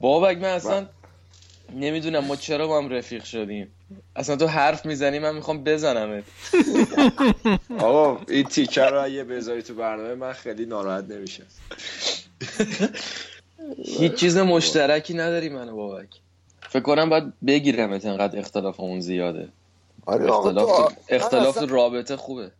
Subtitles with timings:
[0.00, 0.86] بابک من اصلا
[1.74, 3.72] نمی‌دونم ما چرا با هم رفیق شدیم.
[4.16, 6.24] اصلا تو حرف می‌زنی من می‌خوام بزنمت.
[7.78, 11.42] آقا این تیکر رو اگه بذاری تو برنامه من خیلی ناراحت نمیشه
[13.98, 16.08] هیچ چیز مشترکی نداری منو بابک.
[16.68, 19.48] فکر کنم باید بگیرم انقدر اختلاف اون زیاده.
[20.06, 22.50] آره اختلاف, اختلاف رابطه خوبه.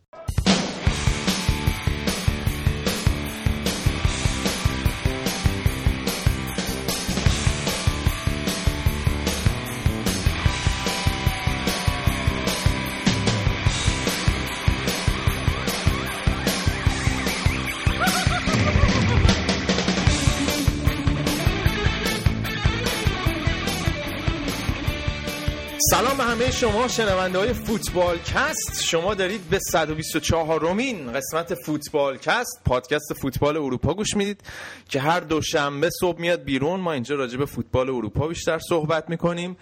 [26.61, 33.57] شما شنونده های فوتبال کست شما دارید به 124 رومین قسمت فوتبال کست پادکست فوتبال
[33.57, 34.41] اروپا گوش می‌دید
[34.89, 36.79] که هر دوشنبه صبح میاد بیرون.
[36.79, 39.57] ما اینجا راجع به فوتبال اروپا بیشتر صحبت می‌کنیم.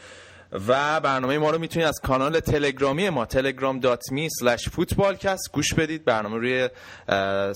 [0.52, 6.06] و برنامه ما رو می‌تونید از کانال تلگرامی ما telegram.me slash footballcast گوش بدید.
[6.06, 6.70] برنامه روی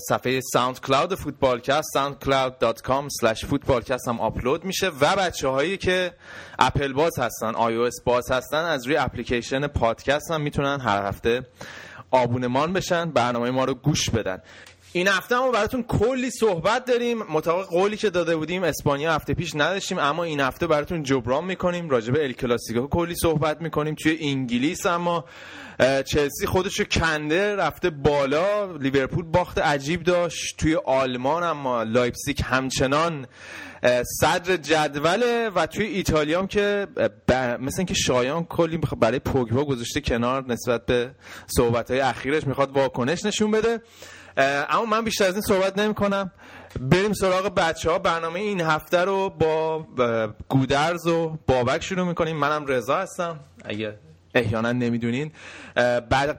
[0.08, 6.12] صفحه SoundCloud فوتبالکست soundcloud.com slash footballcast هم آپلود میشه و بچه هایی که
[6.58, 11.46] اپل باز هستن آی باز هستن از روی اپلیکیشن پادکست هم می‌تونن هر هفته
[12.10, 14.42] آبونمان بشن برنامه ما رو گوش بدن.
[14.96, 17.18] این هفته ما براتون کلی صحبت داریم.
[17.22, 21.90] مطابق قولی که داده بودیم اسپانیا هفته پیش نداشتیم اما این هفته براتون جبران می‌کنیم.
[21.90, 23.94] راجع به ال کلاسیکو کلی صحبت می‌کنیم.
[23.94, 25.24] توی انگلیس اما
[26.06, 28.76] چلسی خودشو کنده رفته بالا.
[28.76, 30.56] لیورپول باخت عجیب داشت.
[30.58, 33.26] توی آلمان اما لایپزیگ همچنان
[34.20, 36.86] صدر جدوله و توی ایتالیا هم که
[37.60, 41.10] مثل اینکه شایان کلی برای پوگبا گذاشته کنار نسبت به
[41.56, 43.80] صحبت های اخیرش می‌خواد واکنش نشون بده.
[44.36, 46.30] اما من بیشتر از این صحبت نمی کنم
[46.80, 49.86] بریم سراغ بچه ها برنامه این هفته رو با
[50.48, 52.36] گودرز و بابک شروع می‌کنیم.
[52.36, 53.40] منم رضا هستم.
[53.64, 53.98] اگه
[54.34, 55.32] احیانا نمی‌دونین.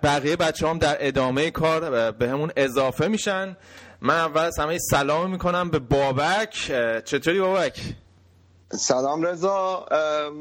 [0.04, 3.58] بقیه بچه هم در ادامه کار به همون اضافه میشن.
[4.02, 6.54] من اول از همه سلام می‌کنم به بابک.
[7.06, 7.80] چطوری بابک؟
[8.76, 9.86] سلام رضا.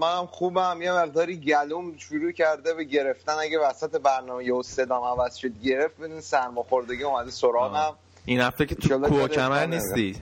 [0.00, 0.78] منم خوبم.
[0.82, 3.32] یه مقداری گلوم شروع کرده به گرفتن.
[3.32, 5.96] اگه وسط برنامه یه صدام عوض شد گرفت.
[6.00, 7.94] بدین سرماخوردگی اومده سراغم.
[8.24, 10.16] این هفته که تو کوکمر نیستی؟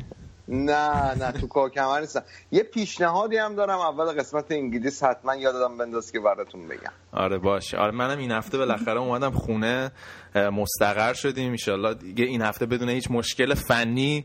[0.48, 2.22] نه نه تو کوکمر نیستم.
[2.50, 6.92] یه پیشنهادی هم دارم اول قسمت انگلیس حتما یادم بنداز که براتون بگم.
[7.12, 9.91] آره باشه آره منم این هفته بالاخره اومدم خونه
[10.34, 14.25] مستقر شدیم ان دیگه این هفته بدون هیچ مشکل فنی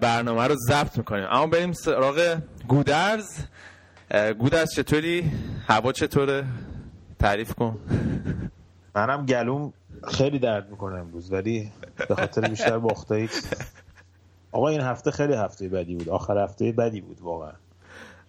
[0.00, 1.26] برنامه رو ضبط می‌کنیم.
[1.30, 2.38] اما بریم سراغ
[2.68, 3.38] گودرز.
[4.38, 5.30] گودرز چطوری؟
[5.68, 6.44] هوا چطوره؟
[7.18, 7.78] تعریف کن.
[8.94, 9.72] منم گلوم
[10.08, 11.72] خیلی درد می‌کنه امروز ولی
[12.08, 13.28] به خاطر بیشتر باختایی.
[14.52, 16.08] آقا این هفته خیلی هفته بدی بود.
[16.08, 17.52] آخر هفته بدی بود واقعا.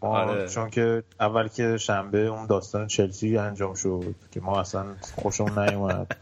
[0.01, 0.47] آره.
[0.47, 4.85] چون که اول که شنبه اون داستان چلسی انجام شد که ما اصلا
[5.15, 6.17] خوشمون نیومد.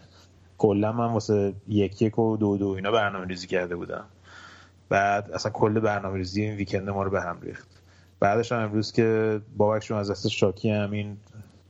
[0.57, 4.05] کلا من واسه یک یک و دو دو اینا برنامه ریزی کرده بودم.
[4.89, 7.67] بعد اصلا کل برنامه ریزی این weekend ما رو به هم ریخت.
[8.19, 11.17] بعدش هم امروز که بابکشون از دست شاکی همین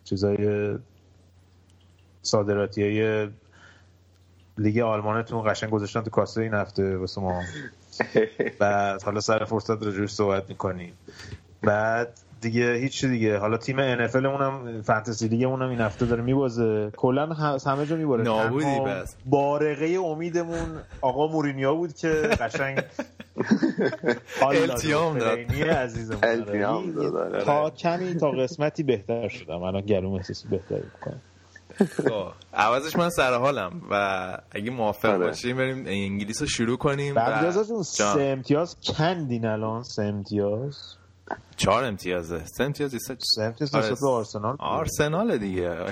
[0.03, 0.75] چیزای
[2.21, 3.29] صادراتی های
[4.57, 7.43] لیگ آلمانتون قشنگ گذاشتن تو کاسه این هفته واسه ما.
[8.59, 10.93] بعد حالا سر فرصت رجوش صحبت می‌کنیم.
[11.61, 13.37] بعد دیگه هیچ دیگه.
[13.37, 16.91] حالا تیم اف اونم fantasy league اونم این هفته داره میبازه.
[16.97, 17.25] کلا
[17.65, 18.23] همه جا میباره.
[18.23, 19.15] نابودی بس.
[19.25, 22.81] بارقه امیدمون آقا مورینیو بود که قشنگ
[24.41, 25.39] التیام داد.
[25.69, 27.43] عزیزم آره.
[27.43, 29.63] تا کمی تا قسمتی بهتر شدم.
[29.63, 31.13] الان گلوم احساسی بهتر می‌کنم.
[31.13, 31.36] خب،
[32.53, 35.27] عوضش من سر حالم و اگه موافق آره.
[35.27, 37.51] باشیم بریم انگلیس رو شروع کنیم بعد
[37.83, 38.75] سه امتیاز.
[38.97, 40.77] کندین الان سه امتیاز؟
[41.55, 42.45] چهار امتیازه.
[42.45, 42.95] سه امتیاز
[43.35, 43.95] سه امتیاز آره.
[44.07, 44.55] آرسنال.
[44.59, 45.85] آرسنال دیگه.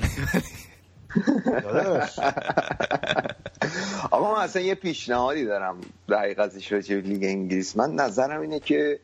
[4.11, 7.77] آقا من اصلا یه پیشنهادی دارم دقیقتش راجع لیگ انگلیس.
[7.77, 8.99] من نظرم اینه که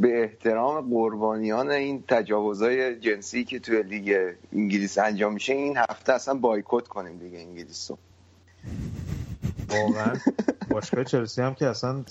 [0.00, 6.34] به احترام قربانیان این تجاوزهای جنسی که توی لیگ انگلیس انجام میشه این هفته اصلا
[6.34, 7.98] بایکوت کنیم لیگ انگلیس رو
[9.68, 10.14] واقعا.
[10.70, 12.04] باشگاه چلسی هم که اصلا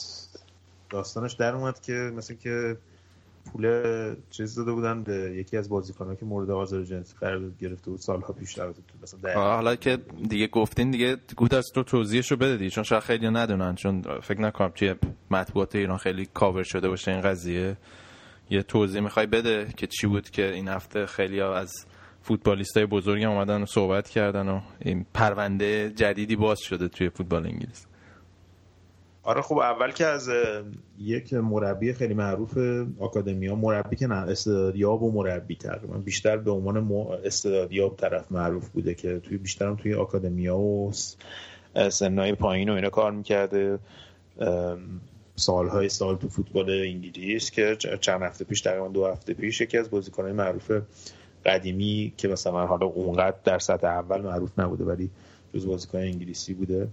[0.90, 2.78] داستانش در اومد که مثل که
[3.52, 8.00] پول چیز داده بودن به یکی از بازیکنان که مورد آزار جنسی قرار گرفته بود
[8.00, 8.74] سالها پیش در
[9.04, 9.98] مثلا حالا که
[10.30, 14.42] دیگه گفتین دیگه گود از تو توضیحشو بده دیگه چون شاید خیلی ندونن چون فکر
[14.42, 14.96] نکنم توی
[15.32, 17.78] مطبوعات ایران خیلی کاور شده باشه این قضیه.
[18.50, 21.72] یه توضیح می‌خوای بده که چی بود که این هفته خیلی ها از
[22.22, 27.89] فوتبالیست های بزرگی اومدن صحبت کردن و این پرونده جدیدی باز شده توی فوتبال انگلیس.
[29.30, 30.30] آره خب اول که از
[31.00, 32.58] یک مربی خیلی معروف
[33.00, 36.92] آکادمیا مربی که نه استعدادیاب و مربی تقریبا بیشتر به عنوان
[37.26, 40.92] استعدادیاب طرف معروف بوده که توی بیشترم توی آکادمیا و
[41.90, 43.80] سنهای پایین و اینا کار می‌کرده.
[45.36, 49.90] سالهای سال تو فوتبال انگلیس که چند هفته پیش تقریبا دو هفته پیش یکی از
[49.90, 50.72] بازیکنهای معروف
[51.46, 55.10] قدیمی که مثلا حالا اونقدر در سطح اول معروف نبوده ولی
[55.54, 56.88] جز بازیکن انگلیسی بوده.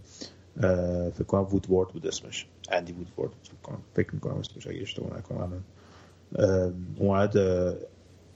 [1.14, 2.46] فکر کنم وودورد بود اسمش.
[2.70, 3.78] اندی وودورد فکر کنم.
[3.94, 5.64] فکر می‌کنم اسمش اگه اشتباه نکنم
[6.98, 7.34] اومد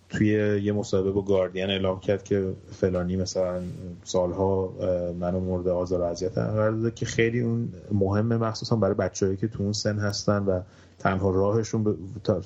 [0.08, 3.62] توی یه مصاحبه با گاردین اعلام کرد که فلانی مثلا
[4.04, 4.72] سالها
[5.20, 9.48] منو مورد آزار و اذیت قرار داده که خیلی اون مهمه مخصوصا برای بچه‌ای که
[9.48, 10.60] تو اون سن هستن و
[10.98, 11.94] تنها راهشون به...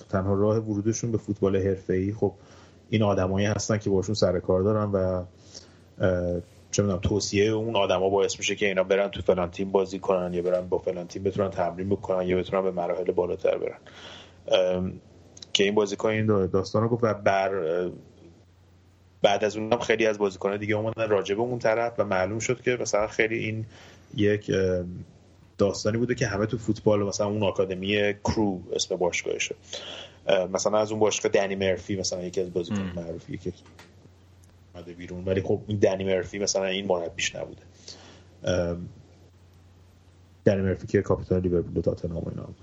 [0.08, 2.12] تنها راه ورودشون به فوتبال حرفه‌ای.
[2.12, 2.32] خب
[2.90, 5.24] این آدمایی هستن که باشون سر کار دارن و
[6.74, 10.34] چه می‌دونم توصیه اون آدما باعث میشه که اینا برن تو فلان تیم بازی کنن
[10.34, 13.78] یا برن با فلان تیم بتونن تمرین بکنن یا بتونن به مراحل بالاتر برن.
[15.52, 17.50] که این بازیکن این داستان رو گفت و بر
[19.22, 22.62] بعد از اونم خیلی از بازیکنان دیگه اومدن راجع به اون طرف و معلوم شد
[22.62, 23.66] که مثلا خیلی این
[24.16, 24.50] یک
[25.58, 29.54] داستانی بوده که همه تو فوتبال مثلا اون آکادمی کرو اسم باشگاهشه.
[30.52, 33.52] مثلا از اون باشگاه دنی مرفی مثلا یکی از بازیکن معروفی که
[34.74, 35.24] اومده بیرون.
[35.24, 37.62] ولی خب این دنی مرفی مثلا این مربیش نبوده.
[40.44, 42.56] دنی مرفی که کاپیتان لیورپول تاتنهام اینا بود.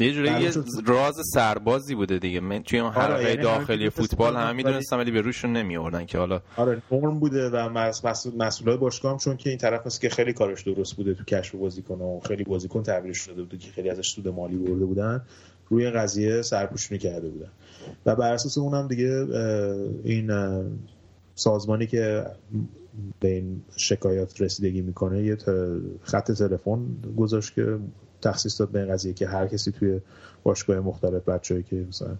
[0.00, 0.50] یه جوری یه
[0.86, 2.40] راز سربازی بوده دیگه.
[2.40, 6.06] من توی اون حلقه آره، یعنی داخلی فوتبال همه می‌دونستم ولی به روشون نمی آوردن
[6.06, 10.00] که حالا آره نرم بوده و مسئول مسئولای باشگاه هم چون که این طرف مثل
[10.00, 13.70] که خیلی کارش درست بوده تو کشف بازیکن و خیلی بازیکن تبریش شده بوده که
[13.70, 15.22] خیلی ازش سود مالی برده بودن
[15.68, 17.50] روی قضیه سرپوشونی کرده بودن.
[18.06, 19.26] و بر اساس اونم دیگه
[20.04, 20.30] این
[21.34, 22.26] سازمانی که
[23.20, 25.36] به این شکایات رسیدگی می‌کنه یه
[26.02, 26.86] خط تلفن
[27.16, 27.78] گذاشت که
[28.22, 30.00] تخصیص داد به این قضیه که هر کسی توی
[30.42, 32.16] باشگاه مختلف بچه‌ای که مثلا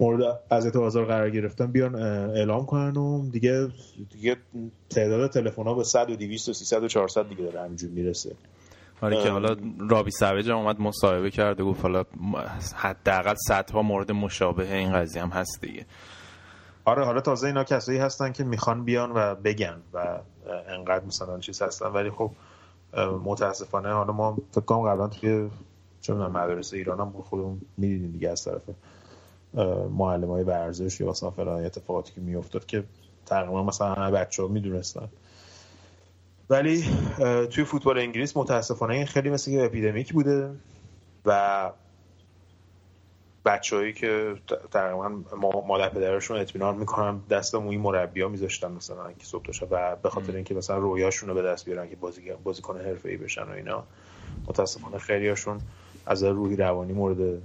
[0.00, 3.68] مورد اذیت آزار قرار گرفتن بیان اعلام کنن و دیگه
[4.12, 4.36] دیگه
[4.90, 8.32] تعداد تلفن ها به 100 و 200 و 300 و 400 دیگه داره همینجوری می‌رسه.
[9.00, 9.56] آره که حالا
[9.90, 12.04] رابی سویج هم اومد مصاحبه کرده گفت حالا
[12.74, 15.86] حداقل صدها مورد مشابه این قضیه هم هست دیگه.
[16.84, 20.18] آره حالا تازه اینا کسایی هستن که می‌خوان بیان و بگن و
[20.68, 21.86] انقدر مثلا چیز هستن.
[21.86, 22.30] ولی خب
[23.24, 25.50] متاسفانه حالا ما فکر کنم قبلا توی
[26.00, 28.62] چه مدرسه ایران هم خودمون می‌دیدیم دیگه از طرف
[29.90, 32.84] معلم های ورزش یا مثلا فلان اتفاقاتی که میافتاد که
[33.26, 35.08] تقریبا مثلا همه بچه ها می‌دونستن.
[36.50, 36.84] ولی
[37.50, 40.50] توی فوتبال انگلیس متاسفانه این خیلی مثل که اپیدمیک بوده
[41.26, 41.70] و
[43.44, 44.34] بچههایی که
[44.70, 45.08] تقریبا
[45.66, 50.34] مادر پدرشون اطمینان می‌کنن دست این مربی ها میذاشتن مثلا که صبح و به خاطر
[50.34, 53.84] اینکه مثلا رویاشون رو به دست بیارن که بازی بازیکن حرفه‌ای بشن و اینا
[54.48, 55.60] متاسفانه خیلیاشون
[56.06, 57.42] از روحی روانی مورد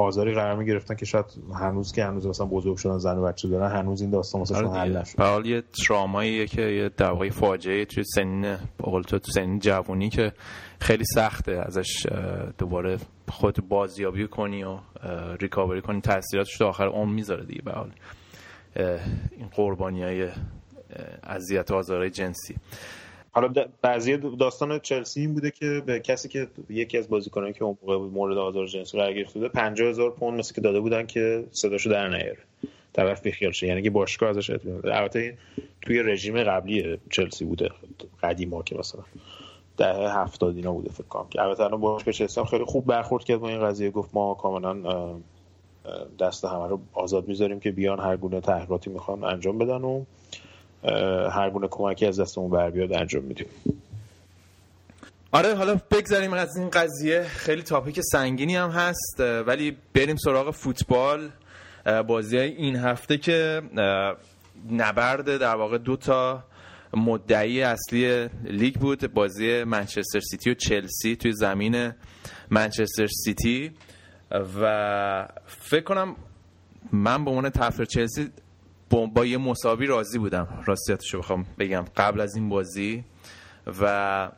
[0.00, 1.24] آزاری قرار می گرفتن که شاید
[1.54, 4.80] هنوز که هنوز مثلا بزرگ شدن زن و بچه دارن هنوز این داستان مثلا آره
[4.80, 5.20] حل نشد.
[5.20, 10.32] حال یه تراماییه که یه در واقع فاجعه توی سن بقول تو سن جوونی که
[10.80, 12.06] خیلی سخته ازش
[12.58, 12.98] دوباره
[13.28, 14.78] خود بازیابی کنی و
[15.40, 17.90] ریکاوری کنی تاثیراتش تو آخر عمر می‌ذاره دیگه به حال.
[19.36, 20.28] این قربانی های
[21.22, 22.56] اذیت و آزارهای جنسی.
[23.32, 27.78] حالا بعضی داستان چلسی این بوده که به کسی که یکی از بازیکنانی که اون
[27.82, 31.90] موقع مورد آزار جنسی قرار گرفته بوده 50000 پوند مثل که داده بودن که صداشو
[31.90, 32.38] در نیاره.
[32.92, 33.66] طرف بیخیال شه.
[33.66, 35.38] یعنی که باشگاه ازش اطمینان البته
[35.82, 37.70] توی رژیم قبلی چلسی بوده.
[38.22, 39.02] قدیما که مثلا
[39.76, 41.26] ده هفتاد اینا بوده فکر کنم.
[41.30, 43.90] که البته الان باشگاه چلسی خیلی خوب برخورد کرد با این قضیه.
[43.90, 44.76] گفت ما کاملا
[46.18, 50.04] دست همه رو آزاد می‌ذاریم که بیان هر گونه تحقیقاتی می‌خوان انجام بدن و
[51.32, 53.46] هر گونه کمکی از دستمون بر بیاد انجام میدیم.
[55.32, 57.22] آره حالا بگذاریم از این قضیه.
[57.22, 61.30] خیلی تاپیک سنگینی هم هست ولی بریم سراغ فوتبال.
[62.06, 63.62] بازی این هفته که
[64.70, 66.44] نبرد در واقع دو تا
[66.94, 69.14] مدعی اصلی لیگ بود.
[69.14, 71.92] بازی منچستر سیتی و چلسی توی زمین
[72.50, 73.72] منچستر سیتی.
[74.60, 76.16] و فکر کنم
[76.92, 78.30] من به عنوان طرفدار چلسی
[78.90, 80.62] با یه مساوی راضی بودم.
[80.66, 81.84] راستیتشو بخوام بگم.
[81.96, 83.04] قبل از این بازی
[83.80, 84.30] و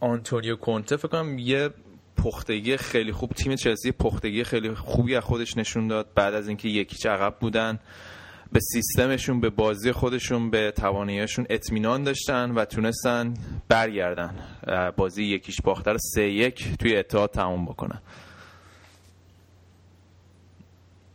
[0.00, 1.70] آنتونیو کونته فکر کنم یه
[2.16, 6.06] پختگی خیلی خوب تیم چلسی پختگی خیلی خوبی از خودش نشون داد.
[6.14, 7.78] بعد از اینکه یکی عقب بودن
[8.52, 13.34] به سیستمشون به بازی خودشون به تواناییشون اطمینان داشتن و تونستن
[13.68, 14.34] برگردن.
[14.96, 18.02] بازی یکیش باختر سه یک توی اتحاد تموم بکنن.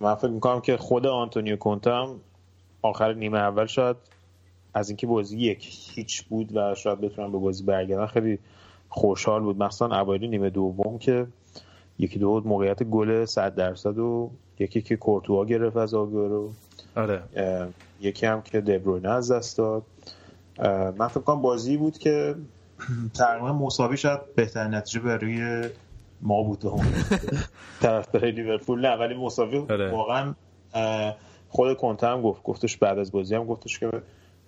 [0.02, 2.20] من فکر می‌کنم که خود آنتونیو کونته هم
[2.82, 3.98] آخر نیمه اول شاید
[4.74, 8.40] از اینکه بازی یک هیچ بود و شاید بتونن به بازی برگردن خیلی
[8.90, 9.64] خوشحال بود.
[9.64, 11.28] مثلا اوایل نیمه دوم که
[12.00, 16.54] یکی دو موقعیت گل 100 درصد و یکی که کورتوا گرفت از آگورو
[16.96, 17.24] آره.
[18.02, 19.84] یکی هم که دبروینه از دست داد.
[20.98, 22.36] من فکر کنم بازی بود که
[23.14, 25.70] تقریبا مساوی شد بهترین نتیجه برای
[26.22, 26.64] ما بود.
[27.82, 29.92] طرفدار لیورپول نه ولی مساوی آره.
[29.92, 30.34] واقعا
[31.50, 33.92] خود کنته هم گفت گفتش بعد از بازی هم گفتش که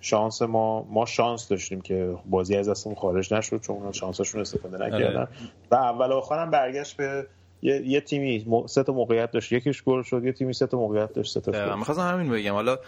[0.00, 4.76] شانس ما ما شانس داشتیم که بازی از دستمون خارج نشد چون اونا شانسشون استفاده
[4.76, 4.86] آره.
[4.86, 5.28] نکردن.
[5.70, 7.26] و اول آخر هم برگشت به
[7.62, 9.52] یه, یه تیمی سه تا موقعیت داشت.
[9.52, 12.52] یکیش گل شد یه تیمی سه تا موقعیت داشت سه تا می‌خواستم همین بگم.
[12.52, 12.78] حالا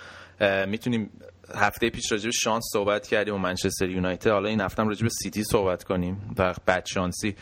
[0.66, 1.11] می‌تونیم
[1.54, 4.31] هفته پیش راجع به شانس صحبت کردیم و منچستر یونایتد.
[4.31, 6.35] حالا این هفته هم راجع به سیتی صحبت کنیم.
[6.38, 7.37] و بد شانسی.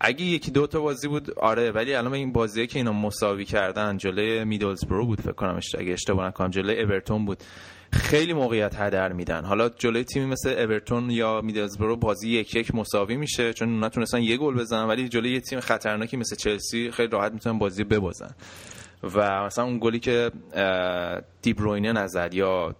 [0.00, 3.96] اگه یکی دو تا بازی بود آره ولی الان این بازیه که اینا مساوی کردن
[3.96, 7.38] جلوی میدلزبرو بود فکر کنم اگه اشتباه نکنم جلوی اورتون بود.
[7.92, 9.44] خیلی موقعیت هدر میدن.
[9.44, 14.22] حالا جلوی تیمی مثل اورتون یا میدلزبرو بازی یک یک مساوی میشه چون اونا تونستن
[14.22, 18.30] یه گل بزنن ولی جلوی یه تیم خطرناکی مثل چلسی خیلی راحت می‌تونن بازی ببازن.
[19.14, 20.30] و مثلا اون گلی که
[21.42, 22.74] دیبروینه نزد یا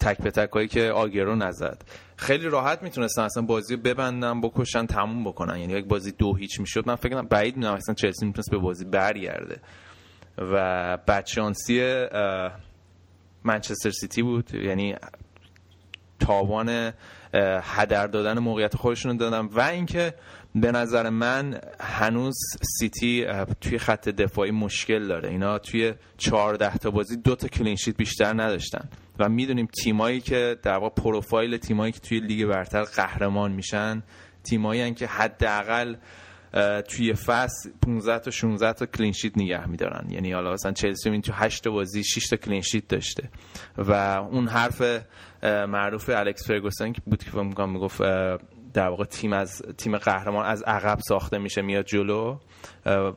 [0.00, 1.84] تک به تک هایی که آگرو نزد.
[2.16, 5.58] خیلی راحت می‌تونستن اصلا بازی ببندن بکشن تموم بکنن.
[5.58, 6.86] یعنی یک بازی دو هیچ می‌شد.
[6.86, 9.60] من فکر کنم بعید می‌دونم اصلا چلسی می‌تونست به بازی برگرده.
[10.38, 12.06] و بدشانسی
[13.44, 14.54] منچستر سیتی بود.
[14.54, 14.96] یعنی
[16.20, 16.92] تاوان
[17.62, 19.40] هدر دادن موقعیت خودشون دادن.
[19.40, 20.14] و اینکه
[20.56, 22.38] به نظر من هنوز
[22.78, 23.26] سیتی
[23.60, 25.28] توی خط دفاعی مشکل داره.
[25.28, 28.88] اینا توی 14 تا بازی دو تا clean sheet بیشتر نداشتن.
[29.18, 34.02] و می‌دونیم تیمایی که در واقع پروفایل تیمایی که توی لیگ برتر قهرمان میشن
[34.44, 35.96] تیمایی که حداقل
[36.88, 40.10] توی فصل 15 تا 16 تا کلین شیت نگه میدارن.
[40.10, 43.28] یعنی حالا مثلا چلسی این تو 8 بازی 6 تا کلین شیت داشته.
[43.78, 43.92] و
[44.30, 44.82] اون حرف
[45.42, 48.02] معروف الکس فرگوسن بود که فکر می‌گفت
[48.76, 52.36] در واقع تیم از تیم قهرمان از عقب ساخته میشه میاد جلو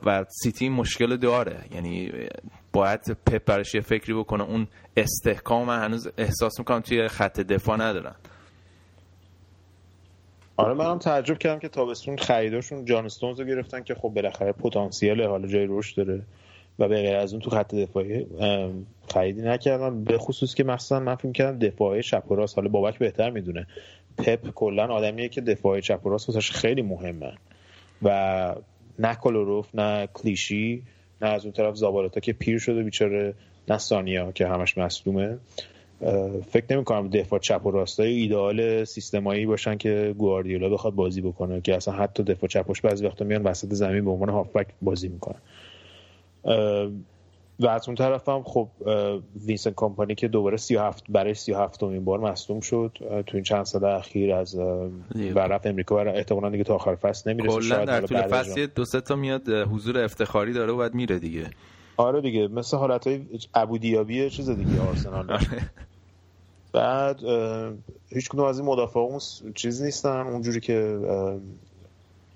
[0.05, 1.59] و سیتی مشکل داره.
[1.71, 2.11] یعنی
[2.73, 4.43] باید پپ براش یه فکری بکنه.
[4.43, 8.15] اون استحکام من هنوز احساس می‌کنم توی خط دفاع ندارن.
[10.57, 15.23] آره منم تعجب کردم که تابستون خریداشون جان استونز رو گرفتن که خب بالاخره پتانسیل
[15.23, 16.21] حالا جای رشد داره
[16.79, 18.25] و به غیر از اون تو خط دفاعی
[19.13, 23.29] خریدی نکردم به خصوص که مثلا من فکر کردم دفاعی چپ و حالا بابک بهتر
[23.29, 23.67] می‌دونه.
[24.23, 27.33] پپ کلا آدمیه که دفاعی چپ و راست واسش خیلی مهمه.
[28.01, 28.55] و
[28.99, 30.83] نه کلوروف نه کلیشی
[31.21, 33.33] نه از اون طرف زابالتا که پیر شده بیچاره
[33.67, 35.37] نه سانیا که همش مصدومه.
[36.51, 41.61] فکر نمی کنم دفاع چپ و راستای ایدئال سیستمایی باشن که گواردیولا بخواد بازی بکنه
[41.61, 45.41] که اصلا حتی دفاع چپش بعضی وقتا میان وسط زمین به عنوان هافبک بازی می‌کنن.
[47.59, 48.69] و از اون طرف هم خب
[49.45, 52.97] وینسن کامپانی که دوباره 37 برای 37 امین بار مصدوم شد
[53.27, 54.55] تو این چند سال اخیر از
[55.35, 59.01] ورف امریکا و احتمالاً دیگه تا آخر فصل نمی‌رسه شاید در طول فصل دو سه
[59.01, 61.49] تا میاد حضور افتخاری داره و بعد میره دیگه.
[61.97, 63.21] آره دیگه مثل حالت های
[63.53, 65.31] ابودیابی چیز دیگه آرسنال.
[65.31, 65.71] آره.
[66.73, 67.19] بعد
[68.09, 69.19] هیچ کدوم از این مدافع اون
[69.55, 70.99] چیز نیستن اونجوری که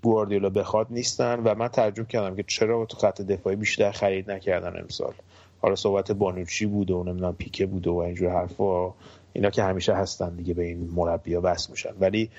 [0.04, 4.80] گواردیولا بخواد نیستن و من تعجب کردم که چرا تو خط دفاعی بیشتر خرید نکردن
[4.80, 5.14] امسال.
[5.62, 8.94] حالا صحبت بانوچی بود و نمی‌دونم پیکه بود و اینجور حرفا.
[9.34, 11.94] اینا که همیشه هستن دیگه به این مربیا بس میشن.
[12.00, 12.30] ولی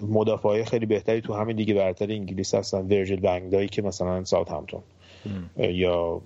[0.00, 2.78] مدافعای خیلی بهتری تو همین دیگه برتر انگلیس هستن.
[2.78, 4.82] ورجل بنگدایی که مثلا ساوت همتون
[5.56, 6.20] یا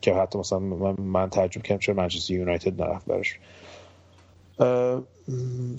[0.00, 3.38] که حتی مثلا من, تعجب کردم چرا منچستر یونایتد نرفت برش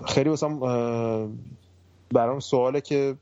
[0.06, 1.30] خیلی مثلا
[2.14, 3.16] برام سواله که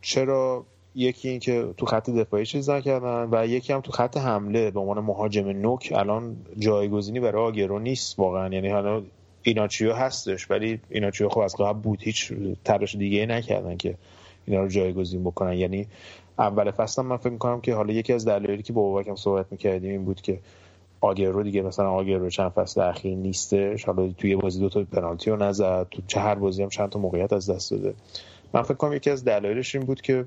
[0.00, 4.70] چرا یکی این که تو خط دفاعی چیز نکردن و یکی هم تو خط حمله
[4.70, 8.54] به عنوان مهاجم نوک الان جایگزینی برای آگرو نیست واقعا.
[8.54, 9.02] یعنی حالا
[9.42, 12.32] ایناچیو هستش ولی ایناچیو خب از قبل بود هیچ
[12.64, 13.94] تلاش دیگه نکردن که
[14.46, 15.52] اینا رو جایگزین بکنن.
[15.52, 15.86] یعنی
[16.38, 19.90] اول فصل من فکر می‌کنم که حالا یکی از دلایلی که با بابکم صحبت می‌کردیم
[19.90, 20.38] این بود که
[21.00, 23.84] آگرو دیگه مثلا آگرو چند فصل اخیر نیستش.
[23.84, 25.86] حالا توی بازی دو تا پنالتی رو نزد.
[25.90, 27.94] تو چه هر بازی هم چند تا موقعیت از دست داده.
[28.54, 30.24] من فکر کنم یکی از دلایلش این بود که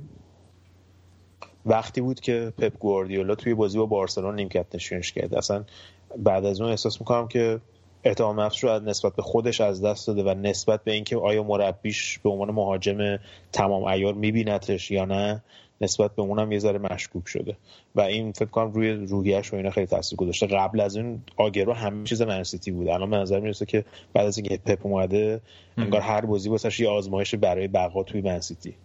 [1.66, 5.36] وقتی بود که پپ گواردیولا توی بازی با بارسلون نیمکت نشونش کرد.
[5.36, 5.64] اصلا
[6.18, 7.60] بعد از اون احساس می‌کنم که
[8.04, 12.20] اعتماد نفس رو نسبت به خودش از دست داده و نسبت به اینکه آیا مربیش
[12.20, 13.18] به عنوان مهاجم
[13.52, 15.44] تمام ایار میبینتش یا نه
[15.84, 17.58] نسبت به اونم یه ذره مشکوک شده.
[17.96, 20.48] و این فکر کنم روی روحیش و اینا خیلی تاثیر گذاشته.
[20.48, 22.88] قبل از این آگرو همه چیز منسیتی بود.
[22.88, 25.42] الان به نظر می‌رسه که بعد از اینکه پپ اومده
[25.78, 28.76] انگار هر بازی واسش یه آزمایش برای بقا توی منسیتی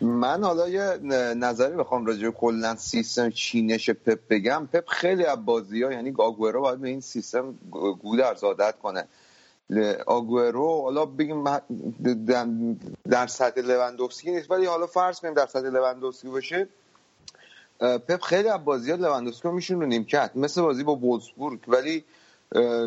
[0.00, 0.98] من حالا یه
[1.34, 4.68] نظری بخوام راجع کلا سیستم چینش پپ بگم.
[4.72, 7.54] پپ خیلی از بازی ها یعنی آگورو باید به این سیستم
[8.02, 9.04] گودرز عادت کنه.
[10.06, 11.44] آگورو حالا بگیم
[13.10, 16.68] در سطح لوندوفسکی نیست ولی حالا فرض کنیم در سطح لوندوفسکی باشه.
[17.80, 22.04] پپ خیلی از بازی ها لوندوفسکی رو میشون رو نیمکت مثل بازی با وولسبورگ ولی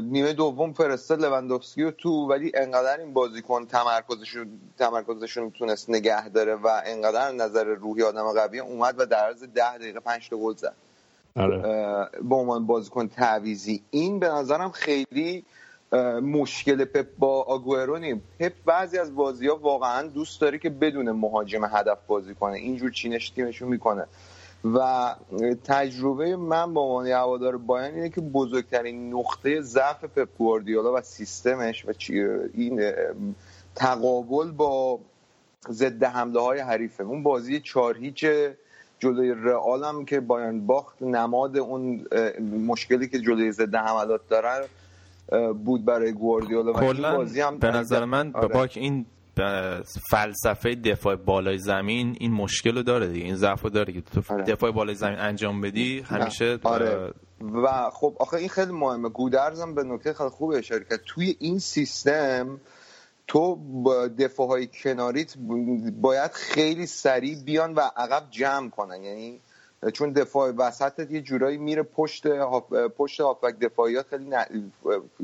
[0.02, 6.56] نیمه دوم فرستاد لوندوفسکی رو تو ولی انقدر این بازیکن تمرکزشون تمرکزشون تونست نگه داره
[6.56, 10.56] و انقدر نظر روحی آدم قوی اومد و در عرض ده دقیقه پنج تا گل
[10.56, 10.76] زد.
[11.36, 11.58] آره.
[12.30, 15.46] به عنوان بازیکن تعویزی این به نظرم خیلی
[16.22, 18.24] مشکل پپ با آگوئرو نیم.
[18.40, 22.58] پپ بعضی از بازی ها واقعا دوست داره که بدون مهاجم هدف بازی کنه.
[22.58, 24.08] اینجور چینش تیمشون می‌کنه.
[24.64, 25.16] و
[25.64, 31.86] تجربه من با عنوان هوادار بایان اینه که بزرگترین نقطه ضعف پپ گواردیولا و سیستمش
[31.86, 31.94] و
[32.54, 32.92] این
[33.76, 35.00] تقابل با
[35.70, 37.04] ضد حمله های حریفه.
[37.04, 38.26] اون بازی چهار هیچ
[39.00, 42.08] جلوی رئال که بایان باخت نماد اون
[42.68, 44.62] مشکلی که جلوی ضد حملات دارن
[45.66, 48.48] بود برای گواردیولا و این بازی هم به نظر من آره.
[48.48, 49.06] باک این
[50.12, 54.34] فلسفه دفاع بالای زمین این مشکل رو داره دیگه این ضعف رو داره که تو
[54.34, 54.44] آره.
[54.44, 57.14] دفاع بالای زمین انجام بدی همیشه آره.
[57.42, 61.60] و خب آخه این خیلی مهمه گودرزم به نکته خیلی خوب اشاره کرد توی این
[61.60, 62.60] سیستم
[63.28, 65.34] تو با دفاع های کناریت
[66.02, 69.42] باید خیلی سریع بیان و عقب جمع کنن یعنی
[69.94, 72.28] چون دفاع وسطت یه جورایی میره پشت
[72.98, 74.30] پشت هافبک دفاعیات خیلی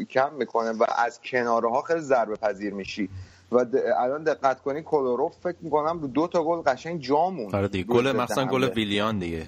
[0.10, 3.10] کم می‌کنه و از کنارها خیلی ضربه پذیر میشی.
[3.52, 3.66] و
[3.98, 7.84] الان دقت کنی کلوروف فکر می‌کنم رو دو تا گل قشنگ جامون آره دیگه.
[7.84, 9.48] گل مثلا گل ویلیان دیگه.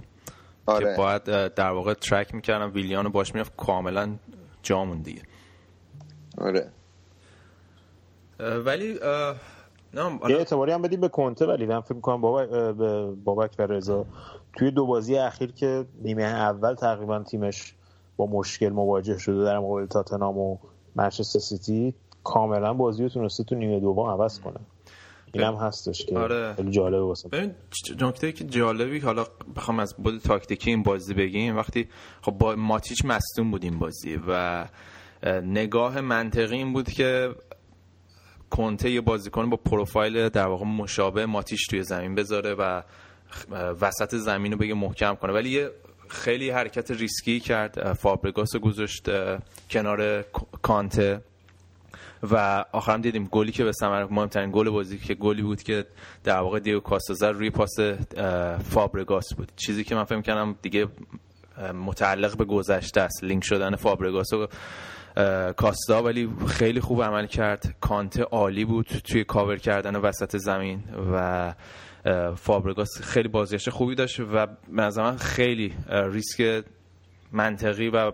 [0.65, 0.85] آره.
[0.85, 4.15] که باید در واقع ترک می‌کردم ویلیان باش می‌رفت کاملا
[4.63, 5.21] جامون دیگه.
[6.38, 6.71] آره.
[8.39, 8.93] ولی
[10.29, 12.50] یه اعتباری هم بدیم به کنته ولی من فکر می‌کنم بابک,
[13.24, 14.05] بابک و رضا
[14.55, 17.75] توی دو بازی اخیر که نیمه اول تقریبا تیمش
[18.17, 20.57] با مشکل مواجه شده در مقابل تاتنام و
[20.95, 24.59] منچستر سیتی کاملا بازی رو تونسته تو نیمه دوم عوض کنه
[25.33, 26.55] این هم هستش که آره.
[26.70, 27.51] جالبه واسه ببین
[28.01, 31.87] نکته که جالبی حالا بخوام از بود تاکتیکی این بازی بگیم وقتی
[32.22, 34.65] خب با ماتیچ مصدوم بود این بازی و
[35.44, 37.29] نگاه منطقی این بود که
[38.50, 42.81] کنته یه بازیکن با پروفایل در واقع مشابه ماتیش توی زمین بذاره و
[43.81, 45.33] وسط زمین رو بگه محکم کنه.
[45.33, 45.72] ولی یه
[46.07, 47.94] خیلی حرکت ریسکی کرد.
[47.94, 49.09] فابرگاس گذاشت
[49.70, 50.22] کنار
[50.61, 51.22] کانته.
[52.31, 55.85] و آخرم دیدیم گلی که به ثمر مهمترین گل بازی که گلی بود که
[56.24, 57.79] در واقع دیو کاستا روی پاس
[58.70, 59.51] فابرگاس بود.
[59.55, 60.88] چیزی که من فکر کردم دیگه
[61.85, 64.48] متعلق به گذشته است لینک شدن فابرگاس و
[65.51, 67.75] کاستا ولی خیلی خوب عمل کرد.
[67.81, 70.83] کانته عالی بود توی کاور کردن وسط زمین
[71.14, 71.53] و
[72.35, 76.63] فابرگاس خیلی بازیش خوبی داشت و من خیلی ریسک
[77.31, 78.11] منطقی و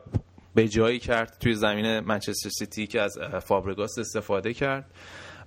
[0.55, 4.85] به جایی کرد توی زمین منچستر سیتی که از فابرگاس استفاده کرد.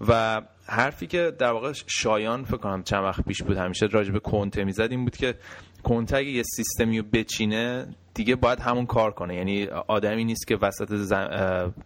[0.09, 4.19] و حرفی که در واقع شایان فکر کنم چند وقت پیش بود همیشه راجع به
[4.19, 5.35] کنته می‌زد این بود که
[5.83, 9.35] کنته اگه یه سیستمی رو بچینه دیگه باید همون کار کنه.
[9.35, 11.15] یعنی آدمی نیست که وسط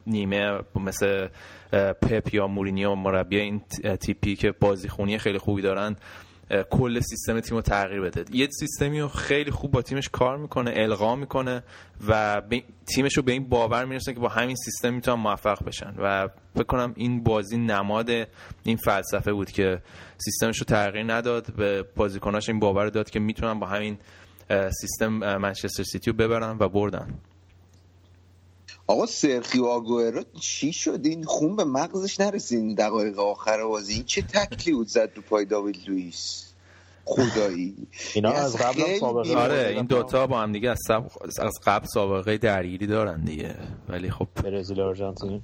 [0.06, 1.28] نیمه مثل
[2.02, 3.60] پپ یا مورینیو مربی این
[4.00, 5.96] تیپی که بازیخونی خیلی خوبی دارن
[6.70, 8.24] کل سیستم تیم رو تغییر بده.
[8.32, 11.62] یه سیستمی رو خیلی خوب با تیمش کار می‌کنه القا می‌کنه
[12.08, 12.42] و
[12.94, 15.94] تیمش رو به این باور می‌رسه که با همین سیستم می‌تونن موفق بشن.
[15.98, 18.10] و فکر کنم این بازی نماد
[18.62, 19.82] این فلسفه بود که
[20.18, 23.98] سیستمش رو تغییر نداد به بازیکناش این باور داد که می‌تونن با همین
[24.80, 27.14] سیستم منچستر سیتی رو ببرن و بردن.
[28.90, 33.94] آقا سرخیو آگوئرو چی شد؟ این خون به مغزش نرسید دقایق آخر بازی.
[33.94, 36.44] این چه تکلی بود زد تو پای داوید لوئیس؟
[37.04, 37.76] خدایی.
[38.14, 40.78] اینا از قبل سابقه آره این دوتا با هم دیگه از,
[41.38, 43.54] از قبل سابقه درگیری دارن دیگه.
[43.88, 45.42] ولی خب برزیل آرژانتین.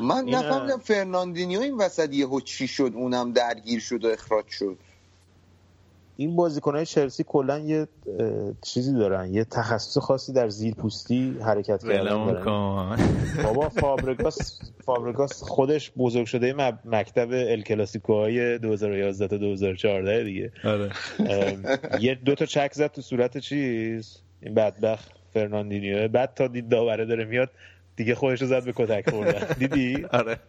[0.00, 4.76] من نفهمیدم فرناندینیو این وسط یهو چی شد اونم درگیر شد و اخراج شد.
[6.16, 7.88] این بازیکنهای چلسی کلا یه
[8.62, 12.44] چیزی دارن یه تخصص خاصی در زیر پوستی حرکت کردن.
[13.42, 17.62] بابا فابرگاس فابرگاس خودش بزرگ شده مکتب ال
[18.08, 20.52] های 2011 تا 2014 دیگه.
[20.64, 20.90] آره.
[22.00, 26.08] یه دو تا چک زد تو صورت چیز؟ این بدبخت فرناندینیو.
[26.08, 27.50] بعد تا دید داوره داره میاد
[27.96, 29.46] دیگه خودش رو زد به کتک خوردن.
[29.58, 30.40] دیدی؟ آره.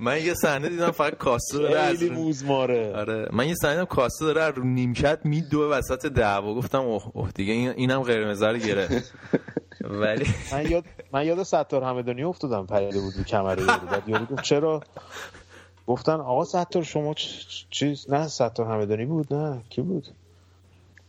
[0.00, 2.92] من یه صحنه دیدم فقط کاسه داره از موزماره.
[2.96, 3.28] آره.
[3.32, 7.52] من یه صحنه دیدم کاسه داره رو نیمکت میدوه وسط دعوا گفتم اوه اوه دیگه
[7.52, 9.12] اینم قرمز رو گرفت.
[9.80, 12.66] ولی من یاد من یاد ستار همدانی افتادم.
[12.66, 14.82] پریده بود رو کمره بعد یاد گفت چرا؟
[15.86, 17.14] گفتن آقا ستار شما
[17.70, 20.08] چیز نه ستار همدانی بود نه کی بود؟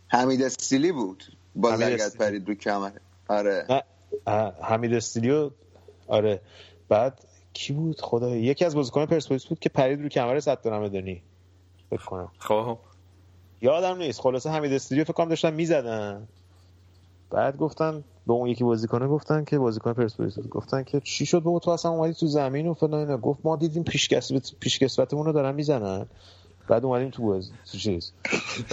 [0.08, 1.24] حمید استیلی بود.
[1.56, 3.82] با لگت پرید رو کمره آره.
[4.62, 5.50] حمید استیلیو
[6.08, 6.40] آره.
[6.88, 8.36] بعد کی بود؟ خدا.
[8.36, 11.22] یکی از بازیکن پرسپولیس بود که پرید رو کمر ستار همدانی
[11.90, 12.28] فکر کنم.
[12.38, 12.78] خب.
[13.62, 14.20] یادم نیست.
[14.20, 16.28] خلاصه حمید استیلیو فکر کنم داشتن می‌زدن.
[17.30, 21.58] بعد گفتن به اون یکی بازیکنه گفتن که بازیکن پرسپولیس گفتن که چی شد؟ بابا
[21.58, 23.16] تو اصلا اومدی تو زمین و فلان اینا.
[23.16, 26.06] گفت ما دیدیم پیشکسوت پیشکسوتمون رو دارن می‌زنن.
[26.68, 27.52] بعد اومدیم تو بازی.
[27.72, 28.12] تو چیز.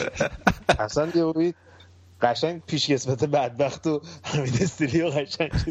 [0.80, 1.56] اصلا دیوید
[2.22, 5.52] قشنگ پیشکسوت بدبخت و حمید استیلی و قشنگ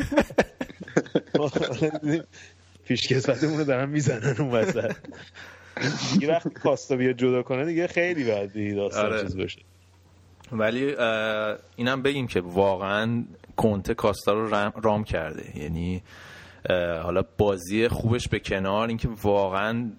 [2.86, 4.96] پیشکسوتمون رو دارن می‌زنن اون وسط.
[6.20, 9.22] یه وقت کاستا بیاد جدا کنه دیگه خیلی بعد داستان آره.
[9.22, 9.60] چیز باشه.
[10.52, 10.96] ولی
[11.76, 13.24] اینم بگیم که واقعا
[13.56, 15.58] کنته کاستا رو رام کرده.
[15.58, 16.02] یعنی
[17.02, 19.90] حالا بازی خوبش به کنار اینکه واقعا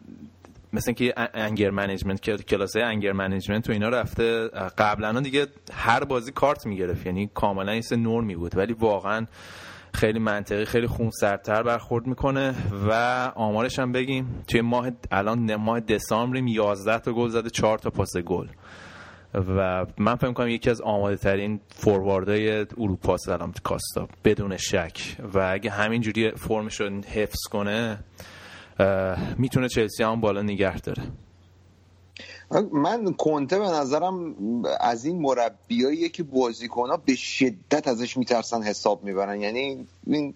[0.73, 6.32] مثل که anger management که کلاس anger management و اینا رفته قبلا دیگه هر بازی
[6.32, 7.06] کارت می‌گرفت.
[7.06, 9.27] یعنی کاملا این نورمی بود ولی واقعا
[9.93, 12.56] خیلی منطقی خیلی خونسردتر برخورد می‌کنه
[12.88, 12.91] و
[13.36, 18.17] آمارش هم بگیم توی ماه الان ماه دسامبریم 11 تا گل زده 4 تا پاس
[18.17, 18.47] گل.
[19.34, 25.17] و من فکر کنم یکی از آماده ترین فورواردهای اروپا الان کاستا بدون شک.
[25.34, 28.04] و اگه همینجوری فرمش رو حفظ کنه
[29.38, 31.04] می‌تونه چلسی هم بالا نگه داره.
[32.72, 34.36] من کنته به نظرم
[34.80, 39.42] از این مربیاییه که بازیکن به شدت ازش میترسن حساب می‌برن.
[39.42, 40.36] یعنی این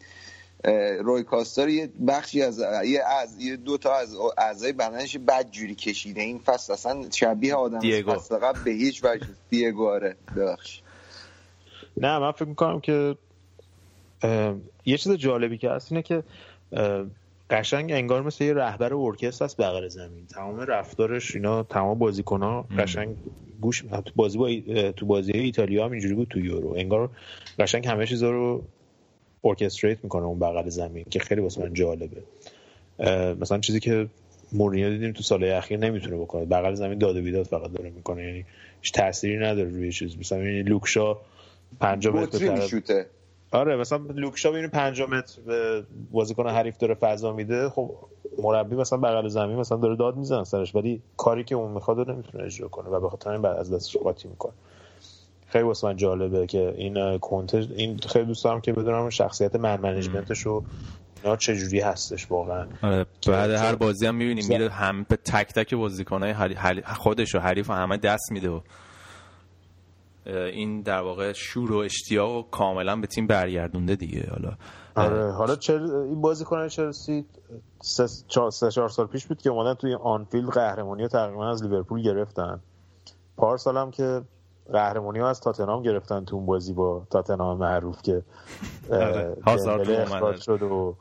[1.00, 5.76] روی کاستر یه بخشی از یه از یه دو تا از اعضای بدنش بد جوری
[5.76, 6.22] کشیده.
[6.22, 9.28] این فصل اصلا شبیه آدم فصل قبل به هیچ وجه.
[9.50, 10.16] دیگو آره.
[10.36, 10.82] ببخش
[11.98, 13.16] نه من فکر می‌کنم که
[14.86, 16.24] یه چیز جالبی که هست اینه که
[17.50, 20.28] قشنگ انگار مثل یه رهبر ارکستر است بغل زمین.
[20.28, 23.16] تمام رفتارش اینا تمام بازیکن ها قشنگ
[23.62, 26.74] گوش تو بازی با تو بازی ایتالیا هم اینجوری بود تو یورو.
[26.78, 27.10] انگار
[27.60, 28.64] قشنگ همه چیزا رو
[29.44, 32.24] orchestrate می‌کنه اون بغل زمین که خیلی واسه من جالبه.
[33.40, 34.08] مثلا چیزی که
[34.54, 36.46] مورینیو دیدیم تو سالهای اخیر نمی‌تونه بکنه.
[36.46, 38.24] بغل زمین داد و بیداد فقط داره می‌کنه.
[38.24, 38.46] یعنی
[38.82, 40.18] هیچ تأثیری نداره روی چیز.
[40.18, 41.18] مثلا یعنی لوک شاو
[41.80, 43.06] 5 متر
[43.52, 47.92] آره مثلا لوکشا ببینید 5 متر به بازیکن حریف داره فضا میده خب
[48.38, 52.44] مربی مثلا بغل زمین مثلا داره داد می‌زنه سرش ولی کاری که اون می‌خواد نمی‌تونه
[52.44, 54.54] اجرا کنه و به خاطر این بعد از دستش قاطی می‌کنه.
[55.48, 59.82] خیلی واسه من جالبه که این کنته این خیلی دوست دارم که بدونم شخصیت من
[59.82, 60.64] منیجمنتش رو
[61.24, 62.68] اینا چجوری هستش واقعا.
[62.82, 66.34] آره بعد هر بازی هم می‌بینیم میره هم به تک تک بازیکنای
[66.86, 68.60] خودش و حریف همه دست میده و
[70.26, 74.30] این در واقع شور و اشتیاق کاملا به تیم برگردونده دیگه.
[74.32, 74.58] حالا
[74.96, 77.26] آره حالا چه این بازیکن چلسی
[77.82, 82.60] سه چهار سال پیش بود که اومدن توی آنفیلد قهرمانی تقریبا از لیورپول گرفتن.
[83.38, 84.22] پارسال هم که
[84.74, 88.24] قهرمانی ها از تاتنام گرفتن تو اون بازی با تاتنام معروف که
[88.92, 90.96] آره، اخراج شد و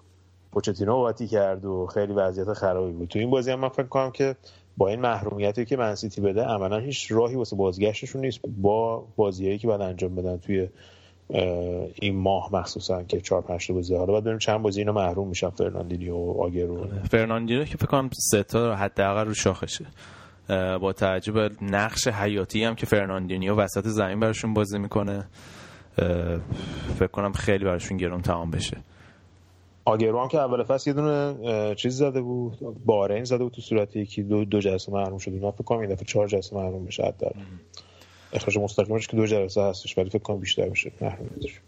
[0.52, 3.08] پوچتینو واتی کرد و خیلی وضعیت خرابی بود.
[3.08, 4.36] تو این بازی هم من فکر کنم که
[4.76, 8.40] با این محرومیتی که من سیتی بده عملا هیچ راهی واسه بازگشتشون نیست.
[8.56, 10.68] با بازیایی که باید انجام بدن توی
[11.94, 15.50] این ماه مخصوصا که 4 5 بازی حالا بعد ببینیم چند بازی اینا محروم میشن
[15.50, 16.86] فرناندینیو و آگوئرو.
[17.10, 19.86] فرناندینیو که فکر کنم سه تا حداقل رو شاخشه.
[20.80, 25.24] با توجه نقش حیاتی هم که فرناندینیو وسط زمین براشون بازی می‌کنه
[26.94, 28.76] فکر کنم خیلی براشون گرون تمام بشه.
[29.84, 33.96] آگرو هم که اول فصل یه دونه چیز زده بود بارین زده بود تو صورت
[33.96, 35.30] یکی دو, دو جلسه محروم شد.
[35.30, 37.26] اونا فکر کنم این دفعه چهار جلسه محروم بشه حتی
[38.32, 40.92] اخراج مستقیمش که دو جلسه هستش ولی فکر کنم بیشتر بشه.
[41.00, 41.60] محرومیتش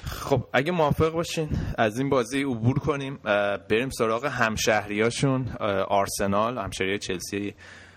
[0.00, 3.18] خب اگه موافق باشین از این بازی عبور کنیم.
[3.68, 5.48] بریم سراغ همشهریاشون
[5.88, 7.54] آرسنال همشهری چلسی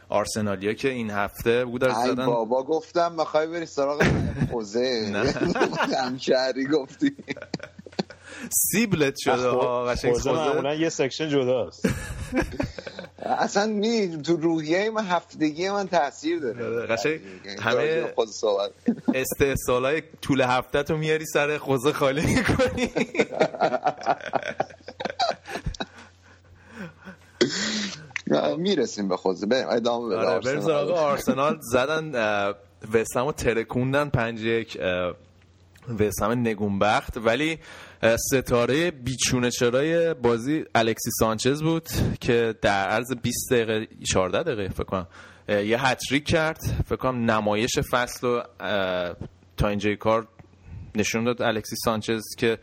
[0.10, 2.26] آرسنالیا که این هفته بود از زدن.
[2.26, 4.04] بابا گفتم می‌خوای بری سراغ
[4.52, 5.14] خوزه
[6.06, 7.12] همشهری گفتی.
[8.50, 9.50] سیبلت شده
[9.88, 11.90] قشنگ خوزه یه section جداست.
[13.40, 16.66] اصلا می تو روحیه من هفتگی من تاثیر داره.
[16.66, 17.20] آره، قشنگ
[17.62, 18.14] همه
[19.70, 22.90] های طول هفته تو میاری سر خوزه خالی می‌کنی.
[28.58, 29.46] می‌رسیم به خوزه.
[29.46, 31.60] بریم ادامه بده آره بریم آرسنال.
[31.62, 32.16] زدن
[32.94, 34.78] وستهم رو ترکوندن پنج یک
[36.00, 37.18] وستم نگونبخت.
[37.18, 37.60] ولی
[38.04, 41.90] ستاره بیچونه چرای بازی الکسی سانچز بود
[42.22, 45.08] که در عرض 20 دقیقه 14 دقیقه فکر کنم
[45.50, 46.60] یه هتریک کرد.
[46.86, 48.44] فکر کنم نمایش فصل و
[49.58, 50.28] تا اینجای کار
[50.96, 52.58] نشون داد الکسی سانچز که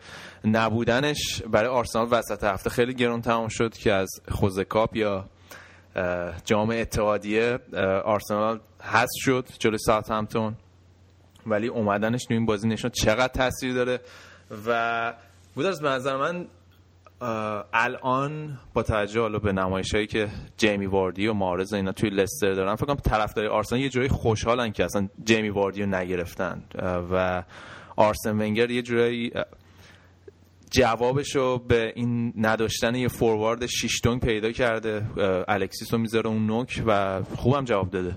[0.45, 5.29] نبودنش برای آرسنال وسط هفته خیلی گرون تمام شد که از خوزکاپ یا
[6.45, 7.59] جام اتحادیه
[8.05, 9.77] آرسنال هست شد جلوی
[10.09, 10.55] همتون
[11.45, 13.99] ولی اومدنش تو این بازی نشون چقدر تاثیر داره
[14.67, 15.13] و
[15.59, 16.47] بود از نظر من
[17.73, 22.75] الان با توجه به نمایش هایی که جیمی واردی و مارز اینا توی لستر دارن
[22.75, 26.63] فکر کنم طرفدار آرسنال یه جوری خوشحالن که اصلا جیمی واردی رو نگرفتن.
[27.11, 27.43] و
[27.95, 29.31] آرسن ونگر یه جوری
[30.71, 35.05] جوابش رو به این نداشتن یه فوروارد شیشتونگ پیدا کرده.
[35.47, 38.15] الکسیس رو می‌ذاره اون نوک و خوبم جواب داده.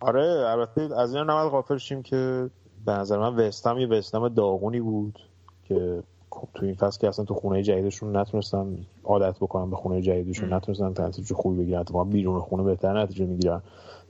[0.00, 2.50] آره البته از این نمال غافل شیم که
[2.86, 5.18] به نظر من وستم یه وستم داغونی بود
[5.64, 10.02] که خب تو این فصل که اصلا تو خونه جدیدشون نتونستن عادت بکنن به خونه
[10.02, 13.62] جدیدشون نتونستن نتیجه خوبی بگیرن اتفاقا بیرون خونه بهتر نتیجه می‌گیرن.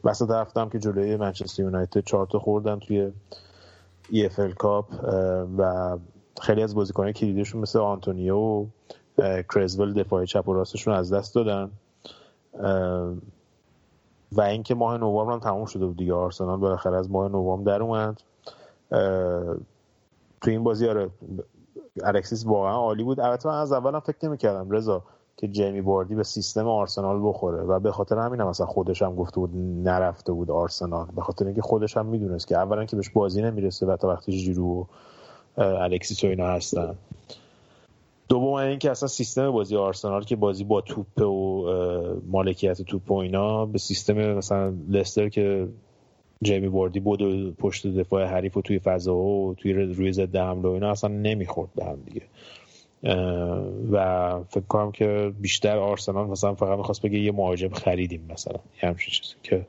[0.05, 3.13] وسط هفتم که جلوی منچستر یونایتد چهار تا خوردن توی
[4.39, 4.87] ال کاپ
[5.59, 5.97] و
[6.41, 8.67] خیلی از بازیکنان کلیدشون مثل آنتونیو
[9.19, 11.71] و کرزول دفاع چپ و راستشون از دست دادن.
[14.33, 17.83] و اینکه ماه نوامبر هم تموم شده بود دیگه آرسنال بالاخره از ماه نوامبر در
[17.83, 18.23] اومد.
[20.41, 21.11] تو این بازی آره
[22.03, 23.21] الکسیس واقعا عالی بود.
[23.21, 25.03] البته من از اولم فکر نمی‌کردم رضا
[25.37, 29.15] که جیمی باردی به سیستم آرسنال بخوره و به خاطر همین هم مثلا خودش هم
[29.15, 29.51] گفته بود
[29.85, 31.07] نرفته بود آرسنال.
[31.17, 34.33] به خاطر اینکه خودش هم می‌دونست که اولا که بهش بازی نمی‌رسه و تا وقتی
[34.33, 34.87] جیرو
[35.57, 36.95] الکسیس و اینا هستن.
[38.29, 41.67] دوم اینکه اصلا سیستم بازی آرسنال که بازی با توپ و
[42.27, 45.69] مالکیت توپ و اینا به سیستم مثلا لستر که
[46.45, 50.69] جیمی بوردی بود و پشت دفاع حریف و توی فضا و توی روی ضد حمله
[50.69, 52.23] و اینا اصلا نمی‌خورد به هم دیگه.
[53.93, 58.59] و فکر کنم که بیشتر آرسنال مثلا فقط می‌خواست بگه یه مهاجم خریدیم مثلا.
[58.83, 59.67] یه همچین چیزی که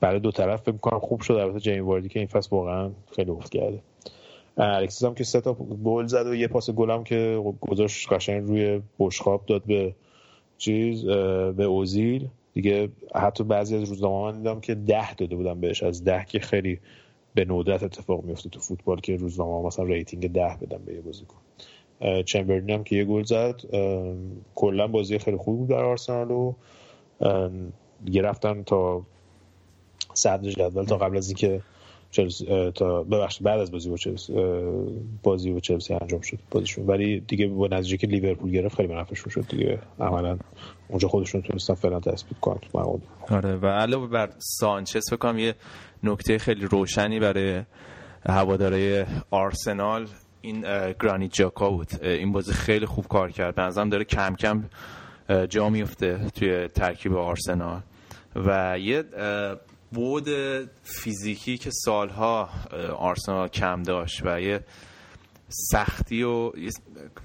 [0.00, 1.34] برای دو طرف فکر کنم خوب شد.
[1.34, 3.82] البته جیمی واردی که این فصل واقعا خیلی افت کرده.
[4.56, 5.52] الکسیس هم که سه تا
[5.84, 9.94] گل زد و یه پاس گل هم که گذاشت قشنگ روی بشقاب داد به
[10.58, 11.04] چیز
[11.56, 12.28] به اوزیل.
[12.54, 15.82] دیگه حتی بعضی از روزنامه من دیدم که ده داده بودن بهش.
[15.82, 16.80] از ده که خیلی
[17.34, 21.36] به ندرت اتفاق میفته تو فوتبال که روزنامه مثلا rating ده بدن به یه بازیکن.
[22.24, 23.60] چمبرلین هم که یه گل زد.
[24.54, 26.54] کلا بازی خیلی خوب بود در آرسنال و
[28.04, 29.02] دیگه رفتن تا
[30.14, 31.60] صدر جدول تا قبل از اینکه
[32.14, 34.34] چلسی تا ببخشید بعد از بازی با چلسی
[35.22, 39.30] بازی با چلسی انجام شد بازیشون ولی دیگه با نتیجه که لیورپول گرفت خیلی منفعشون
[39.32, 39.78] شد دیگه.
[40.00, 40.38] عملا
[40.88, 43.00] اونجا خودشون تونستن فعلا تثبیت کنن تو
[43.30, 45.54] آره و علاوه بر سانچز فکر کنم یه
[46.02, 47.62] نکته خیلی روشنی برای
[48.28, 50.06] هواداره آرسنال
[50.40, 50.60] این
[51.00, 52.04] گرانیت جاکا بود.
[52.04, 53.54] این بازی خیلی خوب کار کرد.
[53.54, 54.64] به داره کم کم
[55.48, 57.80] جا میفته توی ترکیب آرسنال.
[58.36, 59.04] و یه
[59.94, 60.28] بود
[60.82, 62.48] فیزیکی که سالها
[62.96, 64.60] آرسنال کم داشت و یه
[65.48, 66.52] سختی و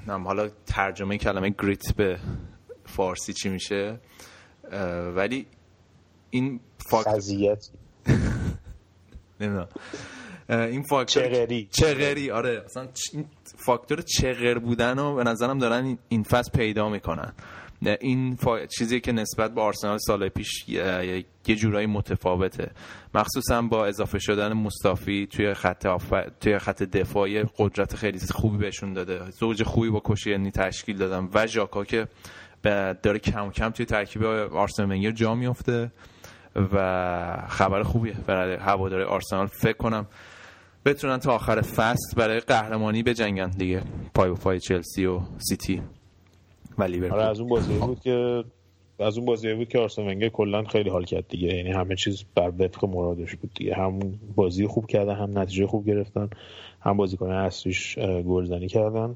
[0.08, 2.20] حالا ترجمه کلمه گریت به
[2.86, 4.00] فارسی چی میشه؟
[5.16, 5.46] ولی
[6.30, 7.58] این فاکتور
[10.50, 11.68] این فاکتور چغری.
[11.72, 12.62] چغری آره.
[12.66, 13.26] اصلا این
[13.58, 17.34] فاکتور چغر بودن رو به نظرم دارن این فصل پیدا می‌کنن.
[17.82, 18.66] این فا...
[18.66, 22.72] چیزی که نسبت به آرسنال سال پیش یه جورایی متفاوته.
[23.14, 26.14] مخصوصا با اضافه شدن مصطفی توی خط آف...
[26.40, 29.32] توی خط دفاعی قدرت خیلی خوبی بهشون داده.
[29.32, 32.08] زوج خوبی با کوشیرنی تشکیل دادن و ژاکا که
[33.04, 35.92] داره کم کم توی ترکیب آرسنال ونگر جا میفته
[36.74, 39.48] و خبر خوبیه برای هواداره آرسنال.
[39.48, 40.08] فکر کنم
[40.86, 43.84] بتونن تا آخر فصل برای قهرمانی بجنگن دیگه.
[44.14, 45.82] پای و پای چلسی و سیتی.
[46.82, 48.44] آره از اون بازی بود که
[49.00, 51.56] از اون بازی بود که آرسن ونگر کلا خیلی حال کرد دیگه.
[51.56, 53.76] یعنی همه چیز بر وفق مرادش بود دیگه.
[53.76, 54.00] هم
[54.36, 56.30] بازی خوب کردن هم نتیجه خوب گرفتن
[56.82, 59.16] هم بازیکن اصلیش گلزنی کردن.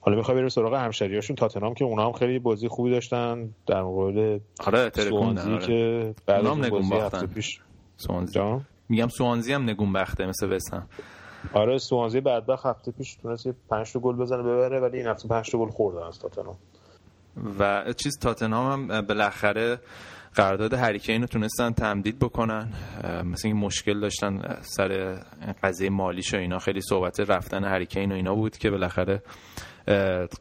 [0.00, 3.50] حالا می‌خوای بریم سراغ همشریاشون تاتنهام که اونا هم خیلی بازی خوبی داشتن.
[3.66, 5.66] در مقابل آره سوانزی آره.
[5.66, 7.60] که بعد از بازی هفته پیش
[7.96, 8.40] سوانزی.
[8.88, 10.88] میگم سوانزی هم نگون بخته مثل وسم
[11.52, 15.50] آره سوانزی بعد هفته پیش تونست 5 تا گل بزنه ببره ولی این هفته 5
[15.50, 16.56] تا گل خوردن از تاتنهام.
[17.58, 19.78] و چیز تاتنهام هم بالاخره
[20.34, 22.72] قرارداد هریکین رو تونستن تمدید بکنن.
[23.24, 25.18] مثل اینکه مشکل داشتن سر
[25.62, 26.58] قضیه مالیش و اینا.
[26.58, 29.22] خیلی صحبت رفتن هریکین و اینا بود که بالاخره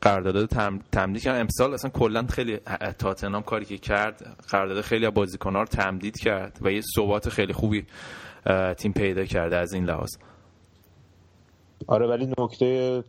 [0.01, 0.45] قرارداد
[0.91, 1.39] تمدید کردن.
[1.39, 2.59] امسال اصلا کلا خیلی
[2.99, 7.85] تاتنهام کاری که کرد قرارداد خیلی بازیکن‌ها رو تمدید کرد و یه ثبات خیلی خوبی
[8.77, 10.09] تیم پیدا کرده از این لحاظ.
[11.87, 13.03] آره ولی نکته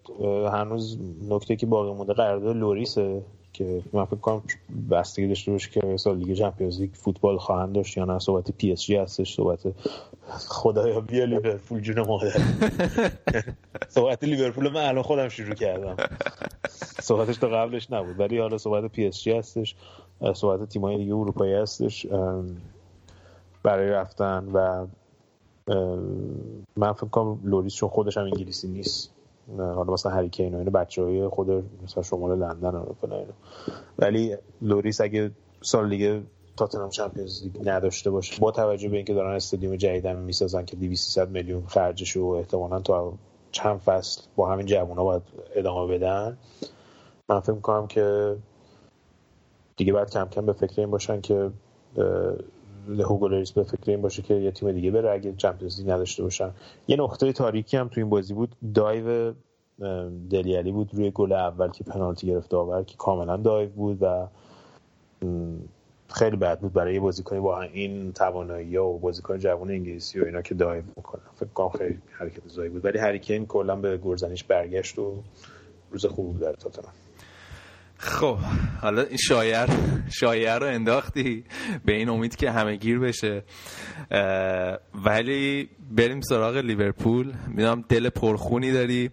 [0.53, 3.23] هنوز نکته که باقی مونده قرارداد لوریسه.
[3.55, 4.43] که من فکر کنم
[4.91, 8.19] بستگی داشته باشه که سال دیگه Champions League فوتبال خواهند داشت یا نه.
[8.19, 9.61] صحبت پی اس جی هستش صحبت
[10.29, 12.41] خدایا بیا لیورپول جون مادر
[13.89, 15.97] صحبت لیورپول من الان خودم شروع کردم.
[17.01, 19.77] صحبتش تا قبلش نبود ولی حالا صحبت پی اس جی هستش
[20.35, 22.07] صحبت تیمای دیگه اروپایی هستش
[23.63, 24.87] برای رفتن و
[26.77, 29.14] من فکر کنم لوریس چون خودش هم انگلیسی نیست.
[29.59, 31.51] حالا مثلا هری کین و اینو بچهای خود
[31.85, 32.85] مثلا شمال لندن و
[33.99, 35.31] ولی لوریس اگه
[35.63, 36.23] سال دیگه
[36.57, 41.19] تاتنهام Champions League نداشته باشه با توجه به اینکه دارن استادیوم جدیدم می‌سازن که 200
[41.19, 43.13] میلیون خرجش و احتمالاً تا
[43.53, 45.23] چند فصل با همین جوونا باید
[45.55, 46.39] ادامه بدن.
[47.29, 48.37] من فکر می‌کنم که
[49.77, 51.51] دیگه باید کم کم به فکر این باشن که
[52.89, 56.51] لوریس به فکر این باشه که یه تیم دیگه بره اگه Champions League نداشته باشن.
[56.89, 58.57] یه نقطه تاریکی هم تو این بازی بود.
[58.75, 59.33] dive
[60.31, 64.27] دله الی بود روی گل اول که پنالتی گرفت داور که کاملا dive بود و
[66.09, 70.55] خیلی بد بود برای بازیکنی با این توانایی و بازیکن جوان انگلیسی و اینا که
[70.55, 72.85] dive می‌کنن فکر کنم خیلی حرکت ضایعی بود.
[72.85, 75.23] ولی هری کین کلا به گلزنیش برگشت و
[75.91, 76.95] روز خوب بود در تاتنهام.
[78.05, 78.39] خب
[78.83, 79.67] حالا این شایر
[80.21, 81.45] شایر رو انداختی؟
[81.85, 83.43] به این امید که همه گیر بشه.
[84.95, 87.33] ولی بریم سراغ لیورپول.
[87.49, 89.11] می‌دونم دل پرخونی داری.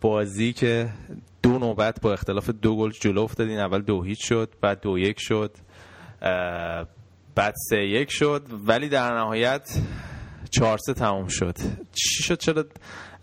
[0.00, 0.88] بازی که
[1.42, 5.16] دو نوبت با اختلاف دو گل جلو افتادین اول دو هیچ شد بعد دو یک
[5.20, 5.56] شد.
[7.34, 8.46] بعد سه یک شد.
[8.66, 9.78] ولی در نهایت
[10.50, 11.58] چهار سه تمام شد.
[11.92, 12.64] چی شد؟ چرا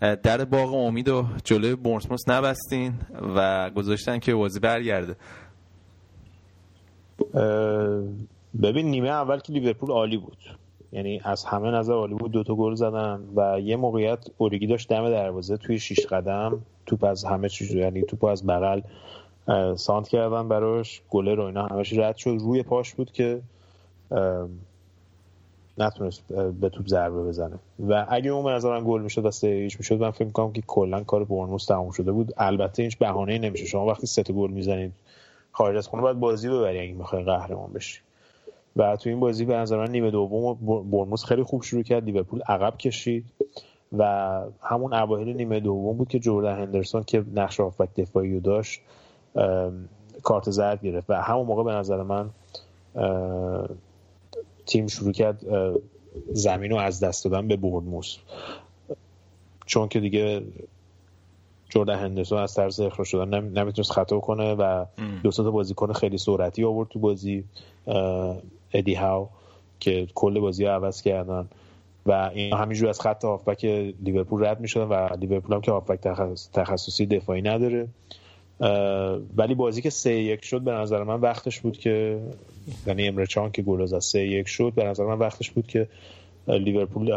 [0.00, 2.92] در باغ امید و جلوی بورنموث نبستین
[3.36, 5.16] و گذاشتن که بازی برگرده.
[8.62, 10.38] ببین نیمه اول که لیورپول عالی بود.
[10.92, 15.10] یعنی از همه نظر عالی بود دوتا گل زدن و یه موقعیت اوریگی داشت دم
[15.10, 16.62] دروازه توی شیش قدم.
[16.86, 18.80] توپ از همه چیز یعنی توپ از بغل
[19.76, 21.02] سانت کردن براش.
[21.10, 22.36] گله رو اینا همش رد شد.
[22.40, 23.40] روی پاش بود که
[25.78, 26.22] نتونست
[26.60, 27.58] به توپ ضربه بزنه.
[27.88, 31.04] و اگه اون نظرم گل می‌شد و سه هیچ می‌شد من فکر می‌کنم که کلا
[31.04, 32.32] کار برنموس تموم شده بود.
[32.36, 34.92] البته هیچ بهانه نمیشه شما وقتی سه گل می‌زنید
[35.52, 38.00] خارج از خونه باید بازی ببری اگه می‌خوای قهرمان بشی.
[38.76, 40.54] و تو این بازی به نظر من نیمه دوم
[40.90, 43.24] برنموس خیلی خوب شروع کرد لیورپول عقب کشید.
[43.98, 48.80] و همون اوایل نیمه دوم بود که جردن هندرسون که نقش هافبک دفاعی رو داشت
[50.22, 51.10] کارت زرد گرفت.
[51.10, 52.30] و همون موقع به نظر من
[54.66, 55.40] تیم شروع کرد
[56.32, 58.16] زمین رو از دست دادن به بورنموس
[59.66, 60.42] چون که دیگه
[61.70, 64.84] جردن هندرسون از طرز اخراج شدن نمی‌تونست خطا کنه و
[65.22, 67.44] دو تا بازیکن خیلی سرعتی آورد تو بازی
[68.72, 69.28] ادی هاو
[69.80, 71.48] که کل بازی عوض کردن.
[72.06, 73.64] و این همینجور از خط هافبک
[74.04, 76.00] لیورپول رد می‌شدن و لیورپول هم که هافبک
[76.52, 77.88] تخصصی دفاعی نداره.
[79.36, 82.20] ولی بازی که سه یک شد به نظر من وقتش بود که
[82.86, 85.88] یعنی امره چان که گل از سه یک شد به نظر من وقتش بود که
[86.48, 87.12] لیورپول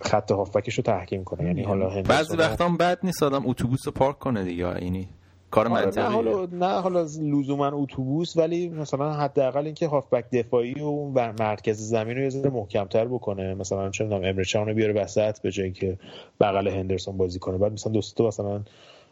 [0.00, 1.44] خط هافبکش رو تحکیم کنه.
[1.44, 4.76] یعنی حالا بعضی وقتا هم بد نیست آدم اتوبوس رو پارک کنه دیگه.
[4.76, 5.08] اینی
[5.50, 10.80] کار آره، منطقیه نه حالا نه حالا لزوما اتوبوس ولی مثلا حداقل اینکه هافبک دفاعی
[10.80, 13.54] و مرکز زمین رو یه ذره محکمتر بکنه.
[13.54, 15.98] مثلا چه می‌دونم امرچان رو بیاره وسط به جای که
[16.40, 17.58] بغل هندرسون بازی کنه.
[17.58, 18.62] بعد مثلا دوستو مثلا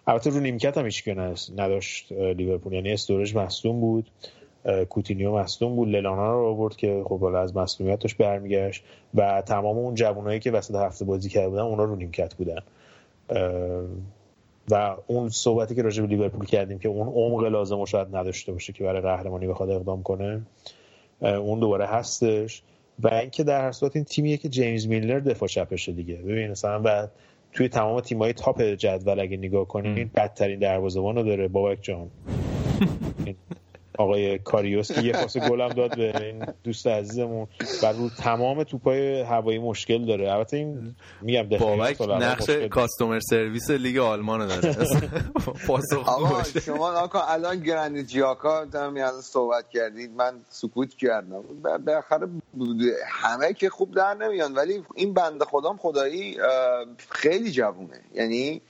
[0.06, 1.08] البته رو نیمکت هم هیچ
[1.56, 2.72] نداشت لیورپول.
[2.72, 4.10] یعنی استورج مصدوم بود.
[4.88, 5.88] کوتینیو مصدوم بود.
[5.88, 10.74] للانا رو آورد که خب حالا از مصدومیتش برمیگشت و تمام اون جوانایی که وسط
[10.74, 12.60] هفته بازی کرده بودن اونا رو نیمکت بودن.
[14.70, 18.52] و اون صحبتی که راجع به لیورپول کردیم که اون عمق لازم رو شاید نداشته
[18.52, 20.42] باشه که برای قهرمانی بخواد اقدام کنه
[21.20, 22.62] اون دوباره هستش.
[23.02, 26.14] و اینکه در هر صورت این تیمیه که جیمز میلر دفاع چپشه دیگه.
[26.14, 27.08] ببین مثلا و
[27.52, 31.48] توی تمام تیمای تاپ جدول اگه نگاه کنین بدترین دروازه‌بان رو داره.
[31.48, 32.10] بابک جان.
[33.98, 37.46] آقای کاریوس که یه پاس گلم داد به این دوست عزیزمون.
[37.82, 40.32] و رو تمام توپای هوایی مشکل داره.
[40.32, 44.76] البته این میگم بابک نقش کاستومر سرویس لیگ آلمان داره.
[46.06, 50.10] آقا شما آقا الان گرند جیاکا دارم یعنی صحبت کردید.
[50.10, 51.42] من سکوت کردم.
[51.62, 52.28] بالاخره
[53.06, 54.54] همه که خوب در نمیان.
[54.54, 56.36] ولی این بنده خدام خدایی
[57.10, 58.00] خیلی جوونه.
[58.14, 58.60] یعنی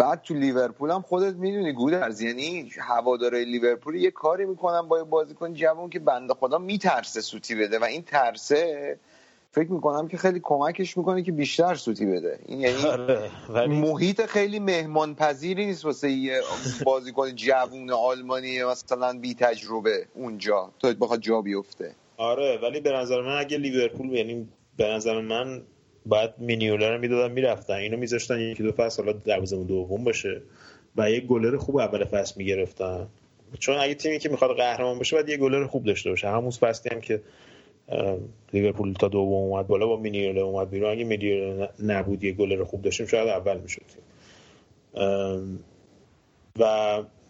[0.00, 5.54] بعد تو لیورپول هم خودت می‌دونی گودرز یعنی هواداره لیورپول یه کاری می‌کنن با بازیکن
[5.54, 8.98] جوان که بنده خدا میترسه سوتی بده و این ترسه
[9.52, 12.38] فکر می‌کنم که خیلی کمکش می‌کنه که بیشتر سوتی بده.
[12.46, 13.30] این یعنی آره،
[13.66, 16.40] محیط خیلی مهمان پذیری نیست واسه یه
[16.84, 20.70] بازیکن جوون آلمانی مثلا بی تجربه اونجا.
[20.78, 21.94] تو بخواد جا بیفته.
[22.16, 25.62] آره ولی به نظر من اگه لیورپول یعنی به نظر من
[26.06, 27.74] بعد مینیولا رو می‌دادن می‌رفتن.
[27.74, 30.42] اینو میذاشتن یکی دو فصل حالا دروازه دوم باشه.
[30.96, 33.06] و یه گلر خوب اول فصل می‌گرفتن.
[33.58, 36.28] چون اگه تیمی که می‌خواد قهرمان باشه باید یه گلر خوب داشته باشه.
[36.28, 37.22] همون فصلی هم که
[38.52, 40.90] لیورپول تا دوم اومد بالا با مینیولا اومد بیرون.
[40.90, 43.82] اگه مینیولا نبود یه گلر خوب داشتیم شاید اول می‌شد
[46.58, 46.64] و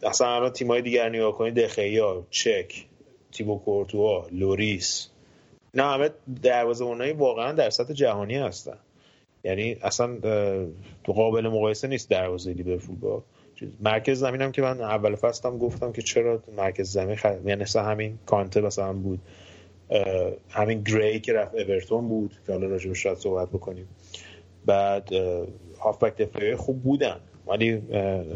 [0.02, 2.86] اصلا الان تیمای دیگر نگاه کنید دخیا چک
[3.32, 5.08] تیبو کورتوا لوریس
[5.74, 6.10] نه همه
[6.42, 8.76] دروازه‌بانای واقعا در سطح جهانی هستن.
[9.44, 10.18] یعنی اصلا
[11.04, 13.22] قابل مقایسه نیست دروازه لیورپول با
[13.80, 17.24] مرکز زمین که من اول فصل گفتم که چرا مرکز زمین خ...
[17.24, 19.20] یعنی مثلا همین کانته مثلا بود.
[20.50, 23.88] همین گری که رفت اورتون بود که حالا راجبش شاید صحبت بکنیم.
[24.66, 25.08] بعد
[25.80, 27.16] هافبک دفاعی خوب بودن
[27.46, 27.82] ولی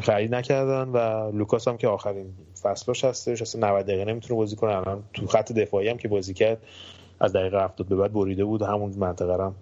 [0.01, 2.27] خرید نکردن و لوکاس هم که آخرین
[2.63, 4.77] فصلش هستش اصلا 90 دقیقه نمی‌تونه بازی کنه.
[4.77, 6.59] الان تو خط دفاعی هم که بازی کرد
[7.21, 8.63] از دقیقه 70 به بعد بریده بود.
[8.63, 9.55] همون منطقه هم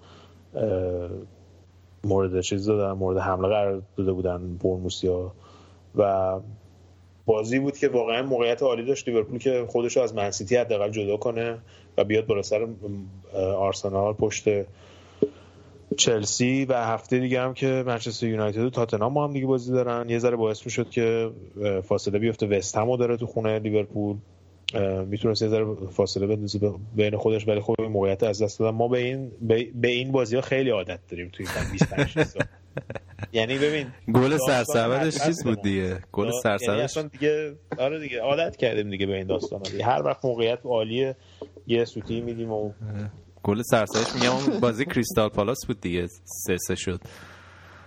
[2.05, 5.33] مورد چیز دادن مورد حمله قرار داده بودن برموسیا
[5.97, 6.35] و
[7.27, 9.09] بازی بود که واقعا موقعیت عالی داشت.
[9.09, 11.59] لیورپول که خودش رو از منسیتی حداقل جدا کنه
[11.99, 12.69] و بیاد بالا سر
[13.57, 14.45] آرسنال پشت
[15.97, 16.65] چلسی.
[16.65, 20.09] و هفته دیگه هم که منچستر یونایتد و تاتنهام هم دیگه بازی دارن.
[20.09, 21.31] یه ذره باعث می‌شد که
[21.85, 22.47] فاصله بیفته.
[22.47, 24.17] وست هم داره تو خونه لیورپول.
[25.07, 28.77] می‌تونست یه ذره فاصله بندازه بین خودش ولی خب موقعیت از دست دادن.
[28.77, 29.31] ما به این
[29.75, 32.43] به این بازی ها خیلی عادت داریم توی 25 سال.
[33.33, 38.91] یعنی ببین گل سرسبدش چیز بود دیگه؟ گل یعنی سرسبدش؟ دیگه آره دیگه عادت کردیم
[38.91, 41.17] دیگه به این داستان هر وقت موقعیت عالیه
[41.67, 42.73] یه سوتی میدیم و
[43.43, 47.01] گل سرسبدش میگم بازی کریستال پالاس بود دیگه سه سه شد.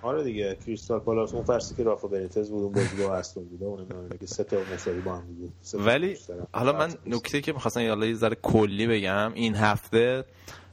[0.05, 3.63] آره دیگه کریستال پالاس اون فرسی که رافا بنیتز بود اون بازی با استون بود
[3.63, 3.87] اون
[4.19, 5.53] که سه تا مساوی با هم بود.
[5.73, 6.17] ولی
[6.53, 10.25] حالا من نکته که می‌خواستم یه ذره کلی بگم این هفته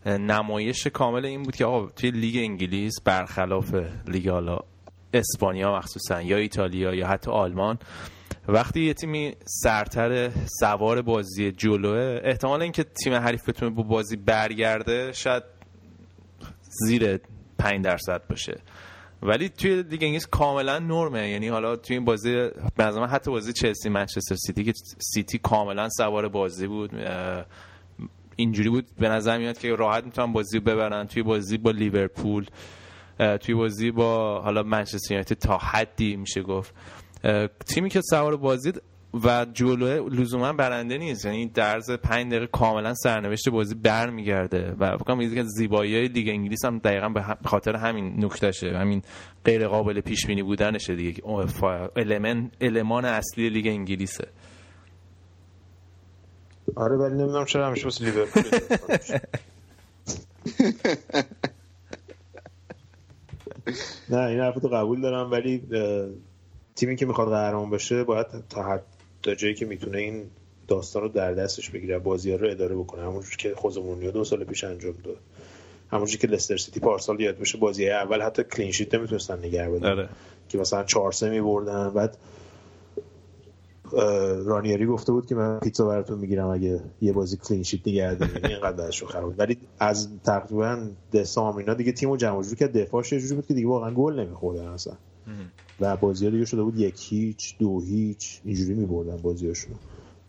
[0.07, 3.75] نمایش کامل این بود که آقا توی لیگ انگلیس برخلاف
[4.07, 4.59] لیگ حالا
[5.15, 7.79] اسپانیا مخصوصا یا ایتالیا یا حتی آلمان
[8.49, 10.31] وقتی یه تیمی سرتر
[10.61, 15.43] سوار بازی جلوئه احتمال اینکه تیم حریف بتونه با بازی برگرده شاید
[16.63, 17.21] زیر
[17.59, 18.61] 5 درصد باشه.
[19.23, 21.29] ولی توی لیگ انگلیس کاملا نرمه.
[21.29, 26.29] یعنی حالا توی این بازی به حتی بازی چلسی منچستر سیتی که سیتی کاملا سوار
[26.29, 26.91] بازی بود
[28.37, 28.87] اینجوری بود.
[28.99, 31.07] به نظر میاد که راحت می‌تونن بازی ببرن.
[31.07, 32.47] توی بازی با لیورپول
[33.41, 36.75] توی بازی با حالا منچستر یونایتد تا حدی میشه گفت.
[37.67, 38.73] تیمی که سوار بازی
[39.15, 41.25] و جلو لزوما برنده نیست.
[41.25, 44.75] یعنی درز 5 دقیقه کاملا سرنوشت بازی برمیگرده.
[44.79, 48.79] و فکر کنم یکی از زیبایی لیگ انگلیس هم دقیقا به خاطر همین نکتهشه.
[48.79, 49.03] همین
[49.45, 51.23] غیر قابل پیش بینی بودنشه دیگه.
[51.97, 54.29] المان المان اصلی لیگ انگلیسه.
[56.77, 58.43] آره ولی نمی‌دونم چرا همیشه واسه لیورپول
[64.11, 65.63] نه این حرفتو قبول دارم ولی
[66.77, 68.83] تیمی که می‌خواد قهرمان بشه باید تا حد
[69.23, 70.25] تا جایی که می‌تونه این
[70.69, 73.03] داستان رو در دستش بگیره بازی رو اداره بکنه.
[73.03, 75.17] همونجور که خوزه مورینیو دو سال پیش انجام داد.
[75.91, 79.91] همونجور که لستر سیتی پارسال یادت باشه بازی اول حتی clean sheet نمی‌تونستن نگه دارن.
[79.91, 80.09] آره.
[80.49, 81.91] که مثلا 4 3 میبردن.
[81.91, 82.17] بعد
[84.45, 88.17] رانیری گفته بود که من پیتزا براتون می‌گیرم اگه یه بازی clean sheet نگه
[88.49, 89.35] اینقدر ازشون خراب.
[89.39, 93.55] ولی از تقریبا دسامبر اینا دیگه تیمو جمع جور که دفاعش یه جوری بود که
[93.55, 94.95] دیگه واقعا گل نمیخوردن اصلا.
[95.81, 99.75] و بازی دیگه شده بود یک هیچ دو هیچ اینجوری میبردن بازیاشون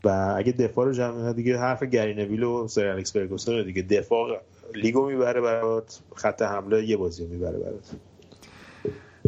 [0.04, 3.82] و اگه دفاع رو جمع دیگه حرف گرینویل و سر الکس فرگوسن دیگه.
[3.82, 4.40] دفاع
[4.74, 7.90] لیگو می‌بره برات خط حمله یه بازی می‌بره برات.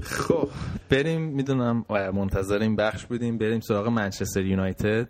[0.02, 0.48] خب
[0.90, 3.38] بریم می‌دونم منتظر این بخش بودیم.
[3.38, 5.08] بریم سراغ منچستر یونایتد.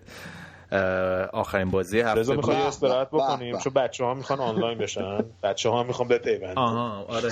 [1.33, 5.25] آخرین بازی هفته رضا می‌خوای استراحت بکنیم؟ چون بچه ها می‌خوان آنلاین بشن.
[5.43, 6.59] بچه ها می‌خوان بپیوندن.
[6.59, 7.31] آها آره.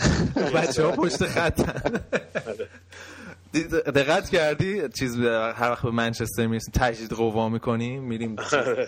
[0.54, 2.00] بچه ها پشت خطن.
[3.94, 8.36] دقت کردی؟ چیز هر وقت به منچستر می‌رسیم تجدید قوا می‌کنیم میریم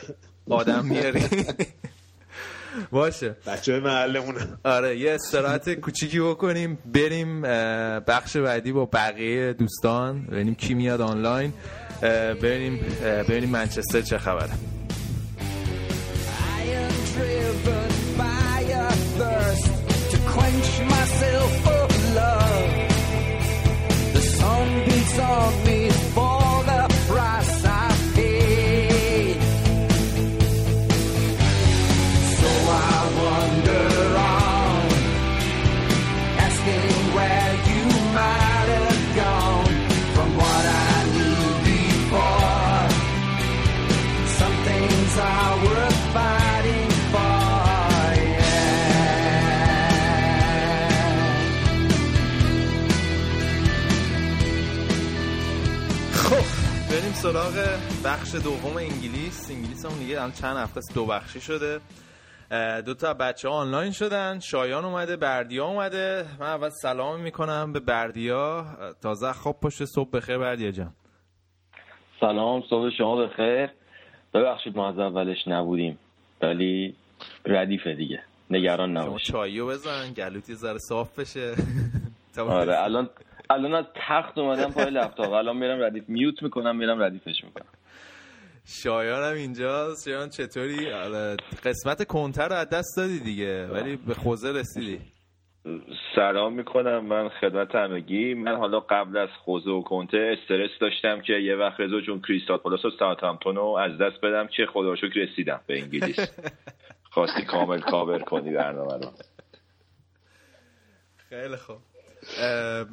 [0.51, 1.29] آدم میاریم
[2.91, 3.37] باشه.
[3.47, 7.43] بچه محلمون آره یه استراحت کوچیکی بکنیم بریم
[8.01, 11.53] بخش بعدی با بقیه دوستان ببینیم کی میاد آنلاین
[12.43, 12.81] ببینیم
[13.29, 14.51] ببینیم منچستر چه خبره.
[25.17, 25.66] song.
[57.27, 59.51] سراغ بخش دوم انگلیس.
[59.51, 61.81] انگلیس هم دیگه الان چند هفته دو بخشی شده.
[62.87, 64.39] دو تا بچه ها آنلاین شدن.
[64.39, 66.27] شایان اومده بردیا اومده.
[66.41, 68.67] من اول سلام می‌کنم به بردیا.
[69.03, 70.93] تازه خواب پشت صبح بخیر بردیا جان.
[72.21, 73.71] سلام صبح شما بخیر.
[74.35, 75.99] ببخشید ما از اولش نبودیم
[76.43, 76.95] ولی
[77.47, 78.23] ردیفه دیگه.
[78.51, 81.55] نگران نباش شما بزن گلوتی ذره صاف بشه.
[82.39, 83.11] آره الان
[83.51, 85.33] الان از تخت اومدم پای لپتاپ.
[85.33, 87.67] الان میرم ردیف mute می‌کنم میرم ردیفش می‌کنم.
[88.65, 90.09] شایان هم اینجاست.
[90.09, 95.01] شایان چطوری؟ آره، قسمت کنته رو از دست دادی دیگه ولی به خوزه رسیدی.
[96.15, 97.07] سلام می‌کنم.
[97.07, 98.35] من خدمت همگی.
[98.35, 102.57] من حالا قبل از خوزه و کنته استرس داشتم که یه وقت رزو چون کریستال
[102.59, 106.17] پالاس و ساوثهامپتون رو از دست بدم که خدا شکر رسیدم به انگلیس.
[107.13, 109.11] خواستی کامل کاور کنی برنامه رو.
[111.29, 111.77] خیلی خوب.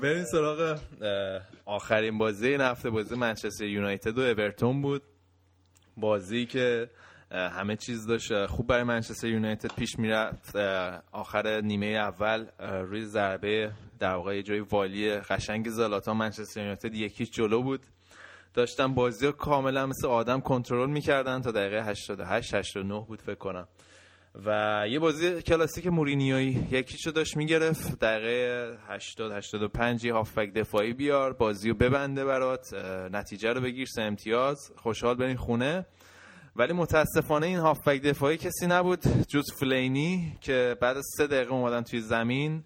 [0.02, 0.80] بریم سراغ
[1.66, 5.02] آخرین بازی این هفته بازی منچستر یونایتد و اورتون بود.
[5.98, 6.90] بازی که
[7.32, 10.56] همه چیز داشت خوب برای منچستر یونایتد پیش می‌رفت.
[11.12, 17.62] آخر نیمه اول روی ضربه در واقع جای والی قشنگ زلاتا منچستر یونایتد یکیش جلو
[17.62, 17.82] بود.
[18.54, 23.68] داشتن بازی رو کاملا مثل آدم کنترل می‌کردن تا دقیقه 88 89 بود فکر کنم.
[24.36, 28.00] و یه بازی کلاسیک مورینیوی یکیشو داشت می‌گرفت.
[28.00, 32.74] دقیقه 80 85 یه هافبک دفاعی بیار بازی رو ببنده برات
[33.12, 34.72] نتیجه رو بگیر سه امتیاز.
[34.78, 35.86] خوشحال برین خونه.
[36.56, 39.00] ولی متاسفانه این هافبک دفاعی کسی نبود.
[39.28, 42.64] جز فلینی که بعد از سه دقیقه اومدن توی زمین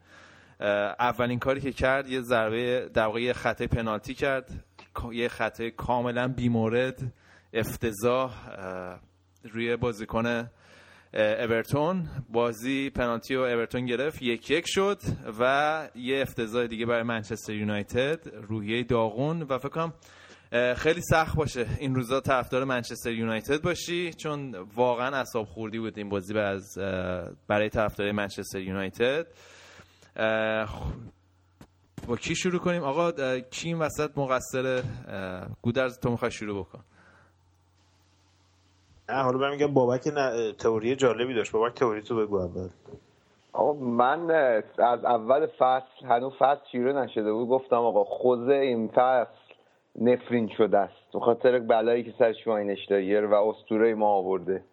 [0.99, 4.65] اولین کاری که کرد یه ضربه در یه خطای پنالتی کرد.
[5.11, 7.13] یه خطای کاملا بیمورد
[7.53, 8.33] افتضاح
[9.43, 10.49] روی بازیکن
[11.17, 15.01] اورتون بازی پنالتی و اورتون گرفت یک یک شد
[15.39, 19.93] و یه افتضاح دیگه برای منچستر یونایتد روحیه داغون و فکر کنم
[20.75, 26.09] خیلی سخت باشه این روزا طرفدار منچستر یونایتد باشی چون واقعا اصاب خوردی بود این
[26.09, 26.77] بازی از
[27.47, 29.27] برای طرفدار منچستر یونایتد.
[32.07, 34.83] با کی شروع کنیم؟ آقا کی این وسط مقصر
[35.61, 36.83] گودرز تو می‌خوای شروع بکن.
[39.09, 40.01] نه حالا من میگم بابک
[40.57, 41.51] تئوری جالبی داشت.
[41.51, 42.69] بابک تئوری تو بگو اول.
[43.53, 44.31] آقا من
[44.77, 47.49] از اول فصل هنوز فصل شروع نشده بود.
[47.49, 49.29] گفتم آقا خوزه این فصل
[49.95, 51.13] نفرین شده است.
[51.13, 54.63] به خاطر بلایی که سر شواینشتایر و اسطوره ما آورده.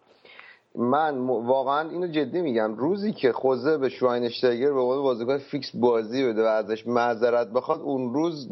[0.77, 2.75] من واقعا اینو جدی میگم.
[2.75, 7.81] روزی که خوزه به شواینشتاگر به عنوان بازیکن فیکس بازی بده و ازش معذرت بخواد
[7.81, 8.47] اون روز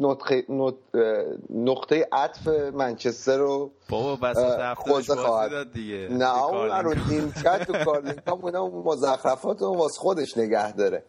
[1.50, 4.34] نقطه عطف منچستر رو بابا
[4.74, 5.72] خوزه خواهد.
[5.72, 6.08] دیگه.
[6.10, 11.02] نه اون رو نیمکت و کارلینگتون اون مزخرفات رو واسه خودش نگه داره.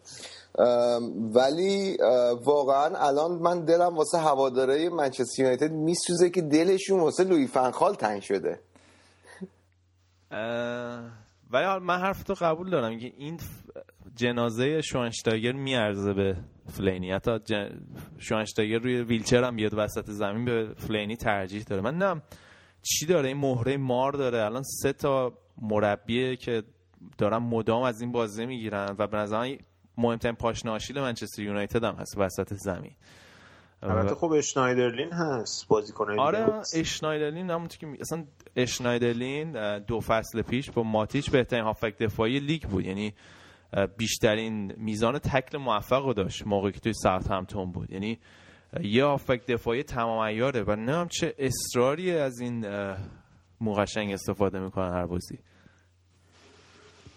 [1.34, 1.96] ولی
[2.44, 8.22] واقعا الان من دلم واسه هواداره منچستر یونایتد میسوزه که دلشون واسه لوی فنخال تنگ
[8.22, 8.60] شده.
[11.50, 13.40] ولی من حرف تو قبول دارم که این
[14.14, 16.36] جنازه شوانشتاگر میارزه به
[16.68, 17.12] فلینی.
[17.12, 17.80] حتی جن...
[18.18, 21.82] شوانشتاگر روی ویلچر هم بیاد وسط زمین به فلینی ترجیح داره.
[21.82, 22.22] من نم.
[22.82, 24.44] چی داره؟ این مهره مار داره.
[24.44, 26.62] الان سه تا مربیه که
[27.18, 29.56] دارن مدام از این بازی می‌گیرن و به نظر
[29.98, 32.92] مهمترین پاشناشیل منچستر یونایتد هم هست وسط زمین.
[33.82, 38.24] البته خب اشنایدرلین هست بازیکن آره اشنایدرلین همونطور که اصلا
[38.56, 42.86] اشنایدرلین دو فصل پیش با ماتیچ بهترین هافک دفاعی لیگ بود.
[42.86, 43.14] یعنی
[43.96, 47.90] بیشترین میزان تکل موفق رو داشت موقعی که توی ساعت همتون بود.
[47.90, 48.18] یعنی
[48.80, 52.66] یه هافک دفاعی تمام ایاره و نه چه اصراری از این
[53.60, 55.38] موقشنگ استفاده می‌کنن هر بازی.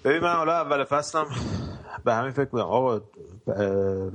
[0.03, 1.25] ببین من حالا اول فصلم
[2.03, 3.01] به همین فکر بودم آقا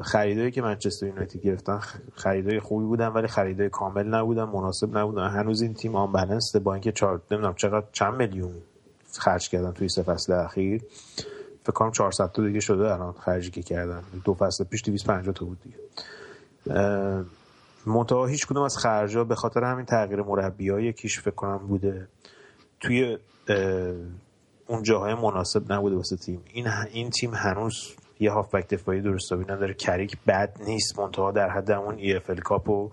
[0.03, 1.80] خریدایی که منچستر یونایتد گرفتن
[2.14, 5.28] خریدای خوبی بودن ولی خریدای کامل نبودن مناسب نبودن.
[5.28, 8.53] هنوز این تیم آن بلنس با اینکه چهار نمی‌دونم چقدر چند میلیون
[9.12, 10.82] خرج کردن توی سه فصل اخیر.
[11.62, 14.03] فکر کنم 400 تا دیگه شده الان خرجی که کردن.
[14.24, 15.76] دو فصل پیش 250 تا بود دیگه.
[17.87, 22.09] منتها هیچ کدوم از خرجا به خاطر همین تغییر مربی های یکیش فکر کنم بوده.
[22.80, 23.18] توی
[24.67, 26.41] اون جاهای مناسب نبوده واسه تیم.
[26.53, 29.75] این این تیم هنوز یه هافبک دفاعی درست نداره.
[29.75, 30.99] کریک بد نیست.
[30.99, 32.91] منتها در حد اف ال کاپ و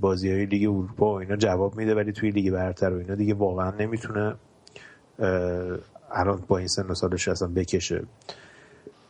[0.00, 3.34] بازی های لیگ اروپا و اینا جواب میده ولی توی لیگ برتر و اینا دیگه
[3.34, 4.34] واقعا نمی‌تونه
[6.12, 8.02] الان با این سن و سالش اصلا بکشه.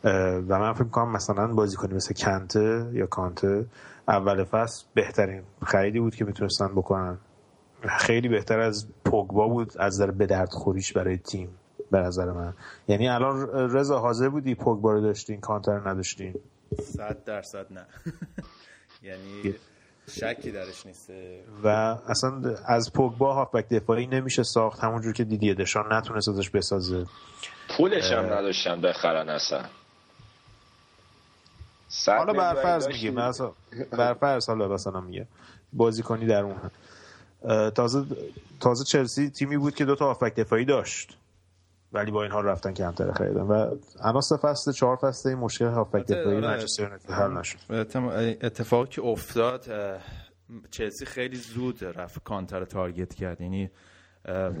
[0.03, 3.65] و من فکر کنم مثلا بازی کنی مثل کنته یا کانته
[4.07, 7.17] اول فصل بهترین خریدی بود که می‌تونستن بکنن.
[7.89, 11.49] خیلی بهتر از پوگبا بود از نظر به درد خوریش برای تیم
[11.91, 12.53] به نظر من.
[12.87, 16.35] یعنی الان رضا حاضر بودی پوگبا رو داشتین کانتر نداشتین؟
[16.83, 17.85] صد درصد نه.
[19.03, 19.55] یعنی
[20.09, 21.09] شکی درش نیست.
[21.63, 21.67] و
[22.07, 27.05] اصلا از پوگبا هافبک دفاعی نمیشه ساخت همونجور که دیدی دشان نتونست ازش بسازه.
[27.77, 29.65] پولش هم نداشتن بخرن اصلا.
[32.07, 33.15] حالا برفرض میگیم
[33.91, 35.27] برفرض حالا مثلا میگه.
[35.73, 36.71] بازی کنی در اون هم.
[37.75, 38.05] تازه
[38.59, 41.17] تازه چلسی تیمی بود که دو تا هافبک دفاعی داشت.
[41.93, 46.05] ولی با این حال رفتن کمتر خریدن و سه فصل چهار فصل این مشکل هافبک
[46.05, 46.47] دفاعی آره.
[46.47, 47.57] منچستر یونایتد حل نشد.
[48.41, 49.67] اتفاقی که افتاد
[50.71, 53.41] چلسی خیلی زود رفت کانتر تارگت کرد.
[53.41, 53.69] یعنی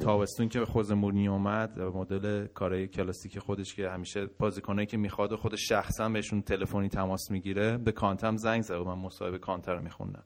[0.01, 5.37] تابستون که خوز مورنی اومد مدل کارهای کلاسیک خودش که همیشه بازیکنایی که می‌خواد و
[5.37, 9.81] خودش شخصا بهشون تلفنی تماس می‌گیره به کانتم زنگ زد و من مصاحبه کانتر رو
[9.81, 10.23] میخوندم.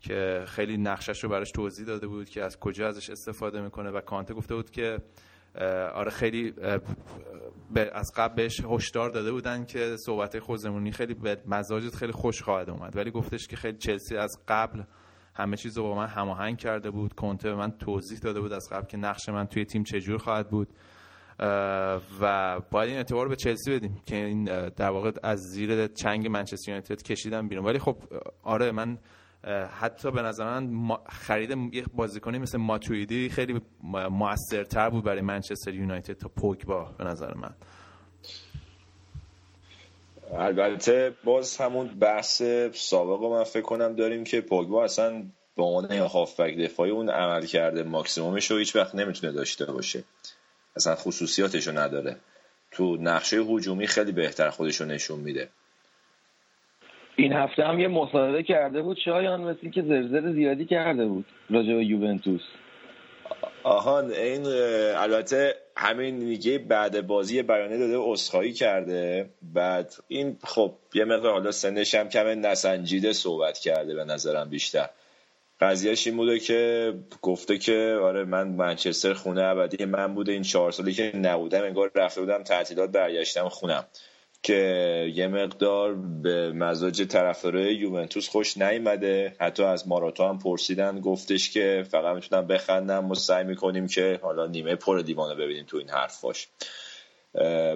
[0.00, 4.00] که خیلی نقشش رو براش توضیح داده بود که از کجا ازش استفاده می‌کنه و
[4.00, 4.98] کانته گفته بود که
[5.94, 6.54] آره خیلی
[7.92, 12.70] از قبل بهش هشدار داده بودن که صحبت خوزمونی خیلی به مزاجت خیلی خوش خواهد
[12.70, 12.96] اومد.
[12.96, 14.82] ولی گفتش که خیلی چلسی از قبل
[15.34, 18.68] همه چیز رو با من هماهنگ کرده بود کنته به من توضیح داده بود از
[18.72, 20.68] قبل که نقش من توی تیم چجور خواهد بود.
[22.20, 26.70] و باید این اعتبار به چلسی بدیم که این در واقع از زیر چنگ منچستر
[26.70, 27.64] یونایتد کشیدن بیرون.
[27.64, 27.96] ولی خب
[28.42, 28.98] آره من
[29.80, 33.60] حتی به نظر من خرید یه بازیکنی مثل ماتویدی خیلی
[34.10, 37.54] موثرتر بود برای منچستر یونایتد تا پوگبا به نظر من.
[40.34, 45.22] البته باز همون بحث سابق من فکر کنم داریم که پوگبا اصلا
[45.56, 50.04] به عنوان هافبک دفاعی اون عمل کرده ماکسیمومش رو هیچ وقت نمی‌تونه داشته باشه.
[50.76, 52.16] اصلا خصوصیاتش رو نداره.
[52.70, 55.48] تو نقشه هجومی خیلی بهتر خودش رو نشون میده.
[57.22, 58.96] این هفته هم یه مصاحبه کرده بود.
[59.04, 62.40] شایان مثل که زرزر زیادی کرده بود راجع به یوونتوس.
[63.62, 64.46] آهان این
[64.96, 69.30] البته همین میگه بعد بازی بیانیه داده اسخایی کرده.
[69.42, 74.88] بعد این خب یه مقدار حالا سنش هم کم نسنجیده صحبت کرده به نظرم بیشتر.
[75.60, 80.72] قضیهش این بوده که گفته که آره من منچستر خونه ابدی من بوده این چهار
[80.72, 83.84] سالی که نبودم انگار رفته بودم تعطیلات برگشتم خونم.
[84.42, 89.36] که یه مقدار به مزاج طرفدارای یوونتوس خوش نیومده.
[89.40, 94.46] حتی از ماراتو هم پرسیدن گفتش که فقط می‌تونم بخندم و سعی می‌کنیم که حالا
[94.46, 96.48] نیمه پر دیوانه ببینیم تو این حرفاش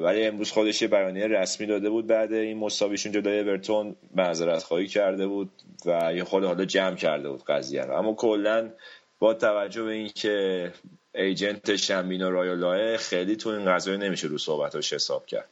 [0.03, 4.87] ولی امروز خودش یه بیانیه رسمی داده بود بعد این مساویشون جلوی اورتون معذرت خواهی
[4.87, 5.51] کرده بود
[5.87, 7.95] و یه خود حالا جمع کرده بود قضیه رو.
[7.95, 8.71] اما کلا
[9.19, 10.73] با توجه به اینکه
[11.15, 15.49] ایجنت شمبینو رایولاه خیلی تو این قضیه نمیشه رو صحبتاش حساب کرد.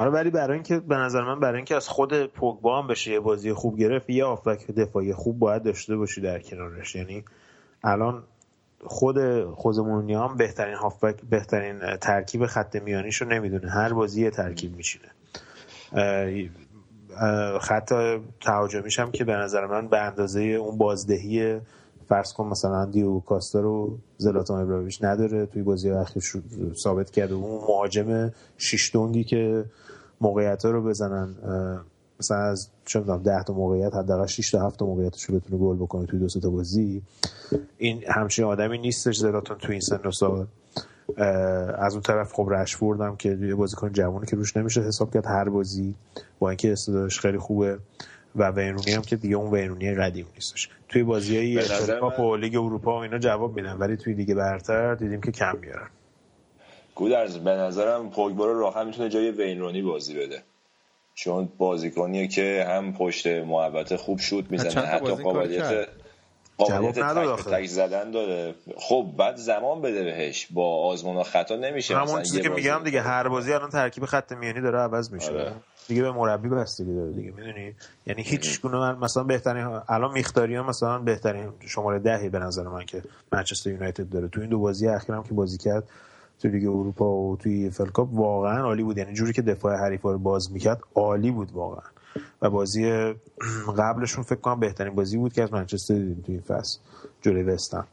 [0.00, 3.20] آره ولی برای اینکه به نظر من برای اینکه از خود پوگبا هم بشه یه
[3.20, 6.94] بازی خوب گرفت یه آفک دفاعی خوب باید داشته باشی در کنارش.
[6.94, 7.24] یعنی
[7.84, 8.22] الان
[8.84, 12.76] خود خوزمونی هم بهترین هافبک بهترین ترکیب خط
[13.22, 13.70] رو نمی‌دونه.
[13.70, 15.08] هر بازی یه ترکیب میشینه
[17.60, 17.92] خط
[18.40, 21.60] تهاجمیش هم که به نظر من به اندازه اون بازدهی
[22.10, 26.22] فرض کن مثلا دیو کاستا رو زلاتان ابراهیموویچ نداره توی بازی اخیر
[26.74, 27.34] ثابت کرده.
[27.34, 29.64] اون مهاجم شیش دونگی که
[30.20, 31.34] موقعیت رو بزنن
[32.20, 35.62] مثلا از چه می‌دونم 10 تا موقعیت حداقل 6 تا 7 تا موقعیتش رو بتونه
[35.62, 37.02] گل بکنه توی دو تا بازی.
[37.78, 40.46] این همچین آدمی نیستش زلاتان توی این سن و سال.
[41.78, 45.26] از اون طرف خب رشفورد هم که یه بازیکن جوانی که روش نمیشه حساب کرد
[45.26, 45.94] هر بازی.
[46.38, 47.78] با اینکه استعدادش خیلی خوبه.
[48.36, 50.68] و وینرونی هم که دیگه اون وینرونی قدیم نیستش.
[50.88, 51.60] توی بازی های.
[52.36, 55.90] لیگ اروپا و اینا جواب میدن ولی توی لیگ برتر دیدیم که کم میارن.
[56.94, 60.42] گودرز به نظرم پوگبا رو راحت می‌تونه جای وینرونی بازی بده.
[61.14, 65.88] چون بازیکنیه که هم پشت محبت خوب شوت می‌زنه حتی قابلیت
[66.58, 68.54] قابلیت تک, تک زدن داره.
[68.76, 70.46] خب بعد زمان بده بهش.
[70.50, 71.96] با آزمون و خطا نمیشه.
[71.96, 75.30] همون چیزی که میگم دیگه هر بازی الان ترکیب خط میانی داره عوض میشه.
[75.30, 75.52] آره.
[75.90, 77.74] دیگه به مربی بستگی داره دیگه می‌دونی؟
[78.06, 83.02] یعنی هیچ گونه مثلا بهترین الان میختاریان مثلا بهترین شماره دهی به نظر من که
[83.32, 84.28] منچستر یونایتد داره.
[84.28, 85.84] تو این دو بازی اخیرم که بازی کرد
[86.42, 88.98] تو لیگ اروپا و توی فلکاپ واقعا عالی بود.
[88.98, 91.90] یعنی جوری که دفاع حریفا رو باز می‌کرد عالی بود واقعا.
[92.42, 92.92] و بازی
[93.78, 96.78] قبلشون فکر کنم بهترین بازی بود که از منچستر دیدیم توی این فصل
[97.22, 97.84] جلوی وستن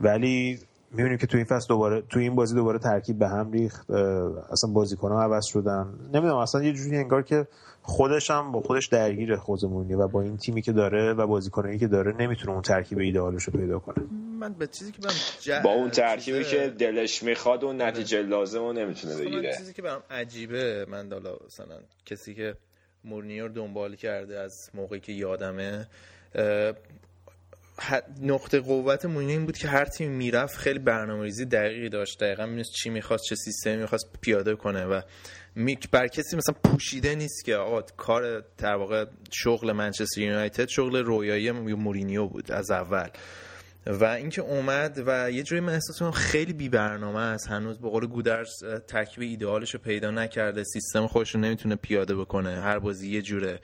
[0.00, 0.58] ولی
[0.90, 4.70] می‌بینیم که توی این فصل دوباره توی این بازی دوباره ترکیب به هم ریخت اصلا
[4.70, 5.94] بازیکن ها عوض شدن.
[6.12, 7.46] نمی‌دونم اصلا یه جوری انگار که
[7.82, 11.86] خودش هم با خودش درگیر خوزمونی و با این تیمی که داره و بازیکنایی که
[11.86, 14.04] داره نمی‌تونه اون ترکیب ایدئالش رو پیدا کنه.
[14.40, 18.72] من به چیزی که برام با اون ترکیبی که دلش می‌خواد و نتیجه لازم رو
[18.72, 19.56] نمی‌تونه بگیره.
[19.56, 21.76] چیزی که برام عجیبه من حالا مثلا
[22.06, 22.54] کسی که
[23.04, 25.86] مورنیو دنبال کرده از موقعی که یادمه
[28.22, 32.20] نقطه قوت مورینیو این بود که هر تیم می‌رفت خیلی برنامه‌ریزی دقیقی داشت.
[32.20, 35.00] دقیقا می‌دونست چی می‌خواست چه سیستمی می‌خواست پیاده کنه و
[35.92, 41.50] بر کسی مثلا پوشیده نیست که آقا کار در واقع شغل منچستر یونایتد شغل رویایی
[41.50, 43.08] مورینیو بود از اول.
[43.86, 47.48] و اینکه اومد و یه جوری من احساس خیلی بی برنامه است.
[47.48, 52.60] هنوز به قول گودرز ترکیب ایدئالش رو پیدا نکرده سیستم خودش رو نمی‌تونه پیاده بکنه
[52.60, 53.60] هر بازی یه جوره.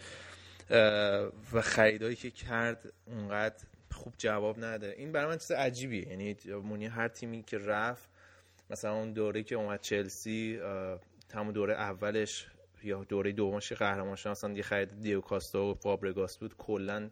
[1.52, 3.56] و خریدایی که کرد اونقدر
[4.02, 4.94] خوب جواب نده.
[4.98, 6.08] این برای من چیز عجیبیه.
[6.08, 8.08] یعنی مونی هر تیمی که رفت
[8.70, 10.60] مثلا اون دوره که اومد چلسی
[11.28, 12.46] تمام دوره اولش
[12.82, 17.10] یا دوره دومش قهرمان شد مثلا یه خرید دیو کاستا و فابرگاس بود کلا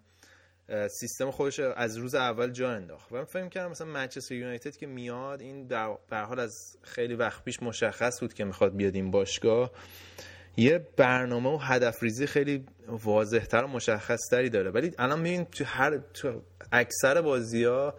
[1.00, 3.12] سیستم خودش از روز اول جا انداخت.
[3.12, 7.44] و من فکر کردم مثلا منچستر یونایتد که میاد این در حال از خیلی وقت
[7.44, 9.70] پیش مشخص بود که می‌خواد بیاد این باشگاه.
[10.56, 14.70] یه برنامه و هدف ریزی خیلی واضحتر و مشخصتری داره.
[14.70, 16.42] ولی الان میبین تو هر تو
[16.72, 17.94] اکثر بازی ها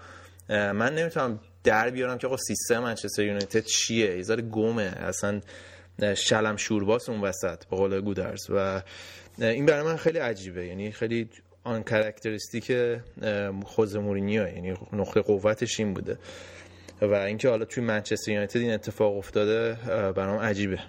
[0.49, 4.93] من نمی‌تونم در بیارم که آقا سیستم منچستر یونایتد چیه؟ یه گمه.
[4.97, 5.41] اصلا
[6.16, 8.49] شلم شورباس اون وسط به قول گودرز.
[8.49, 8.82] و
[9.38, 10.68] این برای من خیلی عجیبه.
[10.68, 11.30] یعنی خیلی
[11.64, 12.72] uncharacteristic
[13.66, 14.47] خوزه مورینیو.
[14.47, 16.18] یعنی نقطه قوتش این بوده.
[17.02, 19.78] و اینکه حالا توی منچستر یونایتد این اتفاق افتاده
[20.16, 20.80] برام عجیبه.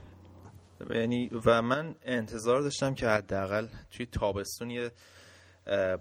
[0.90, 4.90] یعنی و من انتظار داشتم که حداقل توی تابستون یه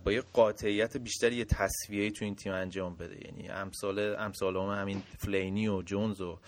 [0.04, 3.26] با یه قاطعیت بیشتری یه تصویه تو این تیم انجام بده.
[3.26, 6.40] یعنی امثال امثال هم همین فلینی و جونز و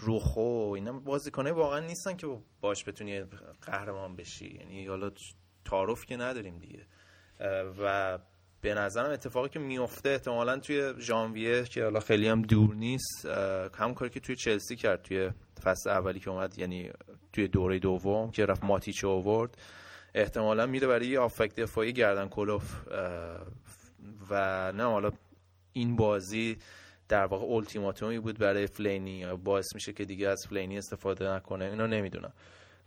[0.00, 3.22] روخو اینا بازیکنه واقعا نیستن که باش بتونی
[3.62, 4.58] قهرمان بشی.
[4.60, 5.10] یعنی حالا
[5.64, 6.86] تعارف که نداریم دیگه.
[7.80, 8.18] و
[8.60, 13.26] به نظرم اتفاقی که میفته احتمالا توی ژانویه که حالا خیلی هم دور نیست
[13.74, 15.30] هم کاری که توی چلسی کرد توی
[15.62, 16.90] فصل اولی که اومد یعنی
[17.32, 19.56] توی دوره دوم که رفت ماتیچ اوورد
[20.14, 22.86] احتمالا میره برای یه آفکت دفاعی گردن کلوف
[24.30, 25.10] و نه حالا
[25.72, 26.56] این بازی
[27.08, 31.86] در واقع اولتیماتومی بود برای فلینی باعث میشه که دیگه از فلینی استفاده نکنه اینو
[31.86, 32.32] نمی‌دونم.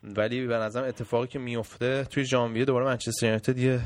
[0.03, 3.81] ولی به نظرم اتفاقی که میفته توی ژانویه دوباره منچستر یونایتد یه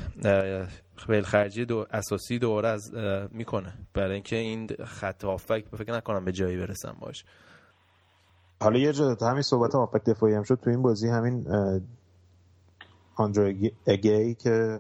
[1.23, 2.91] خرجی دو اساسی دوباره از
[3.31, 3.73] می‌کنه.
[3.93, 7.25] برای اینکه این خط هافک فکر نکنم به جایی برسن باش
[8.61, 11.47] حالا یه جا همین صحبت هافک دفاعی هم شد تو این بازی همین
[13.15, 13.53] آندرو
[13.87, 14.79] اگی که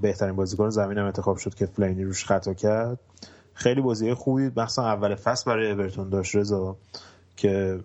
[0.00, 3.00] بهترین بازیکن زمین هم انتخاب شد که فلینی روش خطا کرد.
[3.54, 6.76] خیلی بازی خوبی مخصوصا اول فصل برای اورتون داشت رضا
[7.36, 7.80] که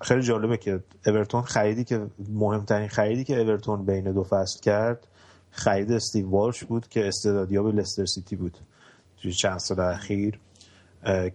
[0.00, 5.06] خیلی جالبه که اورتون خریدی که مهمترین خریدی که اورتون بین دو فصل کرد
[5.50, 8.58] خرید استیو والش بود که استعدادیاب لستر سیتی بود
[9.22, 10.38] توی چند سال اخیر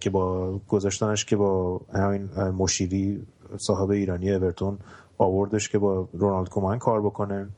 [0.00, 4.78] که با گذاشتنش که با همین مشیری صاحب ایرانی اورتون
[5.18, 7.48] آوردش که با رونالد کومان کار بکنه.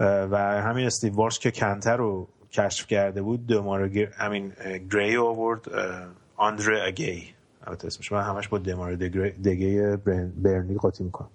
[0.00, 4.52] و همین استیو والش که کنتر رو کشف کرده بود دمار همین
[4.92, 5.60] گری آورد
[6.36, 7.34] آندره اگی
[7.68, 8.12] البته اسمش.
[8.12, 8.96] من همش با دمار
[9.44, 9.96] دگی
[10.42, 11.30] برنی قاطی می‌کنم.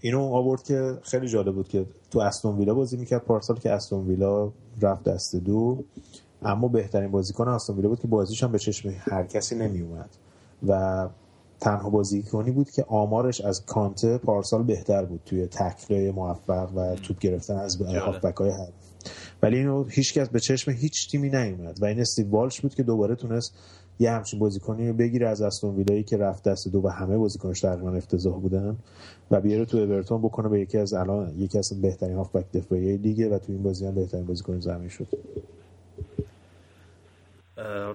[0.00, 3.24] اینو آورد که خیلی جالب بود که تو استون ویلا بازی می‌کرد.
[3.24, 4.52] پارسال که استون ویلا
[4.82, 5.84] رفت دست دو.
[6.42, 10.10] اما بهترین بازیکن استون ویلا بود که بازیش هم به چشم هر کسی نمیومد
[10.68, 11.08] و
[11.60, 17.18] تنها بازیکنی بود که آمارش از کانته پارسال بهتر بود توی تکله موفق و توپ
[17.18, 18.52] گرفتن از هافبک های
[19.42, 21.82] ولی اینو هیچکس به چشم هیچ تیمی نیومد.
[21.82, 23.54] و این استیو والش بود که دوباره تونست
[23.98, 27.60] یه همچین بازیکنی رو بگیره از استون ویلایی که رفت دست دو و همه بازیکنش
[27.60, 28.76] تقریبا افتضاح بودن
[29.30, 33.28] و بیاره تو اورتون بکنه به یکی از الان یکی از بهترین هافبک دفاعی لیگه
[33.28, 35.08] و تو این بازی هم بهترین بازیکن زمین شد.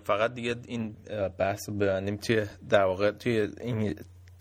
[0.03, 0.95] فقط دیگه این
[1.37, 2.15] بحث ببندیم.
[2.15, 3.95] توی در واقع توی این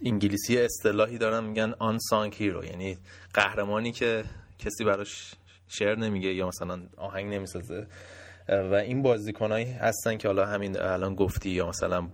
[0.05, 2.99] انگلیسی اصطلاحی دارن میگن آن سانک هیرو یعنی
[3.35, 4.25] قهرمانی که
[4.59, 5.35] کسی براش
[5.69, 7.87] شعر نمیگه یا مثلا آهنگ نمی‌سازه.
[8.51, 12.09] و این بازیکنایی هستن که حالا همین الان گفتی یا مثلا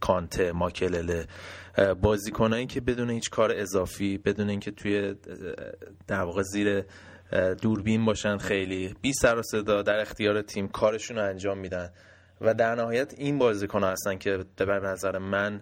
[0.00, 1.26] کانته ماکلله
[2.00, 5.14] بازیکنایی که بدون هیچ کار اضافی بدون اینکه توی
[6.06, 6.84] در واقع زیر
[7.62, 11.90] دوربین باشن خیلی بی سر و صدا در اختیار تیم کارشون رو انجام میدن.
[12.40, 15.60] و در نهایت این بازیکن هستن که به نظر من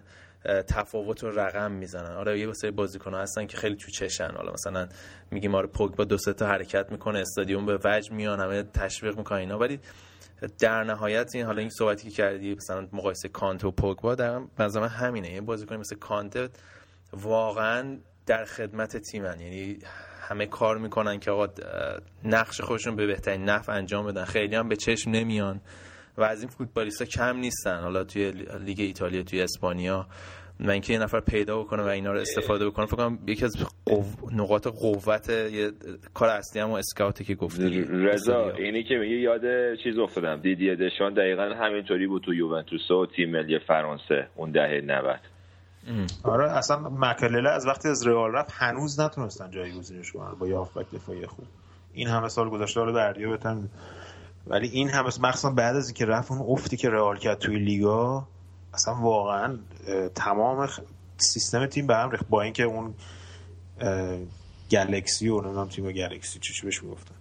[0.67, 2.15] تفاوت رو رقم می‌زنن.
[2.15, 4.31] آره یه سری بازیکن هستن که خیلی تو چشن.
[4.35, 4.87] حالا مثلا
[5.31, 9.17] میگیم آره پوگ با دو سه تا حرکت می‌کنه استادیوم به وجه میان همه تشویق
[9.17, 9.57] می‌کنه اینا.
[9.57, 9.79] ولی
[10.59, 14.87] در نهایت این حالا این صحبتی که کردی مثلا مقایسه کانت و پوگبا در مثلا
[14.87, 15.33] همینه.
[15.33, 16.49] یه بازیکن مثل کانت
[17.13, 19.39] واقعا در خدمت تیمن.
[19.39, 19.79] یعنی
[20.21, 21.47] همه کار می‌کنن که آقا
[22.23, 24.25] نقش خودشون به بهترین نفع انجام بدن.
[24.25, 25.61] خیلی هم به چشم نمیان
[26.17, 27.81] و از این فوتبالیستا کم نیستن.
[27.81, 30.07] حالا توی لیگ ایتالیا توی اسپانیا
[30.61, 33.55] و اینکه یه نفر پیدا بکنه و اینا رو استفاده بکنه فکر کنم یکی از
[34.31, 35.71] نقاط قوت یه
[36.13, 37.81] کار اصلی هم اسکاوت که گفتی.
[37.81, 39.41] رضا اینی که میگه یاد
[39.83, 40.41] چیز افتادم.
[40.41, 45.19] دیدی دشان دقیقا همینطوری بود تو یوونتوس و تیم ملی فرانسه اون دهه 90
[46.23, 50.85] آره اصلا مکلله از وقتی از رئال رفت هنوز نتونستن جایگزینش کنن با یه هافبک
[50.93, 51.45] دفاعی خوب.
[51.93, 53.69] این همه سال گذشته رو دردیا بتن.
[54.47, 58.27] ولی این همه مخصوصا بعد از اینکه رفت اون افتی که رئال کرد توی لیگا
[58.73, 59.57] اصلا واقعا
[60.15, 60.69] تمام
[61.17, 62.25] سیستم تیم به هم ریخت.
[62.29, 62.93] با اینکه اون
[64.71, 67.15] گلکسی و نمی‌دونم تیم گلکسی چی بهش می‌گفتن.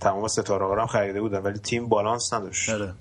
[0.00, 2.70] تمام ستاره هم خریده بودن ولی تیم بالانس نداشت.
[2.70, 2.94] آره.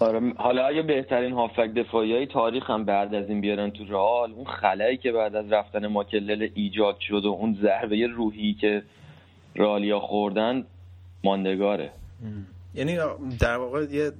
[0.00, 4.44] آره حالا اگه بهترین هافک دفاعی تاریخ هم بعد از این بیارن تو رئال اون
[4.44, 8.82] خلایی که بعد از رفتن ماکلل ایجاد شد و اون ضربه روحی که
[9.56, 10.66] رالیا خوردن
[11.24, 11.92] ماندگاره.
[12.74, 12.98] یعنی
[13.38, 14.10] در واقع یه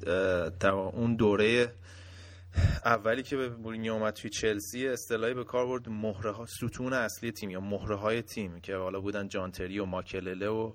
[0.61, 1.73] در واقع اون دوره
[2.85, 7.33] اولی که به مورینیو اومد توی چلسی اصطلاحی به کار برد مهره ها ستون اصلی
[7.33, 10.73] تیم یا مهره های تیم که حالا بودن جانتری و ماکلله و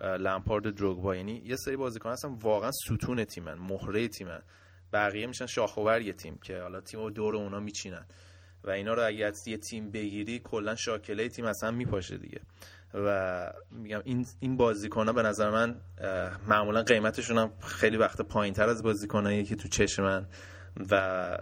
[0.00, 1.16] لمپارد و دروگبا.
[1.16, 4.42] یعنی یه سری بازیکن هستن واقعا ستون تیمن مهره تیمن.
[4.92, 8.06] بقیه میشن شاخوور یه تیم که حالا تیم رو دور اونا میچینن.
[8.64, 12.40] و اینا رو اگه از یه تیم بگیری کلا شاکله تیم اصلا میپاشه دیگه.
[12.94, 15.76] و میگم این این بازیکن ها به نظر من
[16.48, 20.26] معمولا قیمتشون هم خیلی وقت پایین تر از بازیکنایی که تو چشم من.
[20.90, 21.38] و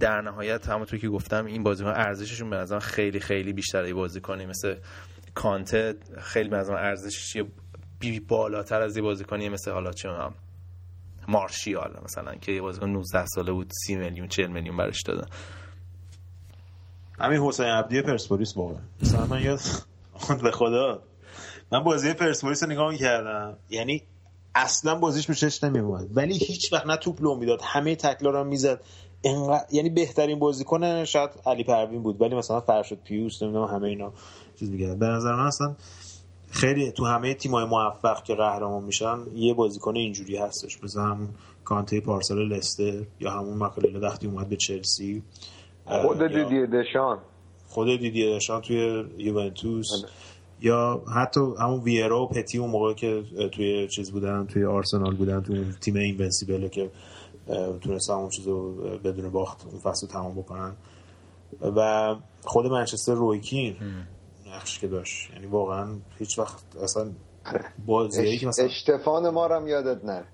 [0.00, 3.94] در نهایت همونطور که گفتم این بازیکن ارزششون به نظر خیلی خیلی بیشتره.
[3.94, 4.76] بازیکنی مثل
[5.34, 7.42] کانته خیلی به نظر ارزشش
[7.98, 10.08] بی بالاتر از یه بازیکنی مثل حالا چه
[11.28, 15.28] مارشیال مثلا که یه بازیکن 19 ساله بود 30 میلیون 40 میلیون برش دادن.
[17.18, 18.80] همین حسین عبدی پرسپولیس واقعا.
[19.02, 19.42] مثلا من
[20.42, 21.02] به خدا.
[21.72, 23.56] من بازی پرسپولیس رو نگاه می‌کردم.
[23.70, 24.02] یعنی
[24.54, 27.60] اصلا بازیش چش نمیومد ولی هیچ وقت نه توپ لو می‌داد.
[27.62, 28.80] همه تکلا رو می‌زد.
[29.72, 32.20] یعنی بهترین بازیکن شاید علی پروین بود.
[32.20, 34.12] ولی مثلا فرشاد پیوس نمی‌دونم همه اینا
[34.58, 35.76] چیز میگه به نظر من اصلا
[36.50, 40.84] خیلی تو همه تیمای موفق که قهرمان میشن یه بازیکن اینجوری هستش.
[40.84, 41.28] مثلا همون
[41.64, 45.22] کانته پارسال لستر یا همون ماکالیلا وقتی اومد به چلسی.
[45.86, 47.18] خود دیدی دشان.
[47.76, 50.10] خود دیدی دشان توی یوونتوس؟ بله.
[50.60, 53.22] یا حتی همون ویرا و پتی اون موقع که
[53.52, 56.90] توی چیز بودن توی آرسنال بودن توی تیم اینونسیبل که
[57.80, 58.72] تونستن اون چیز رو
[59.04, 60.76] بدون باخت اون فصل تمام بکنن.
[61.76, 62.14] و
[62.44, 63.76] خود منچستر رویکین
[64.46, 65.30] نقش که داشت.
[65.34, 67.10] یعنی واقعا هیچ وقت اصلا
[67.86, 70.26] بازیایی که مثلا اشتفان ما هم یادت نره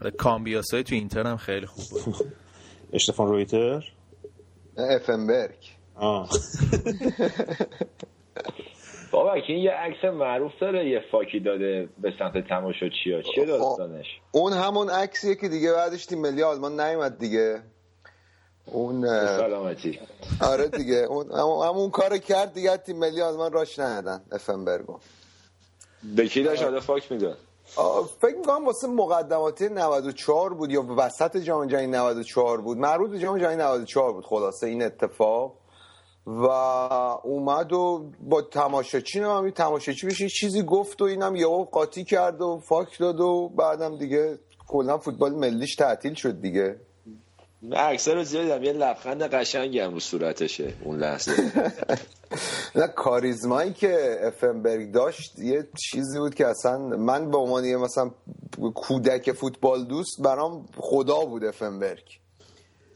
[0.00, 2.32] آره، کامبیاسای تو اینتر هم خیلی خوب بود
[2.92, 3.92] اشتفان رویتر؟
[4.76, 5.75] افنبرگ.
[5.96, 6.28] آه.
[9.12, 14.06] بابا این یه عکس معروف داره یه فاکی داده به سمت تماشا چیا چیه داستانش؟
[14.32, 17.62] اون همون عکسیه که دیگه بعدش تیم ملی آلمان نیومد دیگه.
[18.66, 19.98] اون سلامتی.
[20.40, 20.96] آره دیگه.
[20.96, 21.30] اون
[21.62, 24.98] همون کار کرد دیگه تیم ملی آلمان راش ندادن افنبرگو
[26.16, 27.38] به کی داشت حالا فاک می‌داد؟
[28.20, 32.78] فکر می‌کنم واسه مقدماتی 94 بود یا وسط جام جهانی 94 بود.
[32.78, 34.24] مربوط به جام جهانی 94 بود.
[34.24, 35.54] خلاصه این اتفاق.
[36.26, 36.44] و
[37.22, 42.58] اومد و با تماشاچی هم تماشاچی بشه چیزی گفت و اینم یهو قاطی کرد و
[42.64, 46.76] فاک داد و بعدم دیگه کلا فوتبال ملیش تعطیل شد دیگه.
[47.72, 51.32] اکثر رو زیادم یه لبخند قشنگی هم رو صورتشه اون لحظه.
[52.76, 58.10] نه کاریزمایی که افنبرگ داشت یه چیزی بود که اصلا من به عنوان یه مثلا
[58.74, 62.25] کودک فوتبال دوست برام خدا بود افنبرگ.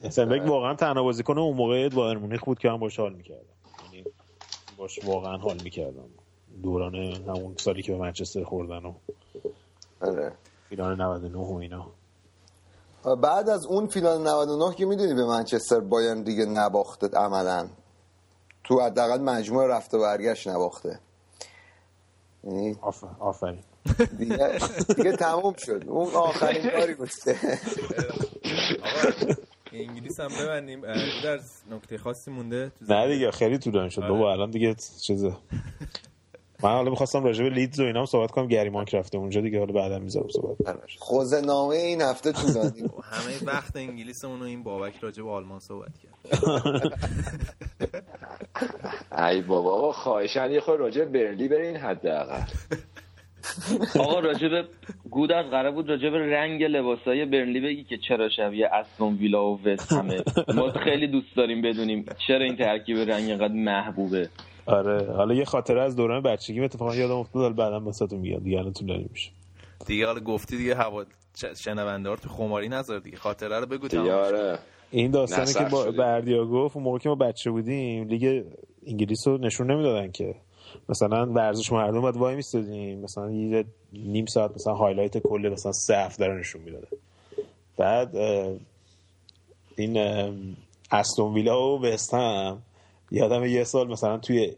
[0.05, 3.45] افنبرگ واقعا تنها بازیکن اون موقع بایر مونیخ بود که من باش حال می‌کردم.
[3.85, 4.05] یعنی
[4.77, 6.09] باش واقعا حال می‌کردم.
[6.63, 8.95] دوران همون سالی که به منچستر خوردن و
[10.01, 10.33] آره.
[10.69, 11.87] فینال 99 و اینا.
[13.23, 17.69] بعد از اون فینال 99 که می‌دونی به منچستر بایرن دیگه نباخته عملا.
[18.65, 21.01] تو حداقل مجموعه رفته و برگشت نباخته.
[22.45, 22.77] یعنی
[23.21, 23.63] آفرین.
[24.19, 24.59] دیگه,
[24.97, 25.85] دیگه تموم شد.
[25.89, 27.11] اون آخرین کاری بود
[29.89, 30.81] انگلیس هم ببندیم
[31.25, 34.03] در نکته خاصی مونده نه دیگه خیلی طولانی شد.
[34.03, 35.33] بابا الان دیگه چیزه.
[36.63, 38.49] من حالا می‌خواستم راجع به لیدز و اینا صحبت کنم.
[38.49, 39.59] گریمانک رفته اونجا دیگه.
[39.59, 40.57] حالا بعدا می‌ذارم صحبت.
[40.99, 42.81] خوزه نامه این هفته طولانی
[43.13, 46.15] همه وقت انگلیسمون این بابک راجع به آلمان صحبت کرد.
[49.23, 52.43] ای بابا خواهشان یه خود راجع برلی برین حداقل.
[53.99, 54.65] آقا راجب
[55.11, 59.93] گودرز قرار بود راجب رنگ لباسای برنلی بگی که چرا شبیه استون ویلا و وست
[59.93, 60.23] همه.
[60.55, 64.29] ما خیلی دوست داریم بدونیم چرا این ترکیب رنگ اینقدر محبوبه.
[64.67, 68.39] آره حالا یه خاطره از دوران بچگی اتفاقا یادم افتاد حالا بعدا واسهتون میگم.
[68.39, 69.31] دیگه الان طولانی میشه
[69.87, 71.05] دیگه حالا گفتی دیگه هوا
[71.65, 73.17] شنونده تو خماری نذار دیگه.
[73.17, 74.59] خاطره رو بگو دیگه آره.
[74.91, 78.45] این داستانی که با بردیا گفت اون موقع که ما بچه بودیم لیگ
[78.87, 80.35] انگلیس رو نشون نمی‌دادن که.
[80.89, 85.97] مثلا ورزش مردم باید وای میستادیم مثلا یه نیم ساعت مثلا highlight کل مثلا سه
[85.97, 86.89] هفته رو نشون می‌داده.
[87.77, 88.17] بعد
[89.77, 89.97] این
[90.91, 92.63] استون ویلا و وستهم
[93.11, 94.53] یادم یه سال مثلا توی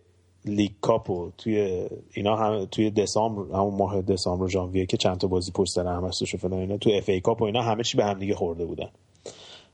[0.44, 5.26] League Cup و توی اینا هم توی دسامبر همون ماه دسامبر ژانویه که چند تا
[5.26, 7.96] بازی پشت سر هم هستش و فلان اینا توی FA Cup و اینا همه چی
[7.96, 8.88] به هم دیگه خورده بودن.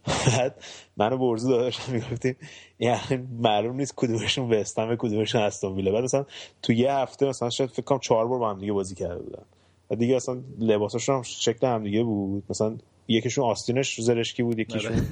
[0.06, 0.64] بعد
[0.96, 2.36] منو برزو داداشم می‌گفتیم
[2.78, 6.24] یعنی معلوم نیست کدومشون وستهم کدومشون استون ویلا بعد مثلا
[6.62, 9.42] تو یه هفته مثلا شاید فکر کنم چهار بار با هم دیگه بازی کرده بودن.
[9.90, 12.42] و دیگه اصلا لباساشون هم شکل هم دیگه بود.
[12.50, 12.76] مثلا
[13.08, 15.02] یکیشون آستینش زرشکی بود یکیشون آره.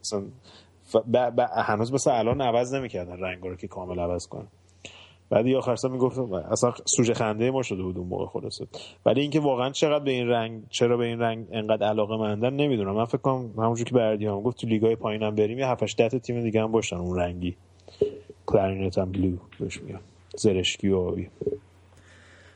[0.00, 0.22] مثلا
[1.30, 1.40] ب...
[1.40, 4.48] هنوز مثلا الان عوض نمی‌کردن رنگا رو که کامل عوض کنن.
[5.30, 8.60] بعد آخر سر می‌گفتم اصلا سوژه خنده ما شده بود اون موقع خلاص
[9.06, 12.94] ولی اینکه واقعا چقدر به این رنگ چرا به این رنگ انقدر علاقه مندن نمی‌دونم.
[12.94, 16.42] من فکر کنم همونجور که بردیام گفت تو لیگای پایینم بریم یه 7 8 تیم
[16.42, 17.56] دیگه هم باشن اون رنگی.
[18.46, 20.00] claret and blue بهش میگم.
[20.36, 21.28] زرشکی و آبی.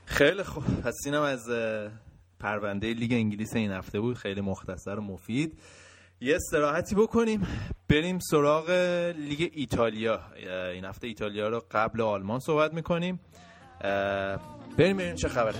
[0.04, 0.64] خیلی خوب.
[0.84, 1.48] پس اینم از
[2.40, 4.16] پرونده لیگ انگلیس این هفته بود.
[4.16, 5.58] خیلی مختصر و مفید.
[6.22, 7.46] یه استراحتی بکنیم.
[7.88, 8.70] بریم سراغ
[9.18, 10.20] لیگ ایتالیا.
[10.72, 13.20] این هفته ایتالیا رو قبل آلمان صحبت می‌کنیم.
[14.78, 15.58] بریم بریم چه خبره.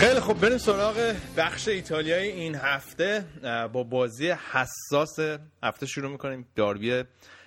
[0.00, 3.24] خیلی خوب بریم سراغ بخش ایتالیایی این هفته
[3.72, 5.18] با بازی حساس
[5.62, 7.02] هفته شروع می‌کنیم داربی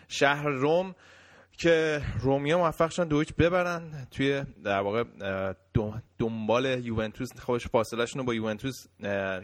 [0.07, 0.95] شهر روم
[1.57, 5.03] که رومیا موفق شدن دویچ ببرن توی در واقع
[6.19, 8.85] دنبال یوونتوس خودش فاصله رو با یوونتوس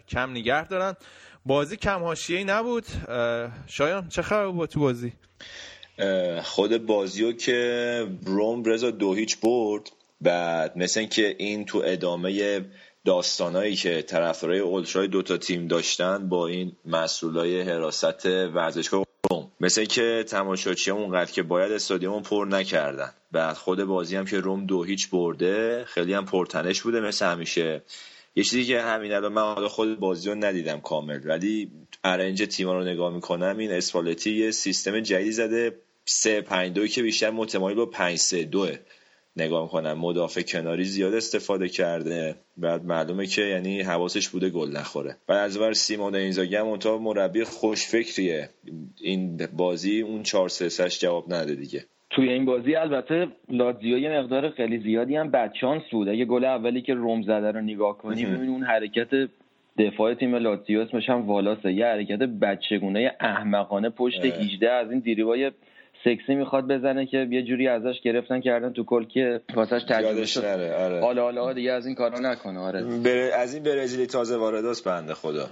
[0.08, 0.94] کم نگه دارن.
[1.46, 2.86] بازی کم حاشیه‌ای نبود
[3.66, 5.12] شایان چه خبر بود تو بازی؟
[6.42, 9.90] خود بازی که روم رضا دو هیچ برد
[10.20, 12.60] بعد مثل که این تو ادامه
[13.04, 19.52] داستانایی که طرفدارای اولترای دوتا تیم داشتن با این مسئولای حراست ورزشگاه روم.
[19.60, 23.12] مثل که تماشاچی اونقدر که باید استادیوم پر نکردن.
[23.32, 27.82] بعد خود بازی هم که روم دو هیچ برده خیلی هم پرتنش بوده مثل همیشه.
[28.36, 31.70] یه چیزی که همین الان من خود بازی رو ندیدم کامل ولی
[32.04, 35.76] ارنج تیما رو نگاه می‌کنم این اسپالتی یه سیستم جدیدی زده.
[36.04, 38.78] سه پنج دوی که بیشتر متمایل با پنج سه دوه.
[39.36, 39.92] نگاه می‌کنم.
[39.92, 42.34] مدافع کناری زیاد استفاده کرده.
[42.56, 45.16] بعد معلومه که یعنی حواسش بوده گل نخوره.
[45.28, 48.48] و از بر سیمون اینزاگی هم اونتا مربی خوشفکریه
[49.00, 51.84] این بازی اون 4 3 جواب نده دیگه.
[52.10, 56.08] توی این بازی البته لاتزیو یه مقدار خیلی زیادی هم بدچانس بود.
[56.08, 59.28] اگه گل اولی که روم زده رو نگاه کنیم می‌بینی اون حرکت
[59.78, 65.50] دفاع تیم لاتزیو اسمش هم والاسه یه حرکت بچگونه احمقانه پشت 18 از این دیریبای
[66.04, 70.44] سکسی می‌خواد بزنه که یه جوری ازش گرفتن کردن تو کل که واسش تجربه شد.
[70.44, 71.00] آره.
[71.00, 72.84] حالا حالا دیگه از این کارا نکنه آره.
[72.84, 73.30] بر...
[73.40, 75.50] از این برزیلی تازه وارداست بنده خدا.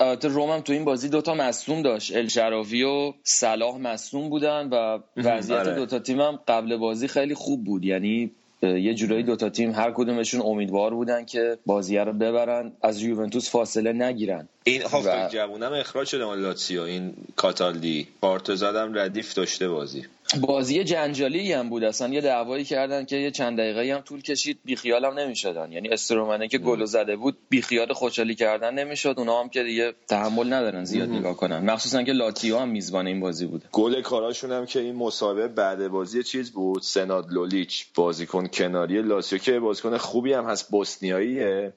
[0.00, 2.16] البته روم هم تو این بازی دوتا مصوم داشت.
[2.16, 5.74] الشراوی و صلاح مصوم بودن و وضعیت آره.
[5.74, 7.84] دوتا تیم هم قبل بازی خیلی خوب بود.
[7.84, 8.30] یعنی
[8.62, 13.92] یه جورایی دوتا تیم هر کدومشون امیدوار بودن که بازی رو ببرن از یوونتوس فاصله
[13.92, 14.48] نگیرن.
[14.64, 15.28] این هافبک و...
[15.32, 18.08] جوونم اخراج شده مال لاتسیو این کاتالدی.
[18.20, 20.04] پارتوزادم ردیف داشته بازی.
[20.40, 21.84] بازی جنجالی هم بود.
[21.84, 25.72] اصلا یه دعوایی کردن که یه چند دقیقه هم طول کشید بیخیال هم نمی‌شدن.
[25.72, 29.14] یعنی استرومنه که گل زده بود بیخیال خوشحالی کردن نمی‌شد.
[29.18, 31.58] اونا هم که دیگه تحمل ندارن زیاد نگاه کنن.
[31.58, 35.88] مخصوصا که لاتیو هم میزبان این بازی بود گل کاراشون هم که این مسابقه بعد
[35.88, 41.72] بازی چیز بود؟ سناد لولیچ بازیکن کناری لاتیو که بازیکن خوبی هم هست بوسنیاییه.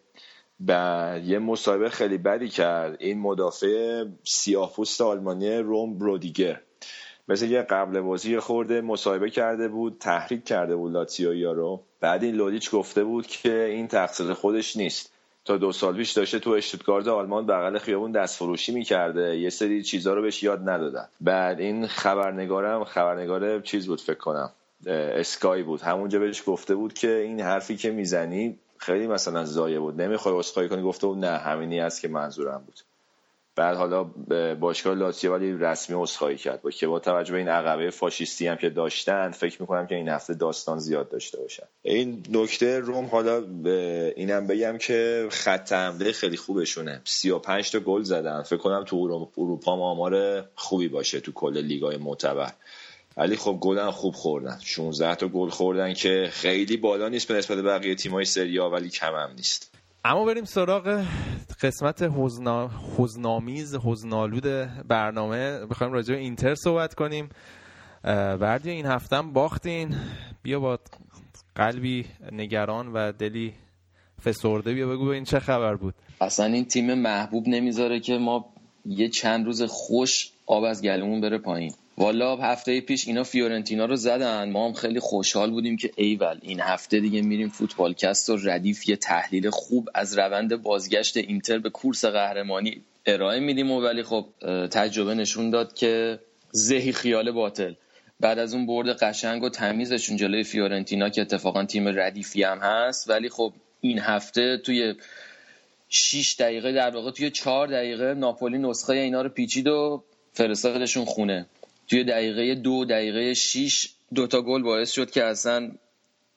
[0.67, 2.97] و یه مصاحبه خیلی بدی کرد.
[2.99, 6.61] این مدافع سیاه‌پوست آلمانی روم برودیگر.
[7.31, 11.81] مثل یه قبل بازی خورده مصاحبه کرده بود تحریک کرده بود لاتسیو رو.
[12.01, 15.13] بعد این لودیچ گفته بود که این تقصیر خودش نیست.
[15.45, 19.37] تا دو سال پیش داشته تو اشتوتگارت آلمان بغل خیابون دست فروشی می‌کرده.
[19.37, 21.07] یه سری چیزا رو بهش یاد ندادن.
[21.21, 24.51] بعد این خبرنگارم خبرنگار چیز بود فکر کنم
[24.87, 25.81] اسکای بود.
[25.81, 30.01] همونجا بهش گفته بود که این حرفی که می‌زنی خیلی مثلا زایه بود.
[30.01, 32.79] نمی‌خوای اسخای کنی؟ گفته بود نه همینی است که منظورم بود.
[33.55, 34.03] بعد حالا
[34.55, 36.61] باشگاه لاتزیو ولی رسمی عذرخواهی کرد.
[36.61, 40.09] با که با توجه به این عقبه فاشیستی هم که داشتن فکر می‌کنم که این
[40.09, 41.63] هفته داستان زیاد داشته باشن.
[41.81, 43.37] این نکته روم حالا
[44.15, 47.01] اینم بگم که خط حمله خیلی خوبشونه.
[47.03, 48.41] 35 تا گل زدن.
[48.41, 52.51] فکر کنم تو اروپا آمار خوبی باشه تو کل لیگای معتبر.
[53.17, 54.59] ولی خب گل هم خوب خوردن.
[54.63, 59.15] 16 تا گل خوردن که خیلی بالا نیست به نسبت بقیه تیم‌های سری ولی کم
[59.15, 59.70] هم نیست.
[60.05, 61.03] اما بریم سراغ
[61.61, 62.71] قسمت حزنا...
[62.97, 64.43] حزنامیز حزنالود
[64.87, 65.65] برنامه.
[65.65, 67.29] بخوایم راجع به اینتر صحبت کنیم.
[68.03, 69.95] بردی این هفتم باختین.
[70.43, 70.79] بیا با
[71.55, 73.53] قلبی نگران و دلی
[74.23, 74.73] فسرده.
[74.73, 75.93] بیا بگو این چه خبر بود.
[76.21, 78.45] اصلا این تیم محبوب نمی‌ذاره که ما
[78.85, 81.73] یه چند روز خوش آب از گلمون بره پایین.
[81.97, 84.49] والا هفته پیش اینا فیورنتینا رو زدن.
[84.49, 88.95] ما هم خیلی خوشحال بودیم که ایول این هفته دیگه میریم فوتبالکست و ردیف یه
[88.95, 94.25] تحلیل خوب از روند بازگشت اینتر به کورس قهرمانی ارائه میدیم و ولی خب
[94.71, 96.19] تجربه نشون داد که
[96.51, 97.73] زهی خیال باطل.
[98.19, 103.09] بعد از اون برد قشنگ و تمیزشون جلوی فیورنتینا که اتفاقا تیم ردیفی هم هست.
[103.09, 104.95] ولی خب این هفته توی
[105.89, 111.45] 6 دقیقه در واقع توی 4 دقیقه ناپولی نسخه اینا رو پیچید و فرستادشون خونه.
[111.91, 115.71] توی دقیقه دو دقیقه 6 دوتا گل باعث شد که اصلا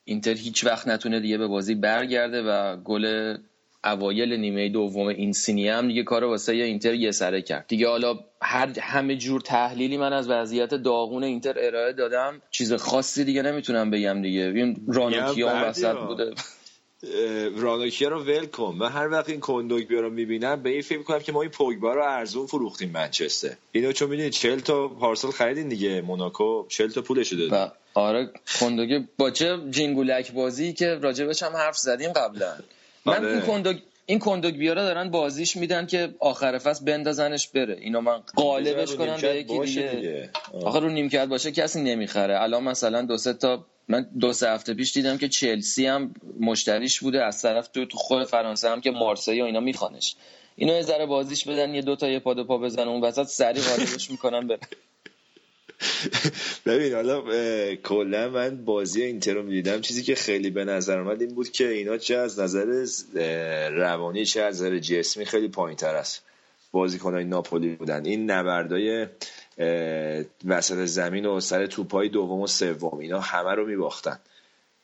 [0.05, 3.37] اینتر هیچ وقت نتونه دیگه به بازی برگرده و گل
[3.85, 7.65] اوایل نیمه دوم این سینی هم دیگه کار واسه اینتر یه سره کرد.
[7.69, 12.43] دیگه حالا هر همه جور تحلیلی من از وضعیت داغون اینتر ارائه دادم.
[12.51, 14.53] چیز خاصی دیگه نمی‌تونم بگم دیگه.
[14.55, 16.35] این رانوکیا وسط بوده.
[17.57, 18.75] رانوکیا رو ول کن.
[18.79, 21.95] من هر وقت این کندوگبیا رو می‌بینم به این فکر کنم که ما این پوگبا
[21.95, 23.57] رو ارزون فروختیم منچستر.
[23.73, 28.31] اینو چون می‌دونید 40 تا پارسل خریدین دیگه موناکو 40 تا پولش داد آره
[28.61, 32.55] کندوگی با چه جینگولک بازی که راجبش هم حرف زدیم قبلا.
[33.07, 33.33] من آره.
[33.33, 33.77] این کندوگ
[34.07, 37.77] این کندوگ بیارا دارن بازیش میدن که آخر فصل بندازنش بره.
[37.81, 40.31] اینو من قالبش کنم به یکی دیگه.
[40.65, 42.43] آخر رو نیمکت باشه کسی نمی‌خره.
[42.43, 47.01] الان مثلا دو سه تا من دو سه هفته پیش دیدم که چلسی هم مشتریش
[47.01, 50.17] بوده از طرف تو خود فرانسه هم که مارسی و اینا میخوانش.
[50.57, 53.27] اینو یه ذره بازیش بدن یه دو تا یه پا دو پا بزنن اون وسط
[53.27, 54.61] سری قالبش می‌کنن بره
[56.67, 57.23] ببین حالا
[57.77, 59.81] کلا من بازی اینتر رو می‌دیدم.
[59.81, 62.87] چیزی که خیلی به نظر اومد این بود که اینا چه از نظر
[63.71, 66.23] روانی چه از نظر جسمی خیلی پایین تر است
[66.73, 68.07] بازیکنای ناپولی بودن.
[68.07, 69.07] این نبردای
[70.45, 74.19] وسط زمین و سر توپای دوم و سوم اینا همه رو میباختن.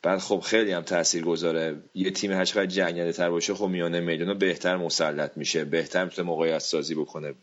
[0.03, 4.01] بعد خب خیلی هم تاثیر گذاره یه تیم هر چقدر جنگنده تر باشه خب میانه
[4.01, 7.35] میدون بهتر مسلط میشه بهتر می‌تونه موقعیت سازی بکنه.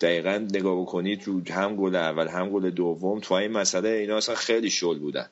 [0.00, 4.70] دقیقا نگاه بکنید هم گل اول هم گل دوم تو این مسئله اینا اصلا خیلی
[4.70, 5.28] شل بودن.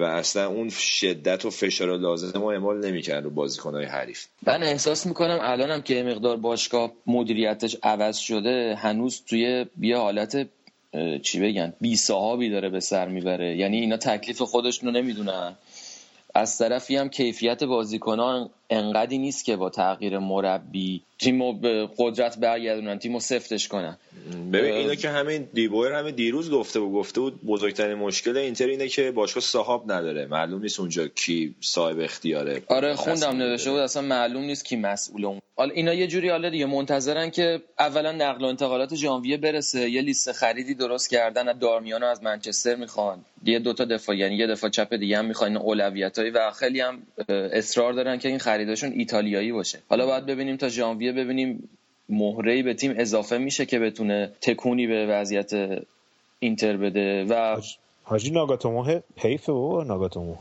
[0.00, 4.26] و اصلا اون شدت و فشار لازم ما اعمال نمی‌کرد رو بازیکنهای حریف.
[4.46, 10.48] من احساس می‌کنم الانم که مقدار باشگاه مدیریتش عوض شده هنوز توی یه حالت
[11.22, 13.56] چی بگن بی صحابی داره به سر می‌بره.
[13.56, 15.56] یعنی اینا تکلیف خودشونو نمی‌دونن.
[16.34, 22.98] از طرفی هم کیفیت بازیکنان انقدی نیست که با تغییر مربی تیمو به قدرت برگردونن
[22.98, 23.96] تیمو سفتش کنن.
[24.52, 28.88] ببین اینا که همین دیبویر همین دیروز گفته بود گفته بود بزرگترین مشکل اینتر اینه
[28.88, 30.26] که باشگاه صاحب نداره.
[30.26, 32.62] معلوم نیست اونجا کی صاحب اختیاره.
[32.66, 35.40] آره خوندم نوشته بود اصلا معلوم نیست کی مسئول اون.
[35.58, 40.02] حالا اینا یه جوری حالا دیگه منتظرن که اولا نقل و انتقالات ژانویه برسه یه
[40.02, 43.24] لیست خریدی درست کردن از دارمیانو از منچستر می‌خوان.
[43.44, 47.92] یه دوتا دفاع یعنی یه دفاع چپ دیگه هم می‌خوان اولویتایی و خیلی هم اصرار
[47.92, 49.78] دارن که این خریداشون ایتالیایی باشه.
[49.88, 51.68] حالا باید ببینیم تا ژانویه ببینیم
[52.08, 55.52] مهره به تیم اضافه میشه که بتونه تکونی به وضعیت
[56.38, 57.60] اینتر بده و
[58.02, 60.36] حاجی ناگاتومو حیفه و ناگاتومو.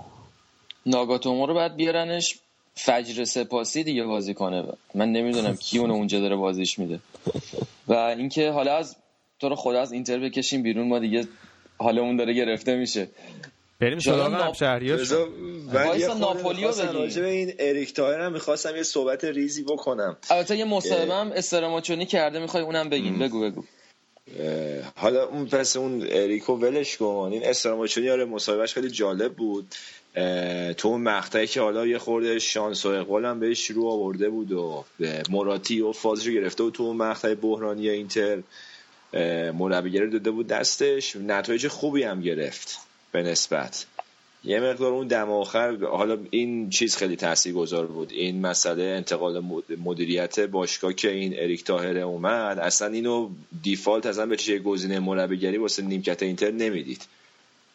[0.85, 2.35] ناگاتومو رو باید بیارنش
[2.75, 4.63] فجر سپاسی دیگه بازی کنه.
[4.93, 6.99] من نمی‌دونم کی اون اونجا داره بازیش میده.
[7.87, 8.95] و اینکه حالا از
[9.39, 11.27] تو رو خدا از اینتر بکشیم بیرون ما دیگه
[11.77, 13.07] حالمون داره گرفته میشه.
[13.79, 14.99] بریم سراغ هم شهریار
[15.73, 20.17] وایسا ناپولیو بگیم این اریک تایر هم می‌خواستم یه صحبت ریزی بکنم.
[20.29, 23.63] البته یه مصاحبه هم استراماچونی کرده می‌خوای اونم بگیم بگو بگو.
[24.95, 27.29] حالا اون پس اون اریکو ولش کن.
[27.31, 29.75] این استراماچونی آره مصاحبهش خیلی جالب بود.
[30.77, 34.51] تو اون مقطعی که حالا یه خورده شانس و اقبال هم بهش شروع آورده بود
[34.51, 34.85] و
[35.29, 38.43] مراتی و فازشو گرفته بود تو اون مقطع بحرانی اینتر.
[39.53, 41.15] مربیگری داده بود دستش.
[41.15, 42.79] نتایج خوبی هم گرفت.
[43.15, 43.85] به نسبت.
[44.43, 47.17] یه مقدار اون دم آخر حالا این چیز خیلی
[47.53, 48.11] گذار بود.
[48.11, 49.43] این مسئله انتقال
[49.83, 53.29] مدیریت باشگاه که این اریک تاهره اومد اصلا اینو
[53.63, 57.01] دیفالت اصلا به چه گزینه مربیگری واسه نیمکت اینتر نمی‌دید.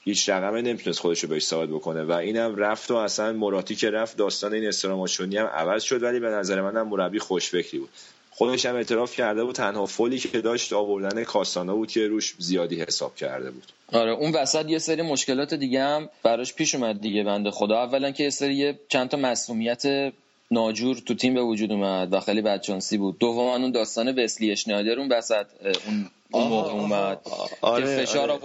[0.04, 3.90] هیچ رقمه نمی‌تونست خودش رو بهش ثابت بکنه و اینم رفت و اصلا مراتی که
[3.90, 7.88] رفت داستان این استراماشونی هم عوض شد ولی به نظر منم مربی خوشفکری بود.
[8.30, 12.80] خودش هم اعتراف کرده بود تنها فولی که داشت آوردن کاستانا بود که روش زیادی
[12.80, 13.64] حساب کرده بود.
[13.92, 17.82] آره اون وسط یه سری مشکلات دیگه هم براش پیش اومد دیگه بنده خدا.
[17.82, 20.12] اولا که یه سری چند تا مسئولیت
[20.50, 23.18] ناجور تو تیم به وجود اومد و خیلی بدشانسی بود.
[23.18, 25.46] دوم اون داستان وسلی اشنایدر اون وسط
[25.86, 27.20] اون, اون موقع اومد
[27.60, 28.40] آره، که فشار آره.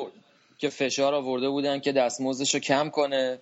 [0.58, 3.40] که فشار آورده بودن که دستمزدش رو کم کنه.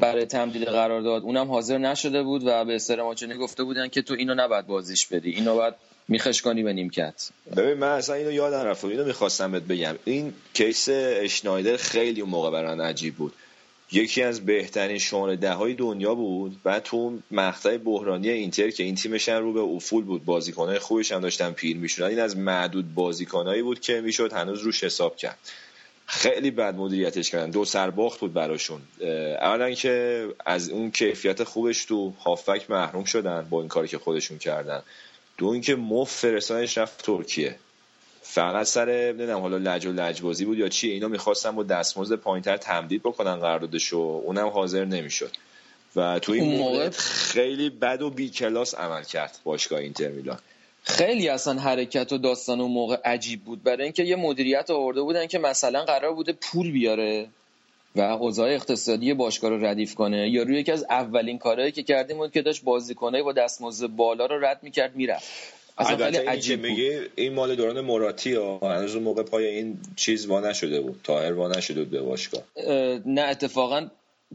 [0.00, 1.22] برای تمدید قرار داد.
[1.22, 5.30] اونم حاضر نشده بود و به استراماچونی گفته بودن که تو اینو نباید بازیش بدی.
[5.30, 5.74] اینو باید
[6.08, 7.30] میخش کنی به نیمکت.
[7.56, 9.96] ببین من اصلا اینو یادم رفت اینو می‌خواستم بهت بگم.
[10.04, 13.32] این کیس اشنایدر خیلی اون موقع برای عجیب بود.
[13.92, 18.94] یکی از بهترین شماره ده های دنیا بود بعد تو مقطع بحرانی اینتر که این
[18.94, 22.06] تیمش رو به افول بود بازیکنهای خوبش هم داشتن پیر می‌شدن.
[22.06, 25.38] این از معدود بازیکنهایی بود که می‌شد هنوز روش حساب کرد.
[26.12, 27.50] خیلی بد مدیریتش کردن.
[27.50, 28.80] دو سرباخت بود براشون.
[29.40, 34.38] اولا که از اون کیفیت خوبش تو هافک محروم شدن با این کاری که خودشون
[34.38, 34.82] کردن.
[35.38, 37.56] دو اینکه مف فرستانش رفت ترکیه.
[38.22, 42.56] فقط سر نمی‌دونم حالا لج و لجبازی بود یا چی اینا می‌خواستن با دستمزد پایینتر
[42.56, 43.96] تمدید بکنن قراردادشو.
[43.96, 45.32] اونم حاضر نمی‌شد.
[45.96, 50.38] و تو این موقع خیلی بد و بی کلاس عمل کرد باشگاه اینتر میلان.
[50.82, 53.62] خیلی اصلا حرکت و داستان اون موقع عجیب بود.
[53.62, 57.26] برای اینکه یه مدیریت آورده بودن که مثلا قرار بوده پول بیاره
[57.96, 60.30] و اوضاع اقتصادی باشگاه رو ردیف کنه.
[60.30, 64.26] یا روی یکی از اولین کارهایی که کردیم بود که داشت بازیکنای با دستمزد بالا
[64.26, 65.28] رو رد می‌کرد می‌رفت.
[65.78, 70.40] این که میگه این مال دوران مراتی ها هنوز اون موقع پای این چیز وا
[70.40, 72.42] نشده بود تاهر وا نشده بود به باشگاه.
[73.06, 73.86] نه اتفاقا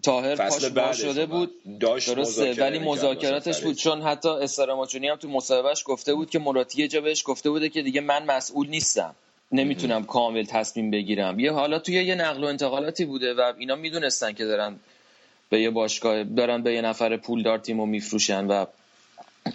[0.03, 1.51] تاهر پاش شده بود.
[1.79, 3.75] داشت درسته ولی مذاکراتش بود.
[3.75, 7.81] چون حتی استراماچونی هم تو مصاحبهش گفته بود که مراتی جا بهش گفته بوده که
[7.81, 9.15] دیگه من مسئول نیستم.
[9.51, 11.39] نمی‌تونم کامل تصمیم بگیرم.
[11.39, 14.75] یه حالا توی یه نقل و انتقالاتی بوده و اینا می‌دونستن که دارن
[15.49, 18.65] به یه باشگاه دارن به یه نفر پولدار تیمو میفروشن و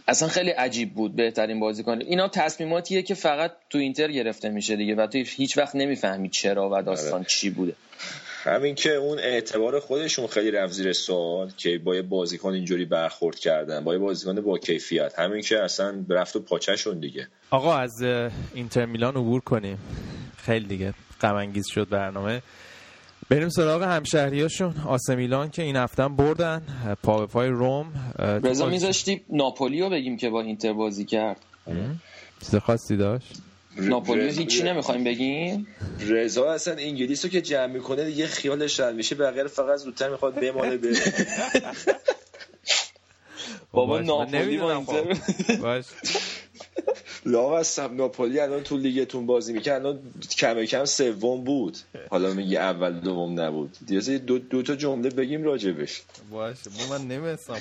[0.08, 2.02] اصلا خیلی عجیب بود بهترین بازیکن.
[2.02, 6.70] اینا تصمیماتیه که فقط تو اینتر گرفته میشه دیگه و تو هیچ وقت نمی‌فهمی چرا
[6.72, 7.24] و داستان آره.
[7.28, 7.74] چی بوده.
[8.42, 13.38] همین که اون اعتبار خودشون خیلی رفت زیر سوال که با یه بازیکن اینجوری برخورد
[13.38, 15.18] کردن با یه بازیکن با کیفیت.
[15.18, 17.28] همین که اصلا رفت و پاچشون دیگه.
[17.50, 18.02] آقا از
[18.54, 19.78] اینتر میلان عبور کنیم.
[20.36, 22.42] خیلی دیگه غم شد برنامه.
[23.30, 24.74] بریم سراغ همشهریاشون.
[24.86, 26.62] آسمیلان که این هفته بردن.
[27.02, 27.92] پا به پای روم.
[28.18, 31.36] رضا میذاشتی ناپولی رو بگیم که با اینتر بازی کرد؟
[32.40, 33.32] چیز خاصی داشت؟
[33.76, 35.66] ناپولی هیچی نمی‌خوایم بگیم؟
[36.01, 40.34] رضا اصلا انگلیس رو که جمع می‌کنه دیگه خیالش رد میشه بقیه فقط زودتر می‌خواد
[40.34, 40.98] بماله بره.
[43.72, 45.84] بابا ناپولی با اینتر
[47.26, 49.98] لاوستم ناپولی الان تو لیگتون بازی می‌کنه الان
[50.38, 51.78] کم کم سوم بود.
[52.10, 53.76] حالا میگی اول دوم نبود.
[53.86, 56.02] دیگه دو, دو تا جمله بگیم راجبش.
[56.30, 57.56] باشه من نمیستم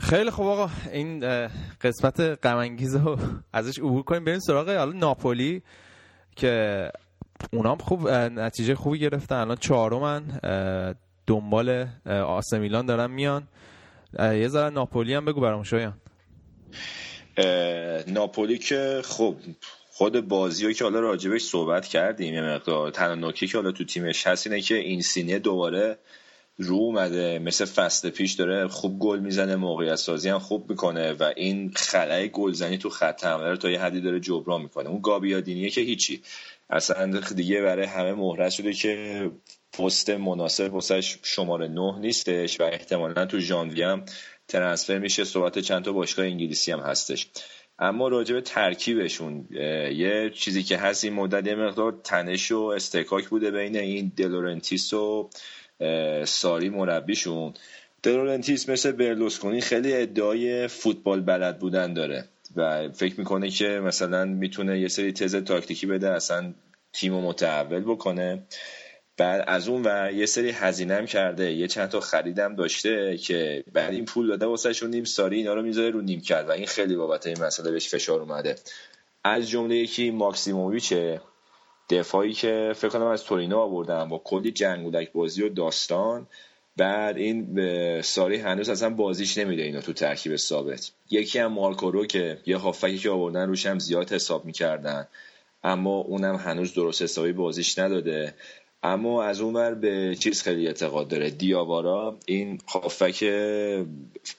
[0.00, 0.70] خیلی خوب آقا.
[0.92, 1.20] این
[1.80, 3.18] قسمت غم رو
[3.52, 4.24] ازش عبور کنیم.
[4.24, 5.62] بریم سراغ حالا ناپولی
[6.36, 6.86] که
[7.52, 9.36] اونام خوب نتیجه خوبی گرفتن.
[9.36, 10.22] الان چهارمن
[11.26, 13.48] دنبال آسمیلان دارن میان.
[14.18, 15.94] یه ذره ناپولی هم بگو برام شایان.
[18.06, 19.36] ناپولی که خب
[19.90, 24.26] خود بازی که حالا راجبش صحبت کردیم یه مقدار تنها نکته که حالا تو تیمش
[24.26, 25.98] هست اینه که این سینه دوباره
[26.62, 31.32] رو اومده مثل فصل پیش داره خوب گل می‌زنه موقعیت سازی هم خوب می‌کنه و
[31.36, 34.88] این خلای گلزنی تو خط حمله رو تا یه حدی داره جبران می‌کنه.
[34.88, 36.22] اون گابیادینیه که هیچی.
[36.70, 39.30] اصلا دیگه برای همه مهرس شده که
[39.72, 44.04] پست مناسب واسش شماره نه نیستش و احتمالا تو ژانویه هم
[44.48, 45.24] ترنسفر میشه.
[45.24, 47.28] صحبت چند تا باشگاه انگلیسی هم هستش.
[47.78, 49.48] اما راجع به ترکیبشون
[49.94, 54.92] یه چیزی که هست این مدت یه مقدار تنش و استکاک بوده بین این دلورنتیس
[54.92, 55.30] و
[56.24, 57.54] ساری مربیشون
[58.02, 62.24] دلورنتیس مثل برلوسکونی خیلی ادعای فوتبال بلد بودن داره
[62.56, 66.54] و فکر می‌کنه که مثلا می‌تونه یه سری تز تاکتیکی بده اصلا
[66.92, 68.42] تیم متحول بکنه.
[69.16, 73.64] بعد از اون و یه سری هزینه هم کرده یه چند تا خریدم داشته که
[73.72, 76.66] بعد این پول داده واسه نیم ساری اینا رو می‌ذاره رو نیم کرد و این
[76.66, 78.54] خیلی بابت این مسئله بهش فشار اومده.
[79.24, 81.20] از جمله یکی ماکسیموویچه
[81.90, 86.26] دفاعی که فکر کنم از تورینو آوردن با کلی جنگولک بازی و داستان
[86.76, 90.90] بعد این ساری هنوز اصلا بازیش نمیده اینا تو ترکیب ثابت.
[91.10, 95.08] یکی هم مارکورو که یه هافکی که آوردن روش هم زیاد حساب می‌کردن
[95.64, 98.34] اما اونم هنوز درست حسابی بازیش نداده.
[98.82, 103.24] اما از اون ور به چیز خیلی اعتقاد داره دیاوارا این هافک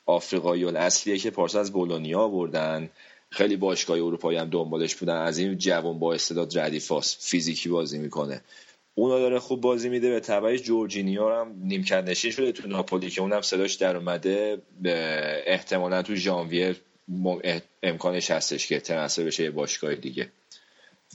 [0.05, 2.89] آفریقایی اصلیه که پارسا از بولونیا آوردن.
[3.31, 5.17] خیلی باشگاه اروپایی هم دنبالش بودن.
[5.17, 8.41] از این جوان با استعداد ردیفاس فیزیکی بازی می‌کنه.
[8.95, 10.09] اونا داره خوب بازی میده.
[10.09, 14.61] به تبعش جورجینیا هم نیمکت نشین شده تو ناپولی که اونم صداش در اومده.
[15.45, 16.75] احتمالا تو ژانویه
[17.83, 20.29] امکانش هستش که ترنسفر بشه یه باشگاه دیگه.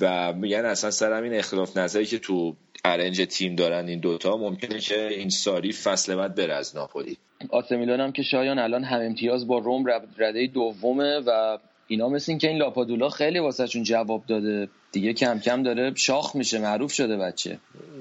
[0.00, 4.78] و میگن اصلا سر این اختلاف نظری که تو ارنج تیم دارن این دوتا ممکنه
[4.78, 7.16] که این ساری فصل بعد بره از ناپولی.
[7.50, 9.84] آسمیلان هم که شایان الان هم امتیاز با روم
[10.18, 14.68] رده دومه و اینا مثل این که این لاپادولا خیلی واسهشون جواب داده.
[14.92, 17.58] دیگه کم کم داره شاخ میشه معروف شده بچه.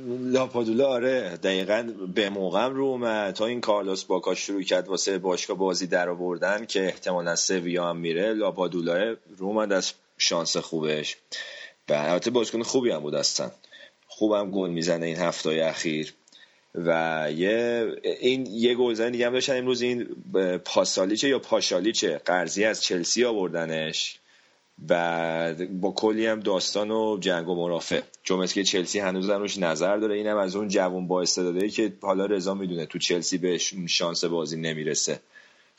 [0.07, 5.57] لاپادولا آره دقیقا به موقع رو اومد تا این کارلوس باکا شروع کرد واسه باشگاه
[5.57, 8.33] بازی در آوردن که احتمالا سویا هم میره.
[8.33, 11.17] لاپادولا رو اومد از شانس خوبش.
[11.89, 13.51] و البته بازیکن خوبی هم بود هستن
[14.07, 16.13] خوبم گل می‌زنه این هفته اخیر.
[16.77, 20.07] و یه این یه گلزن دیگه هم داشتن امروز این
[20.65, 24.19] پاسالیچه یا پاشالیچه قرضی از چلسی آوردنش
[24.77, 28.01] بعد با کلی هم داستان و جنگ و مرافع.
[28.23, 31.93] چون که چلسی هنوز هم روش نظر داره اینم از اون جوون با استعداده که
[32.01, 35.19] حالا رضا می‌دونه تو چلسی بهش شانس بازی نمی‌رسه.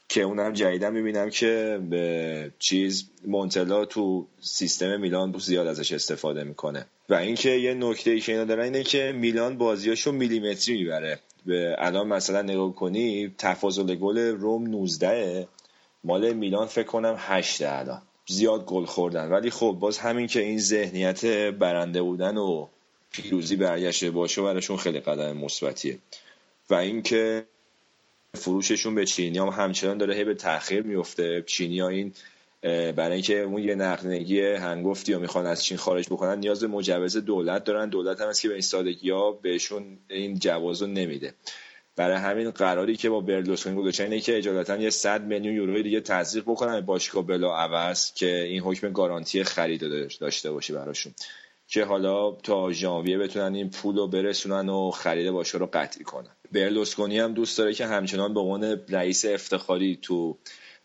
[0.08, 6.86] که اونم جدیدم می‌بینم که به چیز مونتلا تو سیستم میلان زیاد ازش استفاده می‌کنه.
[7.08, 11.18] و اینکه یه نکته ای که اینا دارن اینه که میلان بازیاشو میلیمتری می‌بره.
[11.46, 15.48] به الان مثلا نگاه کنی تفاضل گل روم 19
[16.04, 18.02] مال میلان فکر کنم 8 الان.
[18.26, 19.28] زیاد گل خوردن.
[19.28, 22.66] ولی خب باز همین که این ذهنیت برنده بودن و
[23.10, 25.98] پیروزی برگشته باشه براشون خیلی قدم مثبتیه.
[26.70, 27.44] و اینکه
[28.36, 31.44] فروششون به چینی هم همچنان داره هی به تاخیر میفته.
[31.46, 32.12] چینی ها این
[32.62, 37.16] برای اینکه اون یه نقدینگی هنگفتی یا می‌خوان از چین خارج بکنن نیاز به مجوز
[37.16, 37.88] دولت دارن.
[37.88, 41.34] دولت هم است که به این سادگی ها بهشون این جواز رو نمیده.
[41.96, 46.00] برای همین قراری که با برلوسکونی گذاشتن اینه که اجالتا یه 100 میلیون یورو دیگه
[46.00, 49.80] تزریق بکنن باشگاه بلا عوض که این حکم گارانتی خرید
[50.20, 51.12] داشته باشه براشون.
[51.68, 56.30] که حالا تا ژانویه بتونن این پول رو برسونن و خرید باشه رو قطعی کنن.
[56.52, 60.36] برلوسکونی هم دوست داره که همچنان به عنوان رئیس افتخاری تو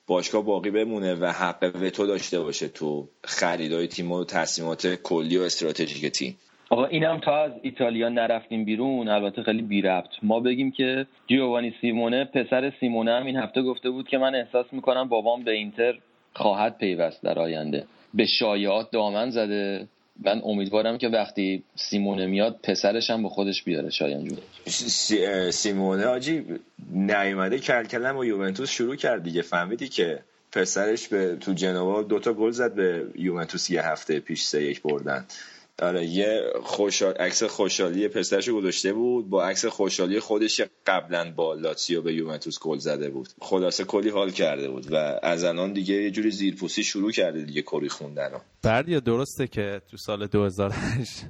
[0.08, 5.42] باشگاه باقی بمونه و حق وتو داشته باشه تو خریدای تیم و تصمیمات کلی و
[5.42, 6.38] استراتژیک تیم.
[6.70, 9.08] آقا اینم تا از ایتالیا نرفتیم بیرون.
[9.08, 10.10] البته خیلی بی ربط.
[10.24, 14.66] ما بگیم که جیوانی سیمونه پسر سیمونه هم این هفته گفته بود که من احساس
[14.72, 16.00] می‌کنم بابام به اینتر
[16.34, 17.86] خواهد پیوست در آینده.
[18.14, 19.88] به شایعات دامن زده.
[20.26, 24.38] من امیدوارم که وقتی سیمونه میاد پسرش هم به خودش بیاره شایان جون.
[25.52, 26.46] سیمونه آجی
[26.92, 29.42] نیومده کلکلم و یوونتوس شروع کرد دیگه.
[29.42, 30.20] فهمیدی که
[30.52, 35.26] پسرش به تو جنوا دوتا گل زد به یوونتوس یه هفته پیش سه یک بردن.
[35.80, 39.30] آره یه خوشحال عکس خوشحالی پسرش گذاشته بود.
[39.30, 43.30] با عکس خوشحالی خودش قبلا با لاتسیو به یوونتوس گل زده بود.
[43.42, 47.62] خلاصه کلی حال کرده بود و از الان دیگه یه جوری زیرپوسی شروع کرده دیگه
[47.62, 48.32] کری خوندن
[48.64, 51.26] بردیا درسته که تو سال 2008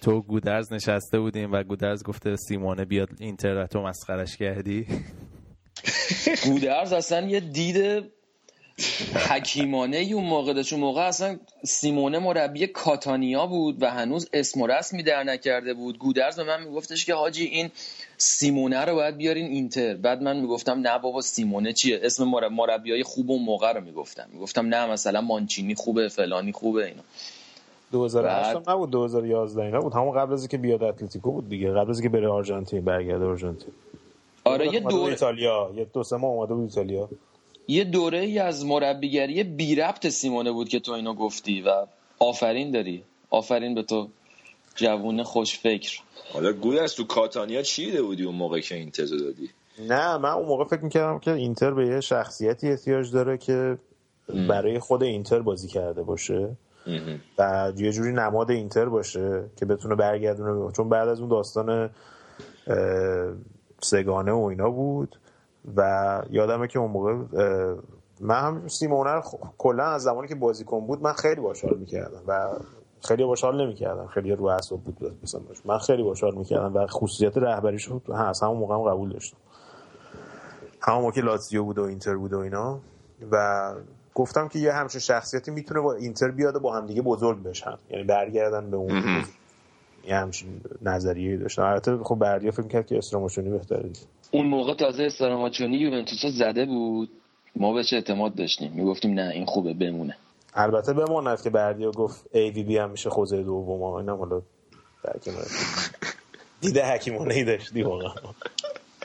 [0.00, 4.86] تو گودرز نشسته بودیم و گودرز گفته سیمونه بیاد اینتر تو مسخرش کردی؟
[6.44, 8.04] گودرز اصلا یه دید
[9.28, 10.72] حکیمانه ای اون موقع داشت.
[10.72, 15.98] اون موقع اصلا سیمونه مربی کاتانیا بود و هنوز اسم و رسمی در نکرده بود.
[15.98, 17.70] گودرز به من میگفتش که حاجی این
[18.16, 19.94] سیمونه رو باید بیارین اینتر.
[19.94, 24.28] بعد من می‌گفتم نه بابا سیمونه چیه؟ اسم مربی های خوب اون موقع رو می‌گفتم.
[24.32, 27.02] می‌گفتم نه مثلا مانچینی خوبه فلانی خوبه اینا.
[27.92, 28.70] 2008 بعد...
[28.70, 29.92] نبود 2011 اینا بود.
[29.92, 31.70] همون قبل از اینکه بیاد اتلتیکو بود دیگه.
[31.70, 33.72] قبل از اینکه بره آرژانتین برگرده آرژانتین.
[34.44, 35.70] آره یه دور ایتالیا.
[35.76, 37.08] یه دو سه ماه اومده بود ایتالیا.
[37.68, 41.86] یه دوره ای از مربیگری بی ربط سیمونه بود که تو اینو گفتی و
[42.18, 43.02] آفرین داری.
[43.30, 44.08] آفرین به تو
[44.74, 46.00] جوون خوش فکر.
[46.32, 49.50] حالا گوی از تو کاتانیا چی بودی اون موقع که اینتر دادی؟
[49.88, 53.78] نه من اون موقع فکر می‌کردم که اینتر به یه شخصیتی احتیاج داره که
[54.48, 56.56] برای خود اینتر بازی کرده باشه.
[57.38, 61.90] و یه جوری نماد اینتر باشه که بتونه برگردونه چون بعد از اون داستان
[63.80, 65.16] سگانه و اینا بود.
[65.76, 67.14] و یادمه که اون موقع
[68.20, 69.22] من هم سیمونه رو
[69.58, 72.48] کلا از زمانی که بازیکن بود من خیلی باشار می‌کردم و
[73.00, 74.06] خیلی باشار نمی‌کردم.
[74.06, 78.56] خیلی رو اعصاب بود مثلا من خیلی باشار می‌کردم و خصوصیت رهبریش رو هست همون
[78.56, 79.36] موقع هم قبول داشتم.
[80.80, 82.78] همون موقع لاتزیو بود و اینتر بود و اینا
[83.30, 83.72] و
[84.14, 87.78] گفتم که یه همچین شخصیتی می‌تونه با اینتر بیاد و با هم دیگه بزرگ بشن.
[87.90, 89.02] یعنی برگردن به اون
[90.08, 93.90] یه همچین نظریه داشتن البته خب بردیا فکر کرد که استراماچونی بهتره
[94.30, 97.10] اون موقع تازه استراماچونی یوونتوس زده بود.
[97.56, 98.72] ما بهش اعتماد داشتیم.
[98.72, 100.16] می‌گفتیم نه این خوبه بمونه.
[100.54, 104.42] البته بماند که بردیا گفت ای وی بی هم میشه خوزه دوم اینم حالا
[106.60, 108.14] دیده حکیمانه ای داشتی واقعا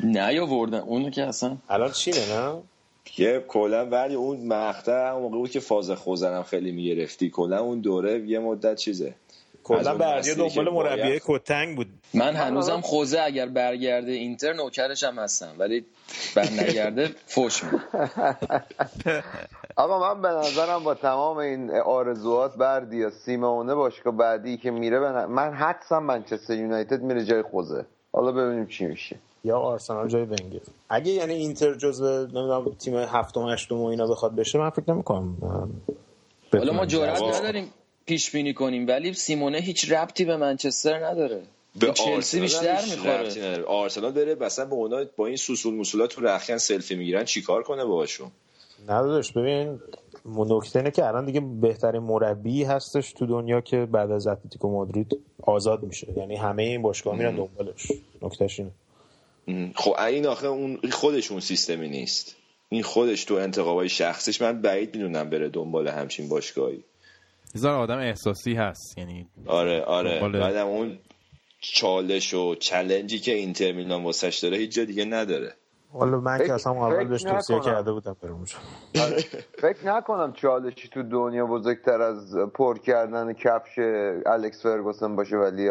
[0.03, 2.61] نه یا وردن اونو که اصلا الان چینه نه؟
[3.18, 7.30] یه کلا ولی اون مقطع اون موقع بود که فاز خوزنم خیلی می‌گرفتی.
[7.30, 9.14] کلا اون دوره یه مدت چیزه.
[9.68, 11.88] کلا بردیا دنبال مربی کتنگ بود.
[12.14, 15.85] من هنوزم خوزه اگر برگرده اینتر نوکرش هم هستم ولی
[16.35, 17.64] بر نگرده فوش
[19.76, 25.53] آقا من به نظرم با تمام این آرزوات بردیا سیمونه باشگاه بعدی که میره من
[25.53, 27.85] حدسم منچستر یونایتد میره جای خوزه.
[28.14, 29.15] حالا ببینیم چی میشه.
[29.44, 30.60] یا آرسنال جای ونگر.
[30.89, 35.38] اگه یعنی اینتر جزو نمی‌دونم تیم هفتم هشتم و اینا بخواد بشه من فکر نمی‌کنم
[36.53, 37.73] حالا ما جرئت نداریم.
[38.08, 41.42] پیش بینی کنیم ولی سیمونه هیچ ربطی به منچستر نداره.
[41.80, 43.64] به چلسی بیشتر می‌خوره.
[43.64, 47.86] آرسنال بره مثلا به اونا با این سوسول مسولات تو رخکن سلفی می‌گیرن چیکار کنه
[47.86, 48.32] باهاشون؟
[48.84, 49.80] نداداش ببین
[50.36, 55.20] نکته اینه که الان دیگه بهترین مربی هستش تو دنیا که بعد از اتلتیکو مادرید
[55.44, 56.08] آزاد میشه.
[56.18, 57.92] یعنی همه این باشگاه میرن دنبالش.
[58.22, 59.72] نکتهش اینه.
[59.76, 62.36] خب این آخه اون خودش اون سیستمی نیست.
[62.70, 64.42] این خودش تو انتخابای شخصیش.
[64.42, 66.84] من بعید می‌دونم بره دنبال همچین باشگاهی.
[67.56, 70.30] هزار آدم احساسی هست یعنی آره آره.
[70.30, 70.99] بعدم اون
[71.60, 75.53] چالش و چلنجی که اینتر میلان واسش داره هیچ جا دیگه نداره.
[75.94, 78.45] والا من که اصلا اول بهش توصیه کرده بودم برم
[79.02, 79.18] آره.
[79.61, 83.80] فکر نکنم چالشی تو دنیا بزرگتر از پر کردن کفش
[84.26, 85.69] الکس فرگوسن باشه ولی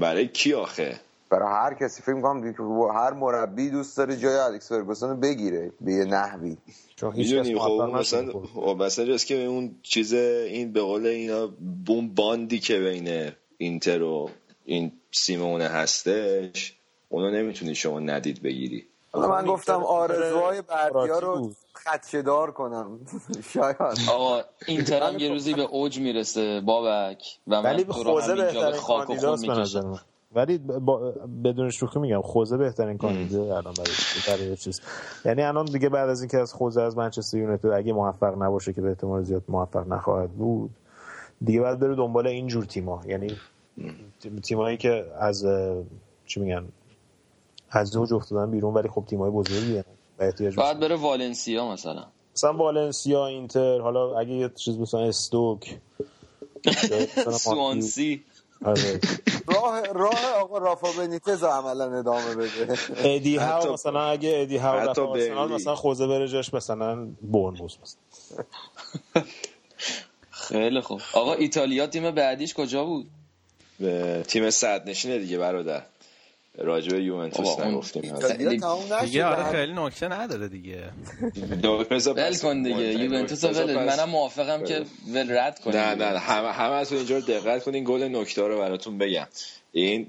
[0.00, 1.00] برای کی آخه؟
[1.30, 2.54] برای هر کسی فکر می‌کنم
[2.94, 6.56] هر مربی دوست داره جای الکس فرگوسن رو بگیره به یه نحوی.
[6.96, 11.46] چون هیچ خب مثلا خب مثلا که اون چیز این به قول اینا
[11.86, 14.30] بوم باندی که بین اینتر و
[14.64, 16.74] این سیمونه هستش
[17.08, 18.86] اونو نمی‌تونی شما ندید بگیری.
[19.14, 23.00] من گفتم آرزوهای بردیا رو خدشدار کنم.
[23.54, 23.76] شاید.
[24.10, 29.64] آقا اینتر هم یه روزی به اوج می‌رسه بابک و ولی خوزه بهترین کاندیداست به
[30.34, 30.98] ولی با...
[31.44, 33.94] بدون شوخی میگم خوزه بهترین کاندیدا الان برای
[34.38, 34.80] برای چیز.
[35.24, 38.80] یعنی الان دیگه بعد از اینکه از خوزه از منچستر یونایتد اگه موفق نباشه که
[38.80, 40.70] به احتمال زیاد موفق نخواهد بود
[41.44, 43.36] دیگه بعد بره دنبال این جور تیما یعنی
[44.42, 45.46] تیمایی که از
[46.26, 46.64] چی میگن
[47.70, 49.84] از اوج افتادن بیرون ولی خب تیمای بزرگیه
[50.56, 52.04] بعد بره والنسیا مثلا.
[52.34, 55.78] مثلا والنسیا اینتر حالا اگه یه چیز مثلا استوک
[57.38, 58.24] سوانسی.
[58.60, 62.78] راه راه آقا رافا بنیتز عملا ادامه بده.
[62.96, 68.00] ادی هاو مثلا اگه ادی هاو رفت مثلا خوزه بره جاش مثلا بورنموث مثلا.
[70.30, 71.00] خیلی خوب.
[71.12, 73.06] آقا ایتالیا تیم بعدیش کجا بود؟
[74.28, 75.82] تیم صد نشینه دیگه برادر.
[76.58, 78.02] راجع به یوونتوس نگفتیم.
[79.00, 80.82] دیگه آره خیلی نکته نداره دیگه.
[82.16, 86.74] ول کن دیگه یوونتوس ول منم موافقم که ول رد کنیم نه نه همه همه
[86.74, 87.84] از اینجا دقت کنین.
[87.84, 89.26] گل نکته رو براتون بگم.
[89.72, 90.06] این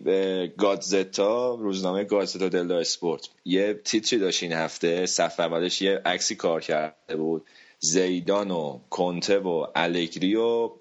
[0.58, 3.30] گادزتا روزنامه گادزتا دلدا اسپورت.
[3.46, 5.06] یه تیتری داشت این هفته.
[5.06, 7.46] صفحه اولش یه عکسی کار کرده بود.
[7.80, 10.72] زیدان و کنته و الگری و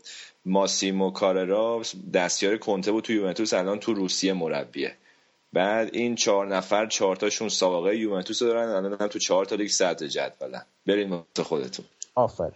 [0.47, 1.83] ماسیمو کاررا.
[2.15, 3.53] دستیار کنته بود تو یوونتوس.
[3.55, 4.97] الان تو روسیه مربیه.
[5.53, 9.69] بعد این چهار نفر چهار تاشون سابقه یوونتوس دارن الان هم تو چهار تا لیگ
[9.69, 10.65] صدر جدولن.
[10.87, 11.85] برین واسه خودتون.
[12.15, 12.53] آفر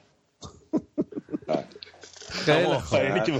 [2.30, 3.32] خیلی خیلی که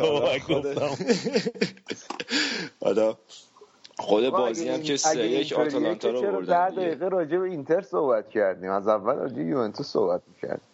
[2.81, 3.17] حالا
[3.99, 8.31] خود بازی هم که سه یک آتالانتا رو بردن در دقیقه راجع به اینتر صحبت
[8.31, 10.72] کردیم؟ از اول راجع یوونتوس صحبت می‌کردیم.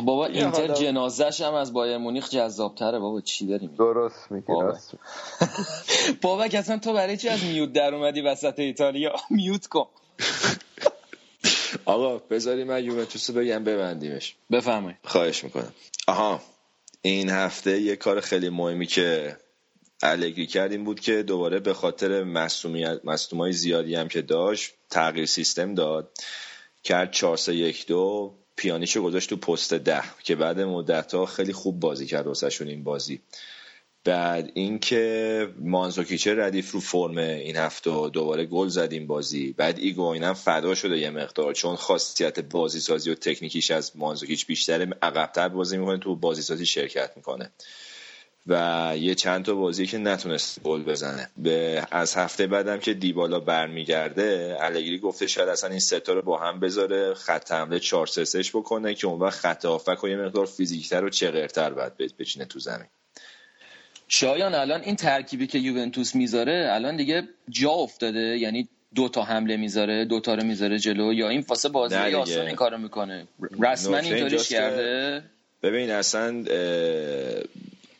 [0.00, 4.46] بابا اینتر جنازش هم از بایر مونیخ جذابتره بابا چی داریم درست میگی
[6.22, 9.86] بابا اصلا تو برای چی از میوت در اومدی وسط ایتالیا؟ میوت کن.
[11.84, 14.36] آقا بذاری من یوونتوس بگم ببندیمش.
[14.50, 15.72] بفهمه خواهش می‌کنم.
[16.06, 16.40] آها
[17.02, 19.36] این هفته یه کار خیلی مهمی که
[20.02, 23.00] الگری کردیم بود که دوباره به خاطر مصدومیت
[23.38, 26.10] های زیادی هم که داشت تغییر سیستم داد.
[26.84, 31.52] کرد 4 3 1 2 پیانیشو گذاشت تو پست ده که بعد مدت ها خیلی
[31.52, 33.20] خوب بازی کرد واسهشون این بازی.
[34.04, 39.52] بعد اینکه مانزوکیچه ردیف رو فرم این هفته دوباره گل زدیم بازی.
[39.52, 44.46] بعد ایگواین هم فدا شده یه مقدار چون خاصیت بازی سازی و تکنیکیش از مانزوکیچ
[44.46, 47.52] بیشتره عقبتر بازی می‌کنه تو بازی سازی شرکت می‌کنه.
[48.48, 51.30] و یه چند تا بازی که نتونست گل بزنه.
[51.36, 56.38] به از هفته بعدم که دیبالا برمیگرده الگری گفته شاید اصلا این ستا رو با
[56.38, 60.46] هم بذاره خط حمله 4 3 بکنه که اون وقت خط هافک و یه مقدار
[60.46, 62.86] فیزیکتر و چغرتر باید بچینه تو زمین.
[64.08, 69.56] شایان الان این ترکیبی که یوونتوس می‌ذاره الان دیگه جا افتاده؟ یعنی دو تا حمله
[69.56, 73.28] می‌ذاره دو تا رو می‌ذاره جلو یا این فاسه بازی آسان این کارو می‌کنه؟
[73.60, 75.22] رسما اینطوریش کرده؟
[75.62, 76.44] ببین اصلا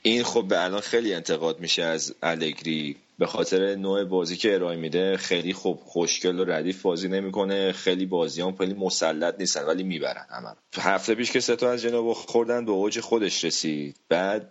[0.09, 2.97] این خب به الان خیلی انتقاد میشه از الگری.
[3.19, 7.73] به خاطر نوع بازی که ارائه میده خیلی خوب خوشگل و ردیف بازی نمی‌کنه.
[7.73, 12.65] خیلی بازیان خیلی مسلط نیستن ولی می‌برن همه هفته پیش که ستا از جناب خوردن
[12.65, 13.97] به اوج خودش رسید.
[14.09, 14.51] بعد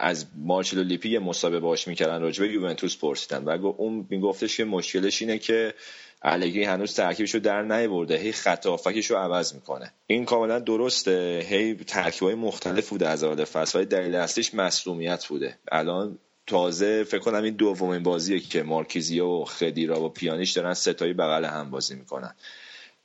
[0.00, 3.44] از مارچلو لیپی یه مسابقه باش می‌کردن راجبه یوونتوس پرسیدن.
[3.44, 5.74] و اون میگفتش که مشکلش اینه که
[6.22, 8.16] الگری هنوز ترکیبش رو در نیورده.
[8.16, 9.92] هی خط رو عوض می‌کنه.
[10.06, 11.46] این کاملا درسته.
[11.48, 15.58] هی ترکیبای مختلف بوده از اول فصل دلیل اصلیش مصونیت بوده.
[15.72, 21.12] الان تازه فکر کنم این دومین بازیه که مارکیزیا و خدیرا و پیانیش دارن ستایی
[21.12, 22.34] بغل هم بازی می‌کنن.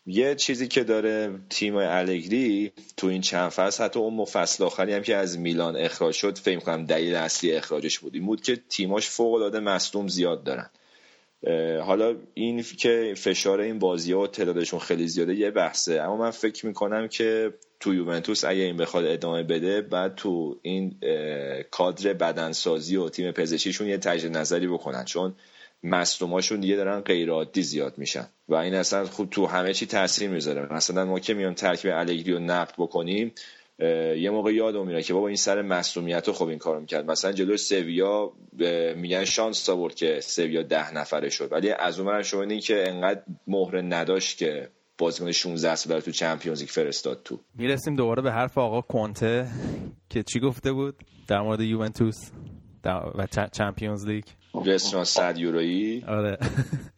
[0.06, 5.02] یه چیزی که داره تیم الگری تو این چند فصل حتی اون فصل آخری هم
[5.02, 8.16] که از میلان اخراج شد فکر کنم دلیل اصلی اخراجش بود.
[8.16, 10.70] این بود که تیماش فوق العاده مصدوم زیاد دارن.
[11.86, 16.02] حالا این که فشار این بازی ها و تعدادشون خیلی زیاده یه بحثه.
[16.02, 21.00] اما من فکر می‌کنم که تو یوونتوس اگه این بخواد ادامه بده بعد تو این
[21.72, 25.36] کادر بدنسازی و تیم پزشکیشون یه تجدید نظری بکنن چون
[25.84, 28.28] مصدوماشون دیگه دارن غیر عادی زیاد میشن.
[28.50, 30.74] و این اصلا خوب تو همه چی تاثیر می‌ذاره.
[30.74, 33.32] مثلا ما که میان ترکیب الگری رو نقد بکنیم
[34.18, 37.12] یه موقع یادم میره که بابا این سر مصومیت رو خب این کارو می‌کرد.
[37.12, 38.32] مثلا جلو سویا
[38.96, 41.52] میگن شانس آورد که سویا ده نفره شد.
[41.52, 46.60] ولی از اون شما این که انقدر مهره نداشت که بازیکن 16 ساله تو چمپیونز
[46.60, 47.40] لیگ فرستاد تو.
[47.56, 49.48] می‌رسیم دوباره به حرف آقا کنته
[50.10, 50.96] که چی گفته بود
[51.28, 52.32] در مورد یوونتوس
[52.86, 54.24] و چمپیونز لیگ؟
[54.66, 56.04] رستوران 100 یورویی.
[56.08, 56.38] آره.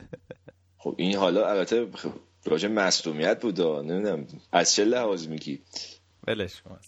[0.78, 1.88] خب این حالا البته
[2.45, 4.28] راجع مصدومیت بود نمی‌دونم.
[4.52, 5.60] از چه لحاظ میگی؟
[6.27, 6.80] ولش کن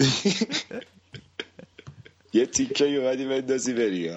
[2.34, 4.10] یه تیکه اومدی بندازی بری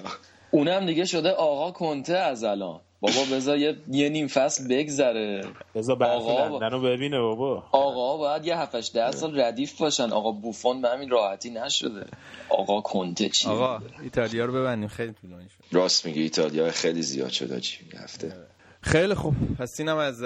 [0.50, 2.80] اونم دیگه شده آقا کنته از الان.
[3.00, 5.44] بابا بذار یه, یه نیم فصل بگذره.
[5.74, 6.78] بذار آقا با...
[6.78, 7.64] ببینه بابا.
[7.72, 10.12] آقا باید یه 7 ده سال ردیف باشن.
[10.12, 12.06] آقا بوفون به همین راحتی نشده.
[12.48, 14.88] آقا کنته چی؟ آقا ایتالیا رو ببندیم.
[14.88, 18.32] خیلی طولانی شد راست میگه ایتالیا خیلی زیاد شده چی هفته.
[18.80, 19.34] خیلی خوب.
[19.58, 20.22] پس اینم از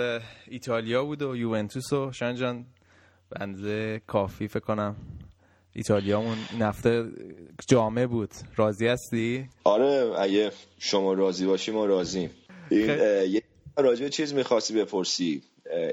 [0.48, 2.12] ایتالیا بود و یوونتوس و
[3.30, 4.96] بنده کافی فکر کنم.
[5.72, 7.04] ایتالیامون این هفته
[7.68, 8.30] جامعه بود.
[8.56, 12.30] راضی هستی؟ آره اگه شما راضی باشی ما راضیم.
[12.70, 12.88] این
[13.30, 13.42] یه
[13.76, 15.42] راجع چیز می‌خواستی بپرسی.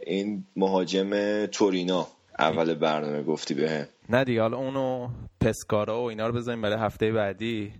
[0.06, 2.08] این مهاجم تورینا.
[2.40, 5.10] اول برنامه گفتی به نه دیگه حالا اونو
[5.42, 7.74] پسکارا و اینا رو بذاریم برای هفته بعدی.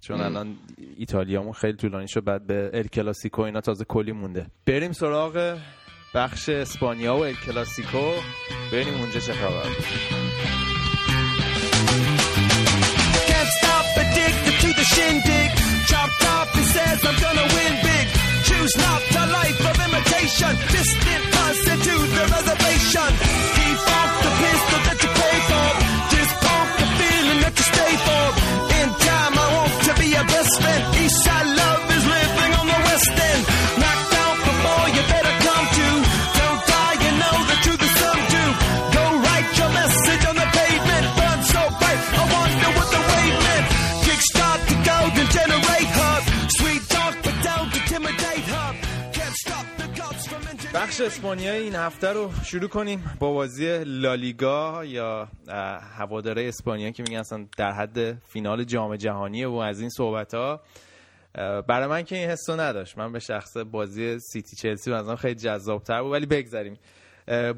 [0.00, 0.56] چون الان
[0.96, 4.46] ایتالیامون خیلی طولانی شد بعد به ال کلاسیکو اینا تازه کلی مونده.
[4.66, 5.58] بریم سراغ
[6.14, 8.10] بخش اسپانیا و ال کلاسیکو.
[8.72, 9.66] بریم اونجا چه خبر
[18.60, 19.10] choose not
[51.00, 55.28] بخش اسپانیایی این هفته رو شروع کنیم با بازی لالیگا یا
[55.96, 60.60] هواداره اسپانیا که میگن اصلا در حد فینال جام جهانیه و از این صحبت ها
[61.68, 62.98] برای من که این حسو نداشت.
[62.98, 66.78] من به شخص بازی سیتی چلسی و خیلی جذابتر بود ولی بگذاریم.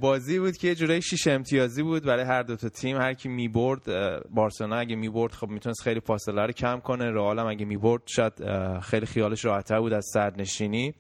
[0.01, 2.97] بازی بود که یه جورایی شیش امتیازی بود برای هر دو تا تیم.
[2.97, 3.83] هر کی می‌برد
[4.31, 7.11] بارسلونا اگه می‌برد خب می‌تونست خیلی فاصله رو کم کنه.
[7.11, 8.33] رئال هم اگه می‌برد شاید
[8.81, 10.95] خیلی خیالش راحتتر بود از سرنشینی.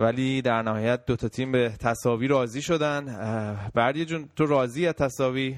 [0.00, 3.04] ولی در نهایت دو تا تیم به تساوی راضی شدن.
[3.74, 5.56] بردی جون تو راضی از تساوی؟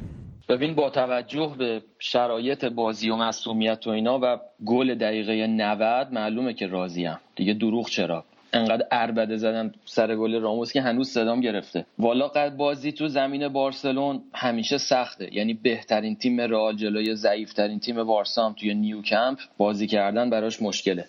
[0.49, 6.55] ببین با توجه به شرایط بازی و مسئولیت و اینا و گل دقیقه 90 معلومه
[6.55, 11.87] که راضیم دیگه دروغ چرا؟ انقدر اربده زدم سر گل راموس که هنوز صدام گرفته.
[11.99, 15.35] والا قد بازی تو زمین بارسلون همیشه سخته.
[15.35, 21.05] یعنی بهترین تیم رئال جلوی ضعیفترین تیم بارسا هم توی نیوکمپ بازی کردن براش مشکله.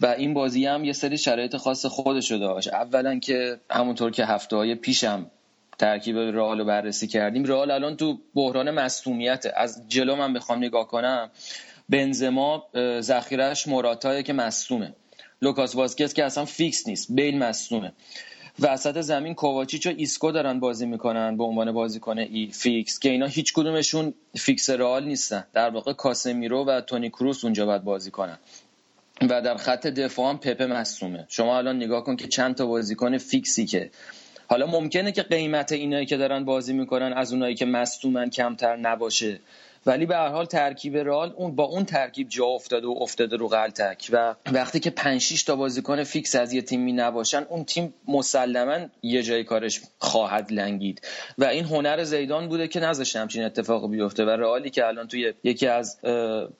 [0.00, 2.68] و این بازی هم یه سری شرایط خاص خودشو داشت.
[2.68, 5.30] اولا که همونطور که هفته های پیشم
[5.78, 10.88] ترکیب رئال رو بررسی کردیم رئال الان تو بحران مصدومیت از جلو من بخوام نگاه
[10.88, 11.30] کنم
[11.88, 12.64] بنزما
[13.00, 14.94] ذخیرش مراتایه که مصدومه
[15.42, 17.92] لوکاس واسکز که اصلا فیکس نیست بیل مصدومه
[18.60, 23.26] وسط زمین کوواچیچ و ایسکو دارن بازی می‌کنن به عنوان بازیکن ای فیکس که اینا
[23.26, 25.46] هیچ کدومشون فیکس رئال نیستن.
[25.52, 28.38] در واقع کاسمیرو و تونی کروس اونجا باید بازی کنن.
[29.20, 31.26] و در خط دفاع هم پپه مصومه.
[31.28, 33.90] شما الان نگاه کن که چند تا بازیکن فیکسی که
[34.46, 39.40] حالا ممکنه که قیمت اینایی که دارن بازی می‌کنن از اونایی که مصومن کمتر نباشه.
[39.86, 43.48] ولی به هر حال ترکیب رئال اون با اون ترکیب جا افتاده و افتاده رو
[43.48, 47.94] غلطک و وقتی که 5 6 تا بازیکن فیکس از یه تیمی نباشن اون تیم
[48.08, 51.00] مسلما یه جای کارش خواهد لنگید.
[51.38, 54.24] و این هنر زیدان بوده که نذاشته همچین اتفاق بیفته.
[54.24, 55.98] و رئالی که الان توی یکی از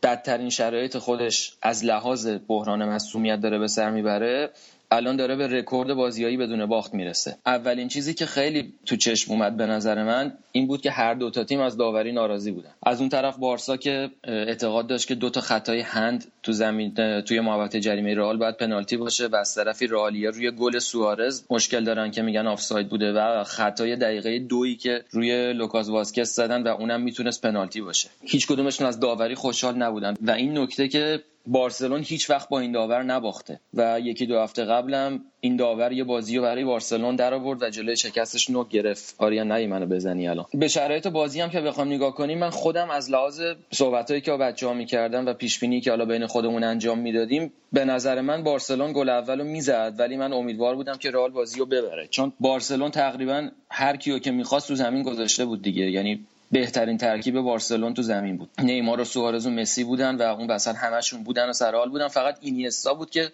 [0.02, 4.50] بدترین شرایط خودش از لحاظ بحران مصدومیت داره به سر می‌بره
[4.92, 7.36] الان داره به رکورد بازیایی بدون باخت می‌رسه.
[7.46, 11.30] اولین چیزی که خیلی تو چشم اومد به نظر من این بود که هر دو
[11.30, 12.70] تا تیم از داوری ناراضی بودن.
[12.86, 17.40] از اون طرف بارسا که اعتقاد داشت که دو تا خطای هند تو زمین توی
[17.40, 22.10] محوطه جریمه رئال باید پنالتی باشه و از طرفی رئالیا روی گل سوارز مشکل دارن
[22.10, 27.00] که میگن آفساید بوده و خطای دقیقه دویی که روی لوکاس واسکس زدن و اونم
[27.00, 28.08] می‌تونست پنالتی باشه.
[28.22, 32.72] هیچ کدومشون از داوری خوشحال نبودن و این نکته که بارسلون هیچ وقت با این
[32.72, 33.60] داور نباخته.
[33.74, 37.70] و یکی دو هفته قبلم این داور یه بازی رو برای بارسلون در آورد و
[37.70, 39.14] جلوی شکستش نو گرفت.
[39.18, 40.46] آریا نهی منو بزنی الان.
[40.54, 44.36] به شرایط بازی هم که بخوام نگاه کنیم من خودم از لحاظ صحبتایی که با
[44.36, 48.92] بچه‌ها می‌کردم و پیش بینی که حالا بین خودمون انجام می‌دادیم به نظر من بارسلون
[48.92, 49.94] گل اولو می‌زد.
[49.98, 52.06] ولی من امیدوار بودم که رئال بازی رو ببره.
[52.10, 55.90] چون بارسلون تقریبا هر کیو که می‌خواست تو زمین گذاشته بود دیگه.
[55.90, 58.50] یعنی بهترین ترکیب بارسلون تو زمین بود.
[58.58, 62.08] نیمار و سوارز و مسی بودن و اون وسط همشون بودن و سرحال بودن.
[62.08, 63.32] فقط اینیستا بود که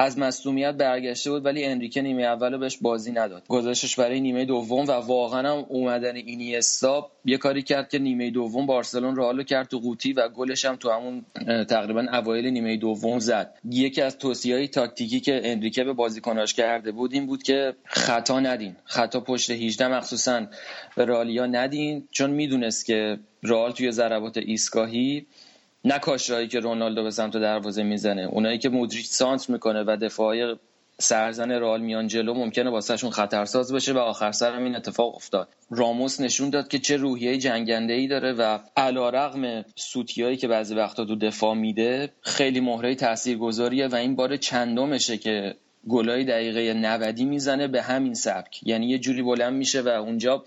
[0.00, 3.42] از مصونیت برگشته بود ولی انریکه نیمه اولو بهش بازی نداد.
[3.48, 8.66] گذاشتش برای نیمه دوم و واقعا هم اومدن اینیستا یه کاری کرد که نیمه دوم
[8.66, 11.24] بارسلون رئال کرد تو قوطی و گلش هم تو همون
[11.64, 13.54] تقریبا اوایل نیمه دوم زد.
[13.64, 18.76] یکی از های تاکتیکی که انریکه به بازیکناش کرده بود این بود که خطا ندین.
[18.84, 20.46] خطا پشت 18 مخصوصا
[20.96, 25.26] به رالیا ندین چون می‌دونست که رئال توی ضربات ایستگاهی
[25.84, 30.54] نه کاشرایی که رونالدو به سمت دروازه می‌زنه اونایی که مودریچ سانت می‌کنه و دفاعی
[30.98, 35.48] سرزن رئال میان جلو ممکنه واسهشون خطرساز بشه و آخر سر هم این اتفاق افتاد.
[35.70, 41.04] راموس نشون داد که چه روحیه جنگنده ای داره و علیرغم سوتیایی که بعضی وقتا
[41.04, 45.54] تو دفاع میده خیلی مهره تاثیرگذاریه و این بار چندمشه که
[45.88, 48.60] گلای دقیقه 90 می‌زنه به همین سبک.
[48.62, 50.44] یعنی یه جوری بلند میشه و اونجا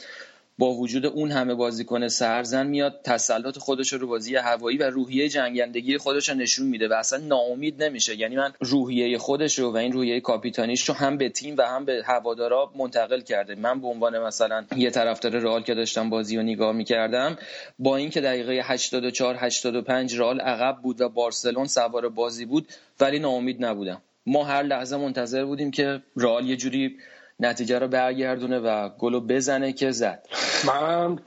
[0.58, 5.98] با وجود اون همه بازیکن سرزن میاد تسلط خودش رو بازی هوایی و روحیه جنگندگی
[5.98, 8.20] خودش رو نشون میده و اصلا ناامید نمیشه.
[8.20, 11.86] یعنی من روحیه خودش رو و این روحیه کاپیتانیش رو هم به تیم و هم
[11.86, 13.56] به هوادارا منتقل کرده.
[13.56, 17.38] من به عنوان مثلا یه طرفدار رئال که داشتم بازی رو نگاه می‌کردم
[17.80, 22.68] با اینکه دقیقه 84 85 رئال عقب بود و بارسلون سوار بازی بود
[23.00, 24.02] ولی ناامید نبودم.
[24.26, 26.98] ما هر لحظه منتظر بودیم که رئال یه جوری
[27.46, 30.26] نتیجه رو برگردونه و گلو بزنه که زد.
[30.68, 31.20] من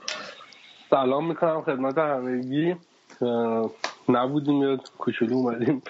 [0.89, 2.75] سلام می‌کنم خدمت همگی.
[4.09, 5.81] نبودیم یا کوچولو اومدیم.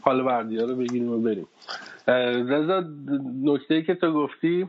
[0.00, 1.48] حال بردی رو بگیریم و بریم.
[2.48, 2.84] رضا
[3.42, 4.68] نکته که تو گفتی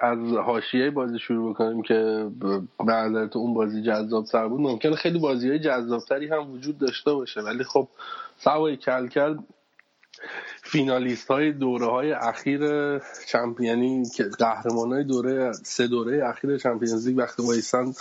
[0.00, 2.26] از حاشیه بازی شروع بکنیم که
[2.86, 4.60] به نظر تو اون بازی جذاب تر بود.
[4.60, 7.88] ممکنه خیلی بازی های جذابتری هم وجود داشته باشه ولی خب
[8.36, 9.38] سوای کل کرد
[10.68, 12.60] فینالیست های دوره های اخیر
[13.28, 17.92] Championی که قهرمان های دوره سه دوره اخیر Champions League وقتی وایسن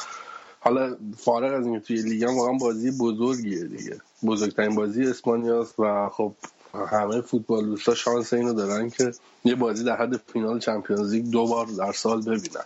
[0.60, 3.98] حالا فارغ از اینکه توی لیگ هم واقعا بازی بزرگیه دیگه.
[4.26, 6.34] بزرگترین بازی اسپانیاست و خب
[6.74, 9.12] همه فوتبال دوستا شانس اینو دارن که
[9.46, 12.66] یه بازی در حد فینال Champions League دو بار در سال ببینن.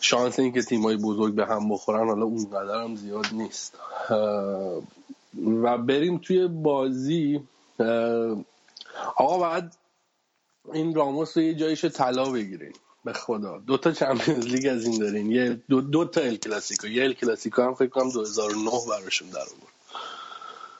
[0.00, 3.78] شانس این که تیمای بزرگ به هم بخورن حالا اونقدر هم زیاد نیست.
[5.62, 7.40] و بریم توی بازی.
[9.16, 9.76] آقا بعد
[10.72, 12.72] این راموس رو یه جایش طلا بگیرین.
[13.04, 13.58] به خدا.
[13.58, 15.32] دو تا چمپیونز لیگ از این دارین.
[15.32, 16.86] یه دو, دو تا ال کلاسیکو.
[16.86, 19.72] یه ال کلاسیکو هم فکر کنم 2009 براشون در آورد.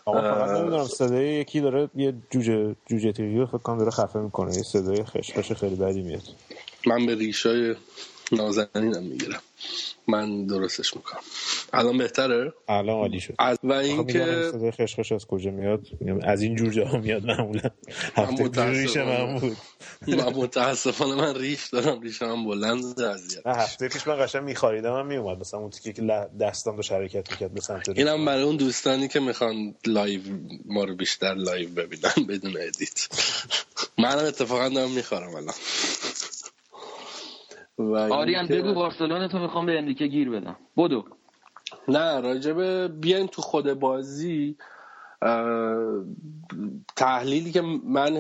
[0.05, 4.57] آقا فقط نمی‌دونم صدای یکی داره یه جوجه جوجه تیریو فکر کنم داره خفه می‌کنه.
[4.57, 6.23] یه صدای خشخش خیلی بدی میاد.
[6.87, 7.77] من به ریشای
[8.33, 9.43] نازنینم می‌گیرم.
[10.09, 11.21] من درستش می‌کنم.
[11.73, 13.35] الان بهتره؟ الان عالی شد.
[13.39, 15.87] از و اینکه صدای خشخش از کجا میاد؟
[16.23, 17.71] از این جور جاها میاد معمولا.
[18.15, 19.57] هفته پیش من بود.
[20.07, 25.07] من متاسفانه من ریش دارم ریش هم بلند اذیت هفته پیش من قشنگ میخاریدم من
[25.07, 26.03] میومد مثلا اون تیکه که
[26.41, 30.21] دستم دو حرکت می‌کرد به سمت اینم برای اون دوستانی که می‌خوان live
[30.67, 33.09] ما رو بیشتر live ببینن بدون edit.
[33.99, 35.55] منم اتفاقا دارم میخارم الان.
[37.79, 40.57] آریان بگو بارسلون تو می‌خوام به انریکه گیر بدم.
[40.77, 41.05] بدو.
[41.89, 44.57] نه راجبه بیاین تو خود بازی
[46.97, 48.17] تحلیلی که من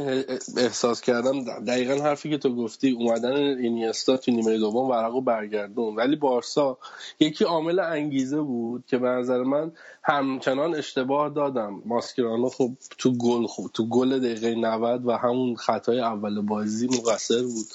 [0.56, 5.96] احساس کردم دقیقا حرفی که تو گفتی اومدن اینیستا تو نیمه دوم ورقو برگردون.
[5.96, 6.78] ولی بارسا
[7.20, 9.72] یکی عامل انگیزه بود که به نظر من
[10.04, 11.82] همچنان اشتباه دادم.
[11.84, 17.42] ماسکرانو خب تو گل خب تو گل دقیقه 90 و همون خطای اول بازی مقصر
[17.42, 17.66] بود.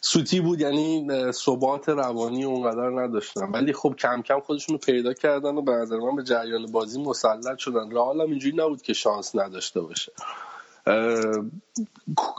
[0.00, 5.54] سوتی بود یعنی ثبات روانی اونقدر نداشتن ولی خب کم کم خودشون رو پیدا کردن
[5.54, 7.90] و به نظر من به جریان بازی مسلط شدن.
[7.90, 10.12] رئال هم اینجوری نبود که شانس نداشته باشه.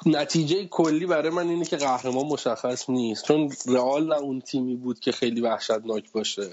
[0.05, 3.25] نتیجه کلی برای من اینه که قهرمان مشخص نیست.
[3.25, 6.49] چون رئال اون تیمی بود که خیلی وحشتناک باشه.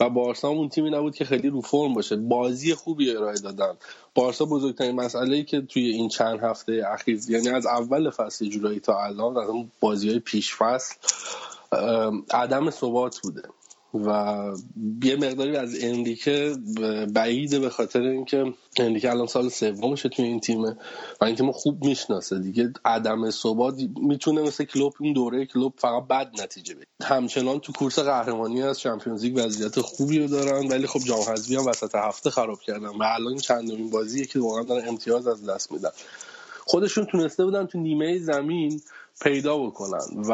[0.00, 2.16] و بارسا اون تیمی نبود که خیلی رو فرم باشه.
[2.16, 3.74] بازی خوبی ارائه دادن.
[4.14, 8.80] بارسا بزرگترین مسئله ای که توی این چند هفته اخیر یعنی از اول فصل جولای
[8.80, 10.94] تا الان از اون بازی های پیش فصل
[12.30, 13.42] عدم ثبات بوده.
[14.06, 14.50] و
[15.02, 16.54] یه مقداری از اندیکه
[17.14, 20.76] بعیده به خاطر اینکه اندیکه الان سال سومشه توی این تیمه
[21.20, 22.72] و این تیم خوب می‌شناسه دیگه.
[22.84, 27.98] عدم ثبات می‌تونه مثل کلوب اون دوره کلوب فقط بد نتیجه بده همچنان تو کورس
[27.98, 32.30] قهرمانی از چمپیونز لیگ وضعیت خوبی رو دارن ولی خب جام حذفی هم وسط هفته
[32.30, 35.90] خراب کردن و الان چندمین بازیه که واقعا دارن امتیاز از دست میدن.
[36.66, 38.80] خودشون تونسته بودن تو نیمه زمین
[39.20, 40.32] پیدا بکنن و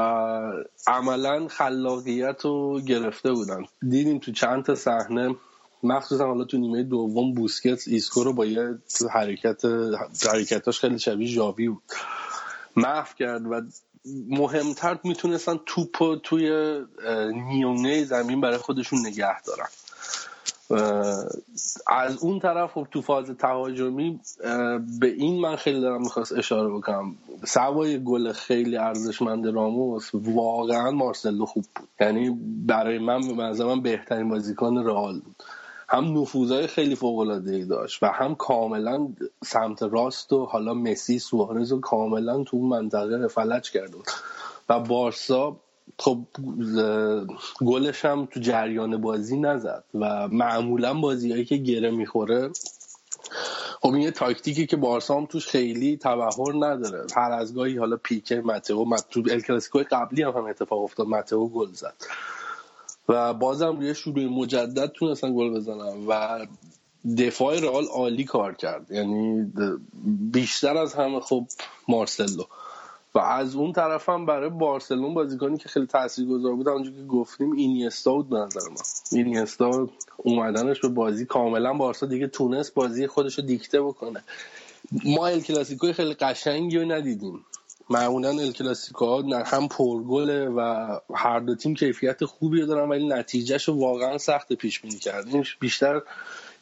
[0.87, 3.63] عملا خلاقیت رو گرفته بودن.
[3.89, 5.35] دیدیم تو چند تا صحنه
[5.83, 8.79] مخصوصا حالا تو نیمه دوم بوسکتس ایسکو رو با یه
[9.11, 9.65] حرکت
[10.29, 11.83] حرکتاش خیلی شبیه ژاوی بود.
[12.77, 13.61] محو کرد و
[14.29, 16.51] مهمتر می‌تونستن توپ توی
[17.51, 19.67] میونه زمین برای خودشون نگه دارن.
[21.87, 24.21] از اون طرف خب تو فاز تهاجمی
[25.01, 27.17] به این من خیلی دارم می‌خواست اشاره بکنم.
[27.45, 31.89] سوای گل خیلی ارزشمند راموس واقعا مارسلو خوب بود.
[32.01, 35.37] یعنی برای من به من بهترین بازیکن رئال بود.
[35.89, 39.09] هم نفوذهای خیلی فوق العاده داشت و هم کاملا
[39.45, 44.07] سمت راست و حالا مسی سوارز و کاملا تو منطقه فلج بود
[44.69, 45.57] و بارسا
[45.99, 46.19] خب
[47.67, 52.51] گلش هم تو جریان بازی نزد و معمولا بازیهایی که گره می‌خوره
[53.83, 57.07] خب یه تاکتیکی که بارسا هم توش خیلی تبهر نداره.
[57.17, 61.73] هر از گاهی حالا پیکه متئو تو ال قبلی هم, هم اتفاق افتاد متئو گل
[61.73, 61.95] زد.
[63.09, 66.47] و بازم روی شروع مجدد تونستن گل بزنن و
[67.19, 68.91] دفاع رئال عالی کار کرد.
[68.91, 69.53] یعنی
[70.33, 71.47] بیشتر از همه خب
[71.89, 72.45] مارسلو.
[73.15, 77.53] و از اون طرف هم برای بارسلون بازیکنی که خیلی تاثیرگذار بود اونجا که گفتیم
[77.53, 78.83] اینیستا بود به نظر ما
[79.13, 84.23] اینیستا اومدنش به بازی کاملا بارسا دیگه تونست بازی خودش رو دیکته بکنه.
[85.05, 87.45] ما ال کلاسیکوی خیلی قشنگی رو ندیدیم.
[87.91, 93.81] معمولا ال کلاسیکو هم پرگله و هر دو تیم کیفیت خوبی دارن ولی نتیجهش رو
[93.81, 95.27] واقعا سخت پیش بینی کرد
[95.61, 96.03] بیشتر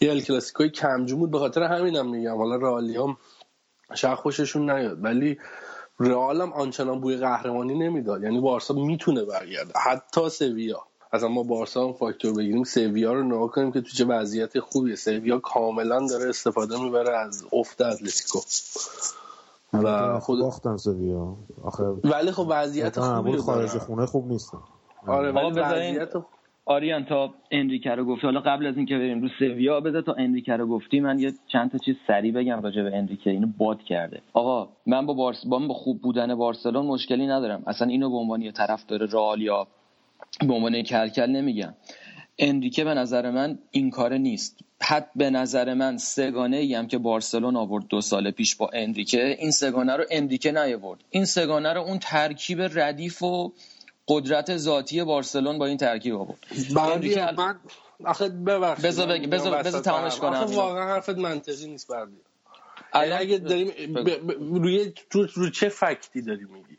[0.00, 1.30] یه ال کلاسیکوی کمجون بود.
[1.30, 3.16] به خاطر همینم میگم حالا رئالی هم
[3.94, 5.38] شاید خوششون نیاد ولی
[6.00, 8.22] رئال هم آنچنان بوی قهرمانی نمی‌داد.
[8.22, 9.72] یعنی بارسا می‌تونه برگرده.
[9.76, 10.82] حتی سویا.
[11.12, 12.64] از ما بارسا هم فاکتور بگیریم.
[12.64, 14.96] سویا رو نگاه کنیم که تو چه وضعیت خوبیه.
[14.96, 18.38] سویا کاملا داره استفاده می‌بره از افت اتلتیکو.
[19.72, 21.36] و خود باختن سویا.
[21.64, 24.52] آخه ولی خب وضعیت خوبی خارج خونه خوب نیست
[25.06, 26.12] آره ولی وضعیت
[26.70, 28.26] آریان تا انریکه رو گفتی.
[28.26, 31.00] حالا قبل از اینکه بریم رو سویا بذار تا انریکه رو گفتی.
[31.00, 33.30] من یه چند تا چیز سریع بگم راجع به انریکه.
[33.30, 34.22] اینو باد کرده.
[34.32, 37.62] آقا من با بارس با, با خوب بودن بارسلون مشکلی ندارم.
[37.66, 39.66] اصلا اینو به عنوان یه طرفدار رئال یا
[40.46, 41.74] به عنوان کلکل نمیگم.
[42.38, 44.58] انریکه به نظر من این کار نیست.
[44.82, 49.36] حد به نظر من سگانه ای هم که بارسلون آورد دو سال پیش با انریکه
[49.38, 51.00] این سگانه رو انریکه نیاورد.
[51.10, 53.52] این سگانه رو اون ترکیب ردیف و
[54.10, 56.38] قدرت ذاتی بارسلون با این ترکیب آورد
[56.74, 57.60] بردی من
[58.04, 60.32] آخه ببخشید بذار بگی بذار بذار تمامش کنم.
[60.32, 62.16] آخه واقعا حرفت منطقی نیست بردی
[62.92, 63.94] اگه داریم
[64.54, 66.78] روی رو, رو چه فکتی داری میگی؟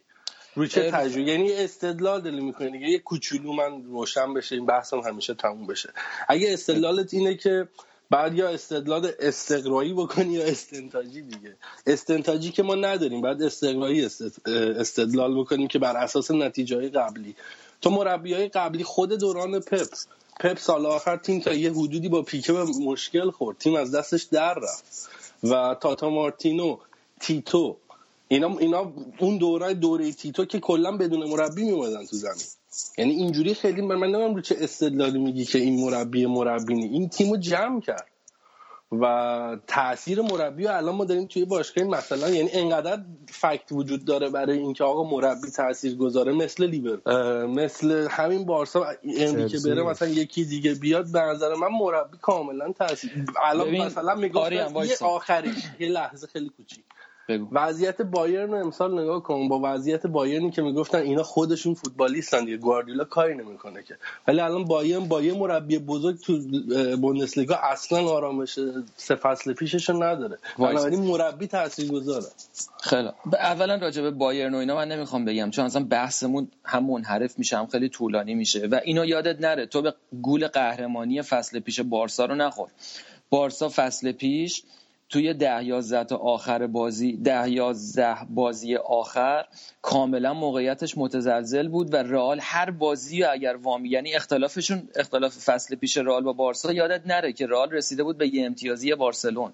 [0.55, 4.99] روی چه تجربه؟ یعنی استدلال داری می‌کنی دیگه؟ یه کوچولو من روشن بشه این بحثم
[4.99, 5.93] همیشه تموم بشه.
[6.27, 7.67] اگه استدلالت اینه که
[8.11, 11.55] بعد یا استدلال استقرایی بکنی یا استنتاجی دیگه.
[11.87, 14.09] استنتاجی که ما نداریم بعد استقرایی
[14.77, 17.35] استدلال بکنیم که بر اساس نتیجه قبلی.
[17.81, 19.87] تو مربی های قبلی خود دوران پپ
[20.39, 23.57] پپ سال آخر تیم تا یه حدودی با پیکه به مشکل خورد.
[23.57, 25.09] تیم از دستش در رفت.
[25.43, 26.77] و تاتا مارتینو
[27.19, 27.77] تیتو
[28.27, 32.60] اینا اینا اون دوره دوره تیتو که کلا بدون مربی میومدن تو زمین.
[32.97, 37.37] یعنی اینجوری خیلی من نمی‌دونم رو چه استدلالی میگی که این مربی مربی این تیمو
[37.37, 38.11] جمع کرد.
[38.91, 44.29] و تاثیر مربی رو الان ما داریم توی باشگاه مثلا یعنی انقدر فکت وجود داره
[44.29, 46.99] برای اینکه آقا مربی تاثیر گذاره مثل لیور
[47.45, 52.71] مثل همین بارسا امری که بره مثلا یکی دیگه بیاد به نظر من مربی کاملا
[52.71, 54.25] تاثیر الان مثلا
[54.85, 56.83] یه آخری یه لحظه خیلی کوچیک.
[57.51, 59.47] وضعیت بایرن امسال نگاه کن.
[59.47, 62.57] با وضعیت بایرنی که می‌گفتن اینا خودشون فوتبالیستن دیگه.
[62.57, 63.97] گواردیولا کاری نمی‌کنه که.
[64.27, 66.39] ولی الان بایرن با یه مربی بزرگ تو
[66.97, 68.59] بوندسلیگا اصلا آرامش
[68.95, 70.37] سه فصل پیشش نداره.
[70.59, 72.25] بنابراین مربی تاثیرگذاره.
[72.81, 75.51] خیلی اولا راجع به بایرن و اینا من نمی‌خوام بگم.
[75.51, 78.67] چون اصلا بحثمون هم منحرف میشه هم خیلی طولانی میشه.
[78.67, 79.65] و اینو یادت نره.
[79.65, 82.69] تو به گول قهرمانی فصل پیش بارسا رو نخور.
[83.29, 84.63] بارسا فصل پیش
[85.11, 89.45] توی ده یازده تا آخر بازی ده یازده بازی آخر
[89.81, 95.97] کاملا موقعیتش متزلزل بود و رئال هر بازی اگر وامی یعنی اختلافشون اختلاف فصل پیش
[95.97, 99.51] رئال با بارسا یادت نره که رئال رسیده بود به یه امتیازی بارسلون.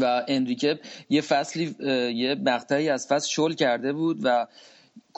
[0.00, 0.78] و انریکه
[1.10, 1.76] یه فصلی
[2.14, 4.46] یه مقطعی از فصل شل کرده بود و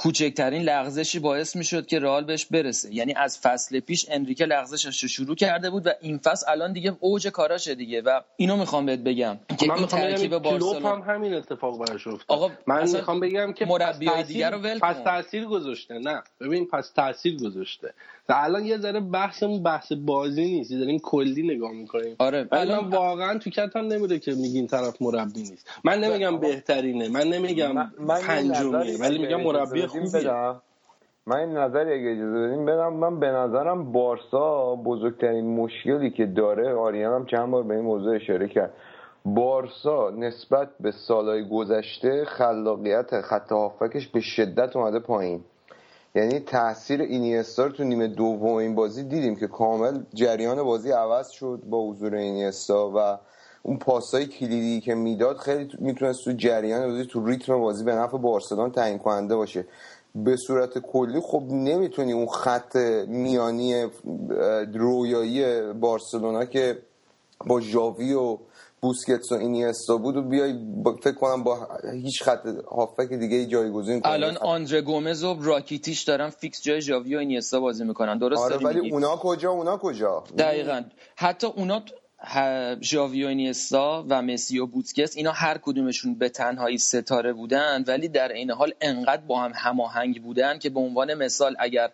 [0.01, 2.95] کوچکترین لغزشی باعث می‌شد که رئال بهش برسه.
[2.95, 6.97] یعنی از فصل پیش انریکه لغزشش رو شروع کرده بود و این فصل الان دیگه
[7.01, 11.35] اوج کاراشه دیگه و اینو می‌خوام بهت بگم که من این ترکیب بارسلونا هم همین
[11.35, 12.25] اتفاق براش افتاد.
[12.29, 15.99] آقا من می‌خوام بگم که مربی دیگه رو ول پس تاثیر گذاشته.
[15.99, 17.95] نه ببین پس تاثیر گذاشته.
[18.29, 20.73] و الان یه ذره بحثمون بحث بازی نیست.
[20.73, 22.17] داریم کلی نگاه می‌کنیم.
[22.19, 25.69] آره الان واقعا تو کتم نمیده که میگین طرف مربی نیست.
[25.85, 27.09] من نمیگم بهترینه.
[27.09, 27.93] من نمیگم
[28.27, 30.55] پنجمیه ولی میگم مربی خوبیه.
[31.27, 36.75] من این نظر اگه اجازه بدیم بدم من به نظرم بارسا بزرگترین مشکلی که داره
[36.75, 38.73] آریان هم چند بار به این موضوع اشاره کرد.
[39.25, 45.45] بارسا نسبت به سالهای گذشته خلاقیت خط هافکش به شدت اومده پایین.
[46.15, 51.31] یعنی تاثیر اینیستا رو تو نیمه دوم این بازی دیدیم که کامل جریان بازی عوض
[51.31, 53.19] شد با حضور اینیستا و
[53.63, 58.19] اون پاسای کلیدی که می‌داد خیلی می‌تونست تو جریان بازی تو ریتم بازی به نفع
[58.19, 59.65] بارسلون تعیین کننده باشه.
[60.15, 62.77] به صورت کلی خب نمی‌تونی اون خط
[63.07, 63.87] میانی
[64.75, 66.79] رویایی بارسلونا که
[67.47, 68.39] با ژاوی و
[68.81, 70.59] بوسکتس و اینیستا بود و بیای
[71.03, 76.31] فکر کنم با هیچ خط هافک دیگه جایگزین کنه الان آندره گومز و راکیتیش دارن
[76.31, 78.19] فیکس جای ژاوی و اینیستا بازی می‌کنن.
[78.19, 80.83] درست آره ولی اونا کجا؟ اونا کجا؟ دقیقا.
[81.17, 81.83] حتی اونا
[82.83, 88.09] ژاوی و اینیستا و مسی و بوتکس اینا هر کدومشون به تنهایی ستاره بودن ولی
[88.09, 91.91] در این حال انقدر با هم هماهنگ بودن که به عنوان مثال اگر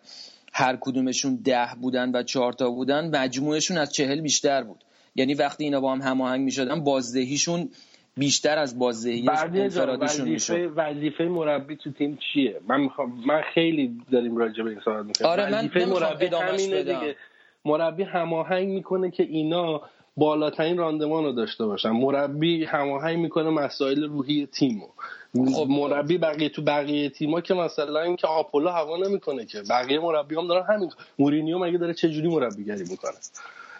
[0.53, 4.83] هر کدومشون ده بودن و چهار تا بودن مجموعشون از چهل بیشتر بود.
[5.15, 7.69] یعنی وقتی اینا با هم هماهنگ می‌شدن بازدهیشون
[8.17, 10.71] بیشتر از بازدهی انفرادیشون می‌شد.
[10.75, 15.29] وظیفه مربی تو تیم چیه؟ من می‌خوام من خیلی داریم راجع به این صحبت می‌کنم
[15.29, 17.15] آره من مربی همینه دیگه.
[17.65, 19.81] مربی هماهنگ می‌کنه که اینا
[20.17, 24.87] بالاترین راندمان رو داشته باشن مربی هماهنگ می‌کنه مسائل روحی تیمو.
[25.53, 29.61] خب مربی بقیه تو بقیه تیما که مثلا اینکه آپولو هوا نمی‌کنه که.
[29.69, 30.91] بقیه مربی هم دارن همین.
[31.19, 33.13] مورینیو مگه داره چه جوری مربیگری می‌کنه؟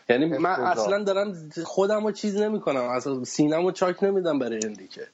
[0.10, 1.34] یعنی من اصلا دارم
[1.66, 2.82] خودم رو چیز نمی‌کنم.
[2.84, 5.08] اصلا سینم رو چاک نمیدم برای اندیکه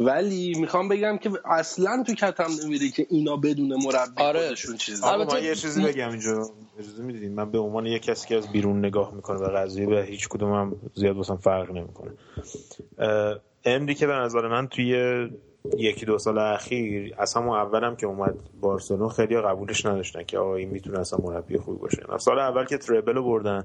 [0.00, 4.46] ولی می‌خوام بگم که اصلا تو کتم نمیره که اینا بدون مربی آره.
[4.46, 6.32] خودشون چیز من یه چیزی بگم اینجا
[6.78, 10.02] اجازه می‌دید من به عنوان یه کسی که از بیرون نگاه می‌کنه و قضیه به
[10.02, 12.10] هیچ کدومم زیاد واسم فرق نمی‌کنه.
[13.64, 14.94] امری که به نظر من توی
[15.78, 20.54] یکی دو سال اخیر از همون اولم که اومد بارسلون خیلی قبولش نداشتن که آقا
[20.54, 22.02] این می‌تونه اصلا مربی خوبی باشه.
[22.18, 23.64] سال اول که تریبل رو بردن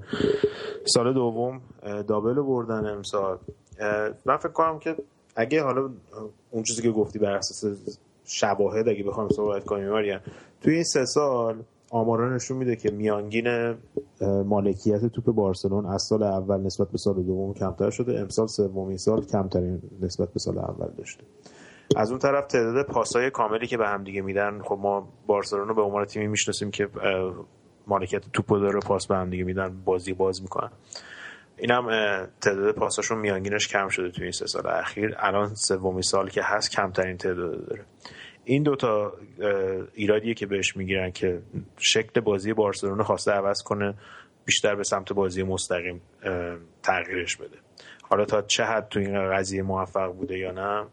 [0.84, 1.60] سال دوم
[2.08, 3.38] دابل رو بردن امسال.
[4.24, 4.96] من فکر کنم که
[5.36, 5.90] اگه حالا
[6.50, 7.64] اون چیزی که گفتی بر اساس
[8.24, 10.20] شواهد اگه بخوام صحبت کنیم مریم
[10.60, 13.74] توی این سه سال آمارا نشون میده که میانگین
[14.44, 18.20] مالکیت توپ بارسلون از سال اول نسبت به سال دوم کمتر شده.
[18.20, 21.24] امسال سومین سال کمترین نسبت به سال اول داشته.
[21.96, 25.74] از اون طرف تعداد پاسای کاملی که به هم دیگه میدن خب ما بارسلون رو
[25.74, 26.88] به عنوان تیمی می‌شناسیم که
[27.86, 30.70] مالکیت توپ داره پاس به هم دیگه میدن بازی باز می‌کنن.
[31.58, 31.86] اینم
[32.40, 35.14] تعداد پاساشون میانگینش کم شده توی این سه سال اخیر.
[35.18, 37.84] الان سومین سال که هست کمترین تعداد داره.
[38.44, 39.12] این دوتا
[39.94, 41.42] ایرادیه که بهش می‌گیرن که
[41.78, 43.94] شکل بازی بارسلون خواسته عوض کنه
[44.44, 46.00] بیشتر به سمت بازی مستقیم
[46.82, 47.56] تغییرش بده.
[48.02, 50.86] حالا تا چه حد تو این قضیه موفق بوده یا نه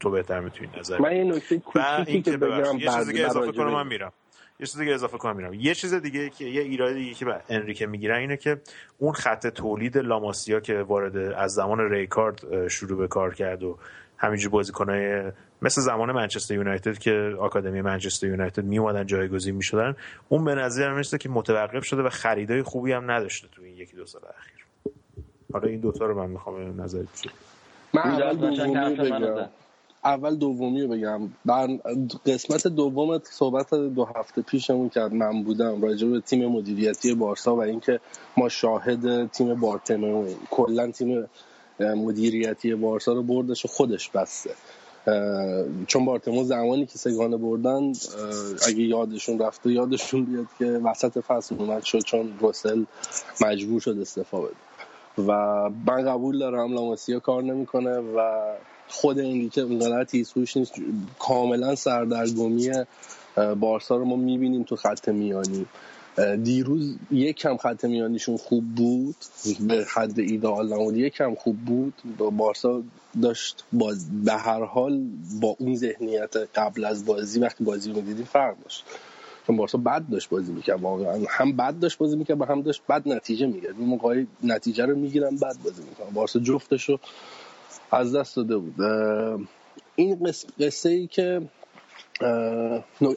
[0.00, 3.72] تو بهتر می‌تونی نظر من یه نکته کوچیکی که بگم یه چیز دیگه اضافه کنم
[3.72, 4.12] من میرم.
[4.60, 7.40] یه چیز دیگه اضافه کنم میرم یه چیز دیگه که یه ایراد دیگه که به
[7.48, 8.60] انریکه می‌گیرن اینه که
[8.98, 13.78] اون خط تولید لاماسیا که وارد از زمان ریکارد شروع به کار کرد و
[14.16, 15.32] همینجور بازیکنای
[15.62, 19.96] مثل زمان منچستر یونایتد که آکادمی منچستر یونایتد میومدن جایگزین می‌شدن.
[20.28, 23.96] اون به نظر می‌رسه که متوقف شده و خریدای خوبی هم نداشته تو این یکی
[23.96, 24.66] دو سال اخیر.
[25.52, 27.04] حالا این دوتا رو من می‌خوام نظر
[27.94, 29.48] من اول دومی بگم.
[30.04, 31.20] اول دومی رو بگم.
[31.44, 31.66] بر
[32.26, 37.62] قسمت دوم صحبت دو هفته پیشمون کرد من بودم راجع به تیم مدیریتی بارسا و
[37.62, 38.00] اینکه
[38.36, 41.24] ما شاهد تیم بارتمو کلا تیم
[41.80, 44.50] مدیریتی بارسا رو بردش و خودش بسته.
[45.86, 47.92] چون بارتمو زمانی که سگانه بردن
[48.68, 52.84] اگه یادشون رفته یادشون بیاد که وسط فصل اومد شد چون روسل
[53.40, 54.54] مجبور شد استفا بده.
[55.18, 55.32] و
[55.86, 58.20] من قبول دارم لاماسیا کار نمی‌کنه و
[58.88, 60.74] خود که اونقدر تیزهوش نیست
[61.18, 62.70] کاملا سردرگمی
[63.60, 65.66] بارسا رو ما می‌بینیم تو خط میانی.
[66.42, 69.16] دیروز یک کم خط میانیشون خوب بود
[69.60, 71.94] به حد ایدئال نمود یک کم خوب بود.
[72.18, 72.82] بارسا
[73.22, 73.64] داشت
[74.24, 75.00] به هر حال
[75.40, 78.84] با اون ذهنیت قبل از بازی وقتی بازی رو دیدیم فرق داشت.
[79.46, 82.82] چون بارسا بد داشت بازی می‌کرد واقعا هم بد داشت بازی می‌کرد و هم داشت
[82.88, 86.10] بد نتیجه میگرد اون موقعی نتیجه رو می‌گیرن بد بازی می‌کنن.
[86.14, 87.00] بارسا جفتش رو
[87.94, 88.74] از دست داده بود.
[89.96, 91.42] این قصه ای که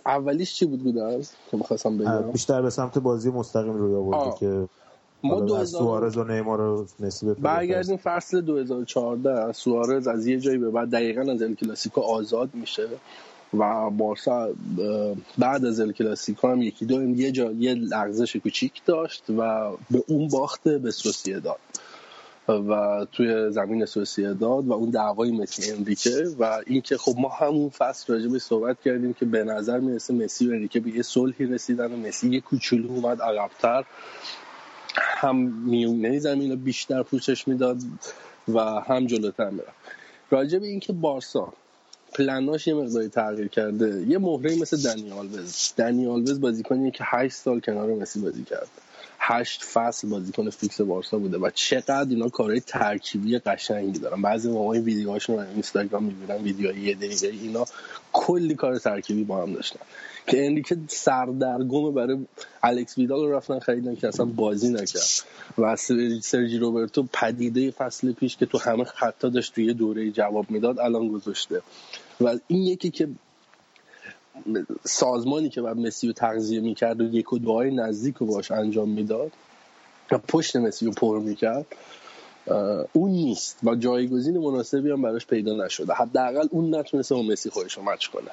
[0.06, 2.32] اولیش چی بود بودن که می‌خواستم بگم.
[2.32, 4.68] بیشتر به سمت بازی مستقیم روی آورده که
[5.24, 10.70] ما 2000 سوارز و نیمار رو مسی برگردیم فصل 2014 سوارز از یه جایی به
[10.70, 12.88] بعد دقیقا از ال کلاسیکو آزاد میشه
[13.54, 14.50] و بارسا
[15.38, 20.04] بعد از ال کلاسیکو هم یکی دو یه جا یه لغزش کوچیک داشت و به
[20.08, 20.92] اون باخته به
[21.44, 21.60] داد
[22.48, 23.86] و توی زمین
[24.40, 28.82] داد و اون دعوای مسی انریکه و اینکه خب ما همون فصل راجع به صحبت
[28.82, 32.42] کردیم که به نظر می‌رسه مسی و انریکه به یه صلحی رسیدن و مسی یه
[32.42, 33.86] کوچولو اومد عقبتر.
[34.96, 37.78] هم میونه زمین رو بیشتر پوشش می‌داد
[38.48, 39.78] و هم جلوتر می‌رفت.
[40.30, 41.54] راجع به اینکه بارسا
[42.14, 47.36] پلناش یه مقداری تغییر کرده یه مهره مثل دنیال وز دنیال وز بازیکنی که 8
[47.36, 48.68] سال کنار مسی بازی کرده.
[49.20, 54.22] هشت فصل بازیکن فیکس بارسا بوده و چقدر اینا کارهای ترکیبی قشنگی دارن.
[54.22, 57.66] بعضی موقع این ویدیوهاشون رو اینستاگرام می‌بینن ویدیوهای یه دقیقه اینا
[58.14, 59.80] کلی کار ترکیبی با هم داشتن.
[60.28, 62.18] که انریکه سردرگم برای
[62.64, 65.04] الکس ویدال رو رفتن خریدن که اصلا بازی نکرد.
[65.58, 65.76] و
[66.22, 71.08] سرجی روبرتو پدیده فصل پیش که تو همه خطا داشت توی دوره جواب می‌داد الان
[71.08, 71.62] گذاشته.
[72.22, 73.08] و این یکی که
[74.84, 78.90] سازمانی که بعد مسی رو تغذیه می‌کرد و یک و دوهای نزدیک رو باش انجام
[78.90, 79.32] می‌داد
[80.12, 81.66] و پشت مسی رو پر می‌کرد
[82.94, 83.58] اون نیست.
[83.64, 85.94] و جایگزین مناسبی هم براش پیدا نشده.
[85.94, 88.32] حداقل اون نتونسته با مسی خودش رو مچ کنه.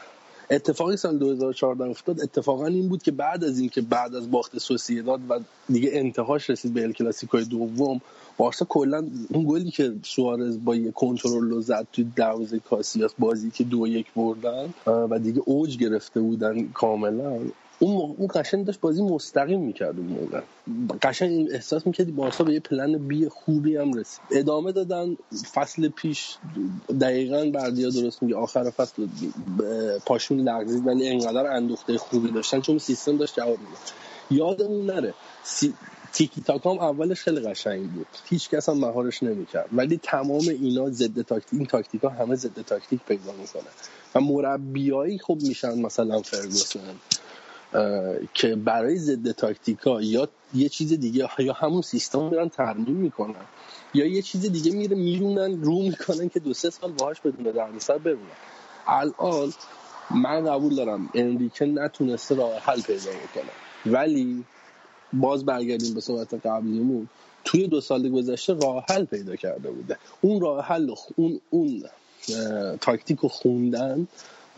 [0.50, 5.20] اتفاقی سال 2014 افتاد اتفاقا این بود که بعد از اینکه بعد از باخت سوسیداد
[5.28, 8.00] و دیگه انتهاش رسید به ال کلاسیکوی دوم
[8.36, 13.64] بارسا کلا اون گلی که سوارز با یه کنترل زد تو دروازه کاسیاس بازی که
[13.64, 17.38] دو یک بردن و دیگه اوج گرفته بودن کاملا.
[17.84, 20.40] اون اون قشنگ داشت بازی مستقیم می‌کرد اون موقع.
[21.02, 24.20] قشنگ احساس می‌کردی بارسا به یه پلن بی خوبی هم رسید.
[24.30, 25.16] ادامه دادن
[25.54, 26.36] فصل پیش
[27.00, 29.06] دقیقا بردیا درست میگه آخر فصل
[30.06, 33.78] پاشون لغزید ولی انقدر اندوخته خوبی داشتن چون سیستم داشت جواب می‌داد.
[34.30, 35.14] یادمون نره
[36.12, 38.06] تیکی تاکام اولش خیلی قشنگ بود.
[38.24, 39.68] هیچ کس هم مهارش نمی‌کرد.
[39.72, 43.70] ولی تمام اینا ضد تاکتیک این تاکتیک ها همه ضد تاکتیک پیدا می‌کنه.
[44.14, 46.80] و مربیایی خوب میشن مثلا فرگوسن.
[48.34, 53.34] که برای ضد تاکتیکا یا یه چیز دیگه یا همون سیستم میرن ترمیم می‌کنن
[53.94, 57.98] یا یه چیز دیگه میره میرونن رو می‌کنن که دو سه سال باهاش بدون دردسر
[57.98, 58.20] برونن
[58.86, 59.52] الان
[60.10, 63.52] من قبول دارم انریکه نتونسته راه حل پیدا می‌کنه
[63.86, 64.44] ولی
[65.12, 67.08] باز برگردیم به صحبت قبلیمون
[67.44, 69.98] توی دو سال گذشته راه حل پیدا کرده بوده.
[70.20, 71.84] اون راه حل اون اون
[72.80, 74.08] تاکتیک رو خوندن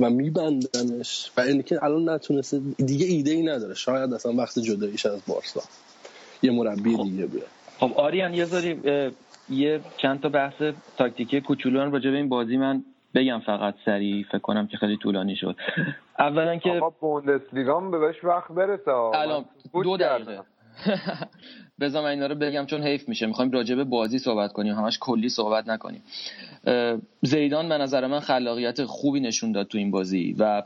[0.01, 1.31] و میبندنش.
[1.37, 3.75] و اینکه که الان نتونسته دیگه ایده ای نداره.
[3.75, 5.63] شاید اصلا وقت جداییش از بارسا.
[6.43, 7.03] یه مربی خب.
[7.03, 7.47] دیگه بیاد.
[7.79, 8.81] خب آریان یه ذاری
[9.51, 10.63] یه چند تا بحث
[10.99, 14.25] تاکتیکی کوچولو راجع به این بازی من بگم فقط سریع.
[14.25, 15.57] فکر کنم که خیلی طولانی شد.
[16.19, 18.91] اولا که آقا بوندسلیگا به بهش وقت برسه.
[18.91, 20.41] الان دو دقیقه.
[21.81, 23.27] بذار من اینا رو بگم چون حیف میشه.
[23.27, 24.75] می‌خوایم راجع به بازی صحبت کنیم.
[24.75, 26.03] همش کلی صحبت نکنیم.
[27.23, 30.63] زیدان به نظر من خلاقیت خوبی نشون داد تو این بازی و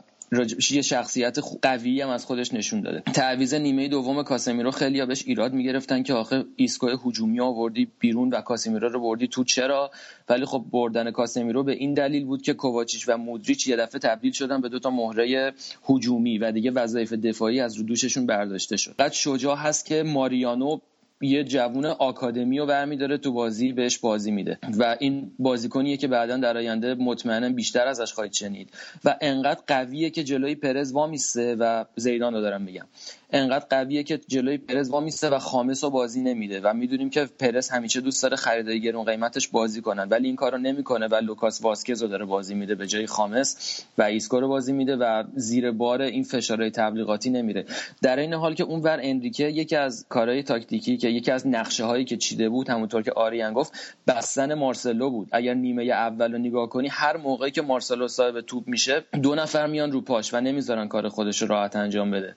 [0.71, 3.01] یه شخصیت قوی هم از خودش نشون داده.
[3.01, 8.41] تعویض نیمه دوم کاسمیرو خیلی بهش ایراد می‌گرفتن که آخه ایسکو هجومی آوردی بیرون و
[8.41, 9.91] کاسمیرو رو بردی تو چرا؟
[10.29, 14.31] ولی خب بردن کاسمیرو به این دلیل بود که کوواچیچ و مودریچ یه دفعه تبدیل
[14.31, 15.53] شدن به دو تا مهره
[15.89, 18.95] هجومی و دیگه وظایف دفاعی از رو دوششون برداشته شد.
[18.99, 20.79] قد شجاع هست که ماریانو
[21.21, 24.57] یه جوون آکادمی رو برمیداره تو بازی بهش بازی میده.
[24.77, 28.69] و این بازیکنیه که بعدا در آینده مطمئنا بیشتر ازش خواهید شنید.
[29.05, 32.85] و انقدر قویه که جلوی پرز وامیسته و زیدان رو دارم میگم.
[33.31, 37.69] انقدر قویه که جلوی پرز وامیسته و خامس رو بازی نمیده و می‌دونیم که پرز
[37.69, 40.07] همیشه دوست داره خریدای گرون قیمتش بازی کنن.
[40.09, 44.03] ولی این کارو نمی‌کنه و لوکاس واسکز رو داره بازی میده به جای خامس و
[44.03, 47.65] ایسکو رو بازی میده و زیر بار این فشارهای تبلیغاتی نمیره.
[48.01, 52.05] در این حال که اونور انریکه یکی از کارهای تاکتیکی که یکی از نقشه هایی
[52.05, 53.73] که چیده بود همونطور که آریان گفت
[54.07, 55.27] بستن مارسلو بود.
[55.31, 59.67] اگر نیمه اول رو نگاه کنی هر موقعی که مارسلو صاحب توپ میشه دو نفر
[59.67, 62.35] میان رو پاش و نمی‌ذارن کار خودش رو راحت انجام بده.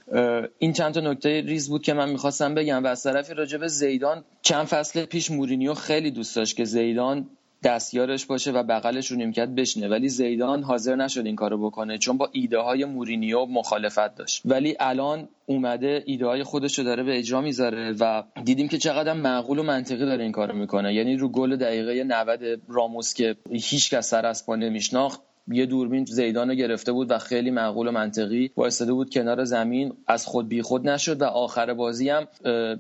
[0.59, 3.69] این چند تا نکته ریز بود که من می‌خواستم بگم و از طرفی راجع به
[3.69, 7.27] زیدان چند فصل پیش مورینیو خیلی دوست داشت که زیدان
[7.63, 12.17] دستیارش باشه و بغلش رو نیمکت بشنه ولی زیدان حاضر نشد این کارو بکنه چون
[12.17, 14.43] با ایده های مورینیو مخالفت داشت.
[14.45, 19.13] ولی الان اومده ایده های خودش رو داره به اجرا می‌ذاره و دیدیم که چقدر
[19.13, 20.95] معقول و منطقی داره این کارو می‌کنه.
[20.95, 26.05] یعنی رو گل دقیقه 90 راموس که هیچ کس سر از پا نمیشناخت یه دوربین
[26.05, 29.93] زیدان رو گرفته بود و خیلی معقول و منطقی وایستاده بود کنار زمین.
[30.07, 32.29] از خود بیخود نشد و آخر بازی هم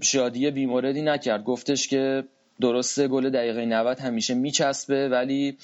[0.01, 1.45] شادی بیموردی نکرد.
[1.45, 2.25] گفتش که
[2.61, 5.57] درسته گل دقیقه 90 همیشه میچسبه ولی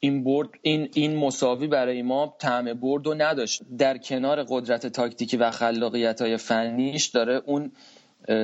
[0.00, 3.62] این برد این این مساوی برای ما طعم برد و نداشت.
[3.78, 7.72] در کنار قدرت تاکتیکی و خلاقیت های فنیش داره اون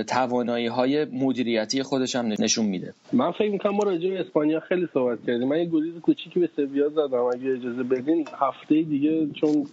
[0.08, 2.94] توانایی های مدیریتی خودش هم نشون میده.
[3.12, 5.48] من فکر می‌کنم ما راجع به اسپانیا خیلی صحبت کردیم.
[5.48, 7.18] من یه گلیز کوچیکی به سویا زدم.
[7.18, 9.66] اگه اجازه بدین هفته دیگه چون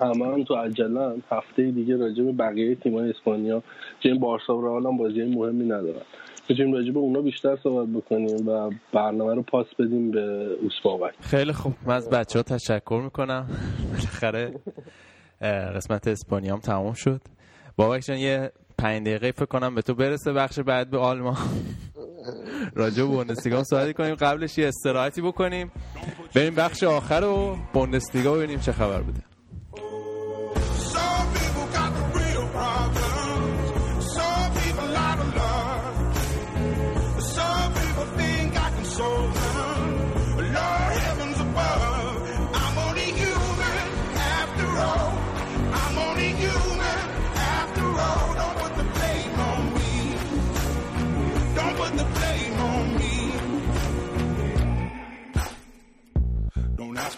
[0.00, 3.62] همه هم تو عجلن هفته دیگه راجع به بقیه تیم‌های اسپانیا
[4.00, 6.02] چه بارسا و رئال هم بازی مهمی ندارن.
[6.48, 11.14] می‌تونیم راجع به اونا بیشتر صحبت بکنیم و برنامه رو پاس بدیم به اوسپاوک.
[11.20, 11.72] خیلی خوب.
[11.86, 13.46] من از بچه ها تشکر می‌کنم.
[13.90, 14.52] بالاخره
[15.76, 17.20] قسمت اسپانیا هم تمام شد.
[17.76, 21.36] بابک جان یه پنج دقیقه فکر کنم به تو برسه بخش بعد به آلمان.
[22.74, 24.14] راجع به بوندسلیگا صحبت کنیم.
[24.14, 25.72] قبلش یه استراحتی بکنیم.
[26.34, 29.31] بریم بخش آخر رو بوندسلیگا ببینیم چه خبر بوده.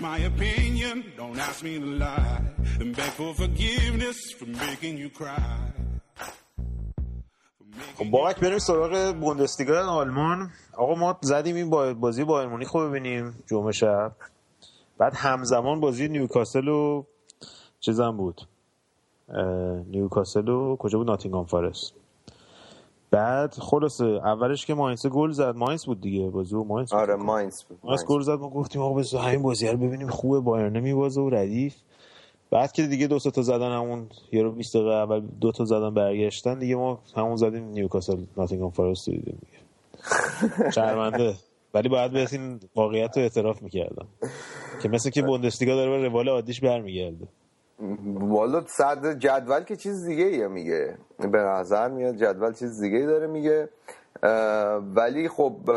[0.01, 1.05] My opinion.
[1.17, 2.41] Don't ask me to lie.
[2.81, 5.61] Then beg for forgiveness for making you cry.
[7.97, 13.35] خب بابک بریم سراغ بوندسلیگا آلمان آقا ما زدیم این بازی بایر مونیخ رو ببینیم
[13.47, 14.13] جمعه شب
[14.99, 17.05] بعد همزمان بازی نیوکاسل و
[17.81, 18.41] چیزم بود
[19.87, 21.95] نیوکاسل و کجا بود ناتینگام فارست
[23.15, 25.57] بعد خلاصه اولش که ماینس گل زد.
[25.57, 27.79] ماینس بود دیگه بازی ماینس آره ماینس بود.
[27.85, 30.09] ماینس گل زد ما گفتیم آقا بس همین بازی رو ببینیم.
[30.09, 31.75] خوبه بایرن میبازه و ردیف.
[32.51, 35.95] بعد که دیگه دو تا زدن همون یه رو 20 دقیقه اول دو تا زدن
[35.95, 40.71] برگشتن دیگه ما همون زدیم نیوکاسل ناتینگهام فارست دیدیم دیگه.
[40.71, 41.35] شرمنده
[41.75, 44.07] ولی باید به این واقعیت رو اعتراف می‌کردم.
[44.83, 47.29] که مثل که بوندسلیگا داره به روال عادیش برمیگرده.
[48.21, 50.99] والا صد جدول که چیز دیگه ایه میگه.
[51.19, 53.69] به نظر میاد جدول چیز دیگه داره میگه.
[54.95, 55.71] ولی خب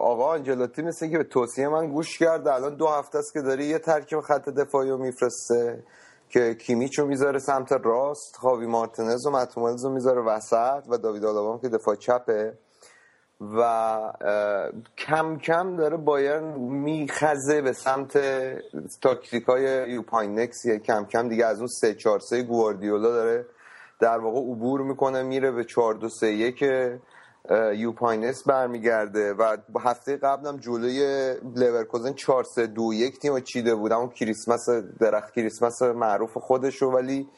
[0.00, 3.64] آقا آنجلاتی مثل که به توصیه من گوش کرده الان دو هفته است که داره
[3.64, 5.82] یه ترکیب خط دفاعی رو میفرسته
[6.28, 11.24] که کیمیچو می‌ذاره سمت راست خاوی مارتنز و متس هوملز رو می‌ذاره وسط و داوید
[11.24, 12.58] آلابا هم که دفاع چپه.
[13.56, 14.12] و
[14.98, 18.18] کم کم داره بایرن میخزه به سمت
[19.00, 23.46] تاکتیک های یوپ هاینکس کم کم دیگه از اون سه چار سه گواردیولا داره
[24.00, 26.64] در واقع عبور می‌کنه میره به چهار دو سه یک
[27.74, 29.34] یوپ هاینکس برمیگرده.
[29.34, 33.92] و هفته قبلم جلوی لورکوزن 4 3 2 1 تیم چیده بود.
[33.92, 34.68] اون کریسمس
[35.00, 37.28] درخت کریسمس معروف خودشو ولی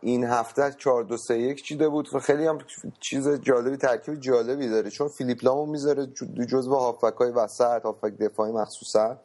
[0.00, 2.58] این هفته 4 2 3 1 چیده بود و خیلی هم
[3.00, 4.90] چیز جالبی ترکیب جالبی داره.
[4.90, 6.06] چون فیلیپ لامو می‌ذاره
[6.50, 9.16] جزو هافک های وسط هافک دفاعی مخصوصا.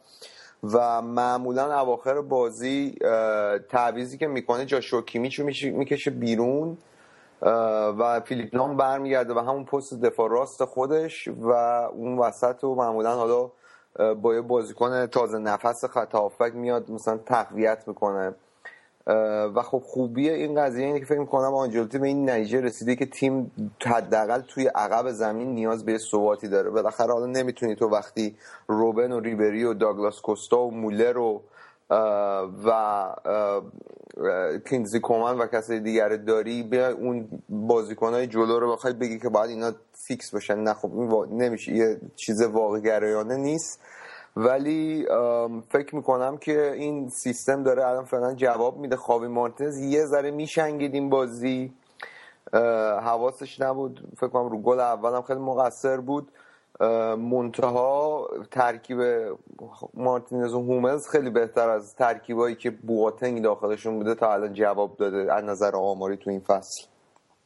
[0.62, 2.98] و معمولا اواخر بازی
[3.68, 6.78] تعویزی که می‌کنه جاشو کیمیچو می‌کشه بیرون
[7.98, 11.50] و فیلیپ لام برمیگرده و همون پست دفاع راست خودش و
[11.92, 13.50] اون وسط رو معمولا حالا
[14.14, 16.14] با یه بازیکن تازه نفس خط
[16.54, 18.34] میاد مثلا تقویت می‌کنه.
[19.54, 23.06] و خب خوبی این قضیه اینه که فکر می‌کنم آنجلوتی به این نتیجه رسیده که
[23.06, 23.50] تیم
[23.86, 26.70] حداقل توی عقب زمین نیاز به ثباتی داره.
[26.70, 28.36] بالاخره حالا نمی‌تونی تو وقتی
[28.66, 31.42] روبن و ریبری و داگلاس کوستا و مولر و
[32.64, 33.14] و
[34.68, 39.50] کینزی کومن و کسای دیگر داری بیا اون بازیکنهای جلو رو بخوای بگی که باید
[39.50, 40.90] اینا فیکس باشن نه خب
[41.30, 43.80] نمیشه یه چیز واقع گرایانه نیست.
[44.40, 45.06] ولی
[45.68, 48.96] فکر می‌کنم که این سیستم داره الان فعلا جواب میده.
[48.96, 51.72] خوابی مارتنز یه ذره میشنگید این بازی.
[53.02, 54.08] حواسش نبود.
[54.16, 56.32] فکر کنم رو گل اولم خیلی مقصر بود.
[57.18, 59.00] منتها ترکیب
[59.94, 65.32] مارتینز و هومز خیلی بهتر از ترکیبایی که بواتنگ داخلشون بوده تا الان جواب داده
[65.32, 66.86] از نظر آماری تو این فصل.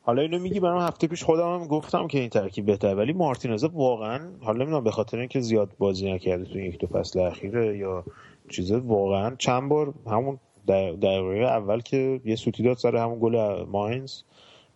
[0.05, 3.65] حالا اینو میگی برام هفته پیش خودم هم گفتم که این ترکیب بهتر ولی مارتینز
[3.65, 8.05] واقعا حالا نمی‌دونم به خاطر اینکه زیاد بازی نکرده تو یک دو فصل اخیره یا
[8.51, 10.39] چیزا واقعا چند بار همون
[10.69, 14.23] دقیقه اول که یه سوتی داد سر همون گل ماینز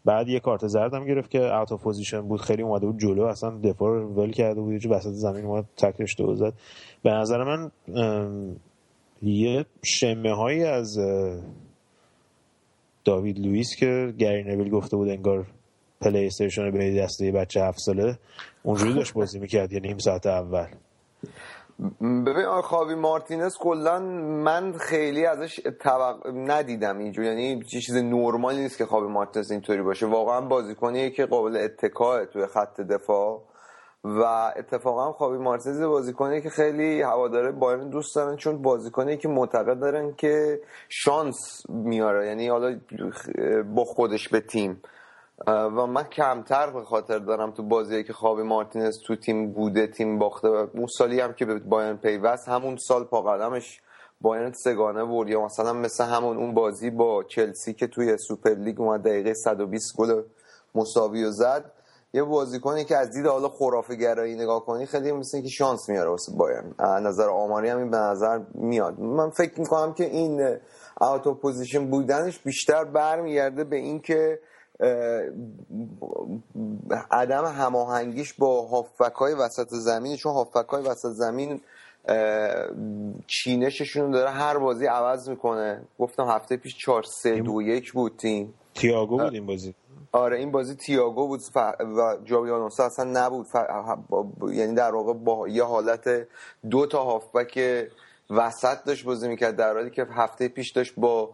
[0.04, 3.50] بعد یه کارت زرد هم گرفت که out position بود خیلی اومده بود جلو اصلا
[3.50, 6.52] دفاع رو ول کرده بود جو وسط زمین اومد تکلشو زد.
[7.02, 7.70] به نظر من
[9.22, 10.98] یه شمه هایی از
[13.06, 15.46] داوید لوئیس که گری نویل گفته بود انگار
[16.00, 18.18] پلی استیشن به دسته بچه هفت ساله
[18.62, 20.66] اونجوری داشت بازی می‌کرد یه نیم ساعت اول.
[22.00, 23.98] ببین خاوی مارتینز کلا
[24.44, 26.26] من خیلی ازش توق...
[26.34, 30.06] ندیدم اینجوری یعنی چیز نرمالی نیست که خاوی مارتینز اینطوری باشه.
[30.06, 33.42] واقعا بازیکنیه که قابل اتکائه توی خط دفاع.
[34.06, 39.80] و اتفاقا خاوی مارتینز بازیکنی که خیلی هواداره بایرن دوست دارن چون بازیکنی که معتقد
[39.80, 42.26] دارن که شانس میاره.
[42.26, 42.80] یعنی حالا
[43.74, 44.82] با خودش به تیم.
[45.46, 50.18] و من کمتر به خاطر دارم تو بازی که خوابی مارتینز تو تیم بوده تیم
[50.18, 53.80] باخته و اون سالی هم که به بایرن پیوست همون سال پا قدمش
[54.20, 55.28] بایرن سگانه برد.
[55.28, 59.96] یا مثلا مثل همون اون بازی با چلسی که توی سوپر لیگ اومد دقیقه 120
[59.96, 60.22] گل
[60.74, 61.72] مساوی و زد.
[62.16, 66.10] یه بازیکنی که از دید حالا خرافه گرایی نگاه کنی خیلی مثل که شانس میاره
[66.10, 66.74] واسه بایرن.
[66.80, 69.00] نظر آماری هم این به نظر میاد.
[69.00, 70.56] من فکر می‌کنم که این
[71.00, 74.38] out position بودنش بیشتر برمیگرده به اینکه
[77.10, 81.60] عدم هماهنگیش با هافک های وسط زمین چون هافک های وسط زمین
[83.26, 85.82] چینششون داره هر بازی عوض می‌کنه.
[85.98, 88.54] گفتم هفته پیش 4 3 2 1 بود تیم.
[88.74, 89.74] تییاگو بود این بازی.
[90.16, 91.40] آره این بازی تییاگو بود
[91.80, 93.46] و ژابی آلونسو اصلا نبود
[94.52, 96.28] یعنی در واقع با یه حالت
[96.70, 97.88] دو تا هافبک
[98.30, 101.30] وسط داشت بازی می‌کرد در حالی که هفته پیش داشت با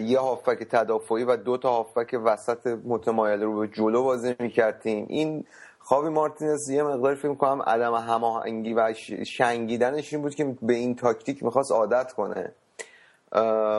[0.00, 5.06] یه هافبک تدافعی و دو تا هافبک وسط متمایل رو به جلو بازی می‌کرد تیم.
[5.08, 5.44] این
[5.78, 8.94] خوابی مارتینز یه مقدار فکر کنم عدم هماهنگی و
[9.26, 12.52] شنگیدنش این بود که به این تاکتیک می‌خواست عادت کنه.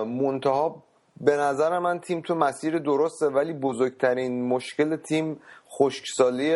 [0.05, 0.83] منتها
[1.19, 5.39] به نظر من تیم تو مسیر درسته ولی بزرگترین مشکل تیم
[5.69, 6.55] خشکسالی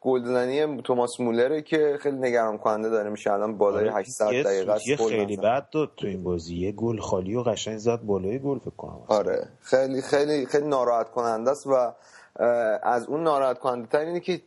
[0.00, 3.10] گلزنی توماس مولره که خیلی نگران کننده داره.
[3.10, 6.56] میشه الان بالای 800 آره دقیقه یه خیلی بد داد تو این بازی.
[6.56, 9.00] یه گل خالی و قشنگ زد بالای گل فکر کنم.
[9.08, 11.92] آره خیلی خیلی خیلی ناراحت کننده است و
[12.82, 14.40] از اون ناراحت کننده تر اینه که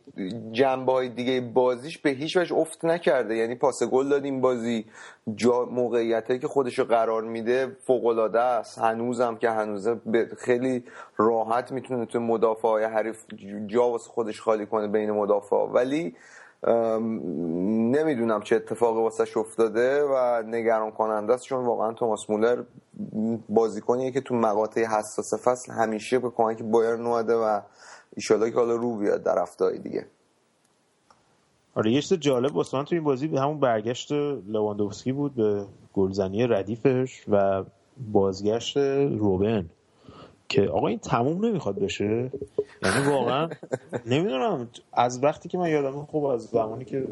[0.52, 3.36] جنبه های دیگه بازیش به هیچ وجه افت نکرده.
[3.36, 4.84] یعنی پاس گل دادیم بازی.
[5.34, 8.78] جا موقعیت که خودش رو قرار میده فوق العاده است.
[8.78, 10.00] هنوزم که هنوزه
[10.38, 10.84] خیلی
[11.16, 13.24] راحت می‌تونه تو مدافع های حریف
[13.66, 16.16] جا واسه خودش خالی کنه بین مدافع ولی
[16.66, 21.44] نمی‌دونم چه اتفاقی واسش افتاده و نگران کننده است.
[21.44, 22.62] چون واقعا توماس مولر
[23.48, 27.60] بازیکنیه که تو مقاطع حساس فصل همیشه به کمک بایرن اومده و
[28.16, 30.06] ایشالا که حالا رو بیاد در هفته دیگه.
[31.74, 34.12] آره یه جالب واسه تو این بازی همون برگشت
[34.46, 35.64] لواندوفسکی بود به
[35.94, 37.64] گلزنی ردیفش و
[38.12, 39.70] بازگشت روبن.
[40.48, 42.30] که آقا این تموم نمی‌خواد بشه.
[42.82, 43.48] یعنی واقعا
[44.06, 47.04] نمی‌دونم از وقتی که من یادم خوب از زمانی که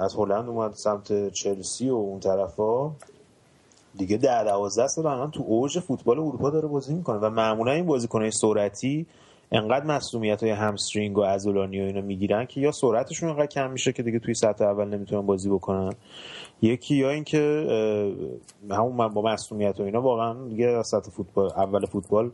[0.00, 2.90] از هلند اومد سمت چلسی و اون طرفا
[3.96, 7.86] دیگه در دوازده سال الان تو اوج فوتبال اروپا داره بازی می‌کنه و معمولا این
[7.86, 9.06] بازیکنهای سرعتی
[9.54, 13.92] انقدر مسئولیت های همسترینگ و ازولانی و اینا می‌گیرن که یا سرعتشون انقدر کم میشه
[13.92, 15.92] که دیگه توی سطح اول نمی‌تونن بازی بکنن
[16.62, 17.66] یکی یا اینکه
[18.70, 22.30] همون با مسئولیت و اینا واقعا دیگه از سطح فوتبال اول فوتبال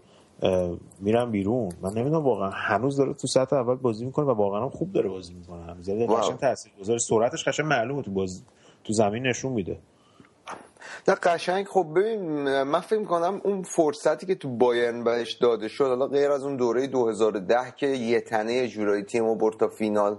[1.01, 1.69] میرن بیرون.
[1.83, 5.35] من نمی‌دونم واقعا هنوز داره تو سطح اول بازی می‌کنه و واقعا خوب داره بازی
[5.35, 5.89] می‌کنه هنوز.
[5.89, 8.45] یعنی قشنگ تاثیرگذار سرعتش قشنگ معلومه تو باز
[8.85, 9.79] تو زمین نشون میده.
[11.09, 11.67] نه قشنگ.
[11.67, 16.31] خب ببین من فکر کنم اون فرصتی که تو بایرن بهش داده شد حالا غیر
[16.31, 20.19] از اون دوره 2010 که یه تنه جورایی تیم برد تا فینال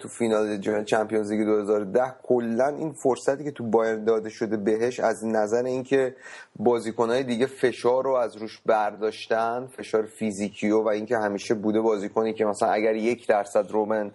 [0.00, 5.00] تو فینال جام چمپیونز لیگ 2010 کلا این فرصتی که تو بایرن داده شده بهش
[5.00, 6.16] از نظر اینکه
[6.56, 12.44] بازیکنهای دیگه فشار رو از روش برداشتن فشار فیزیکی و اینکه همیشه بوده بازیکنی که
[12.44, 14.10] مثلا اگر یک درصد رومن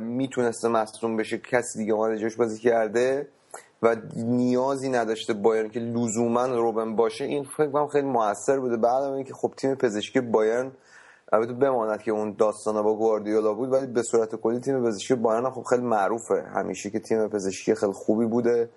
[0.00, 3.28] می‌تونسته مصدوم بشه کسی دیگه جاش بازی کرده.
[3.84, 8.76] و نیازی نداشته بایرن که لزوما روبن باشه این فکر خیلی موثر بوده.
[8.76, 10.72] بعد اینکه خب تیم پزشکی بایرن
[11.32, 15.50] البته بماند که اون داستانا با گواردیولا بود ولی به صورت کلی تیم پزشکی بایرن
[15.50, 16.44] خب خیلی معروفه.
[16.54, 18.68] همیشه که تیم پزشکی خیلی خوبی بوده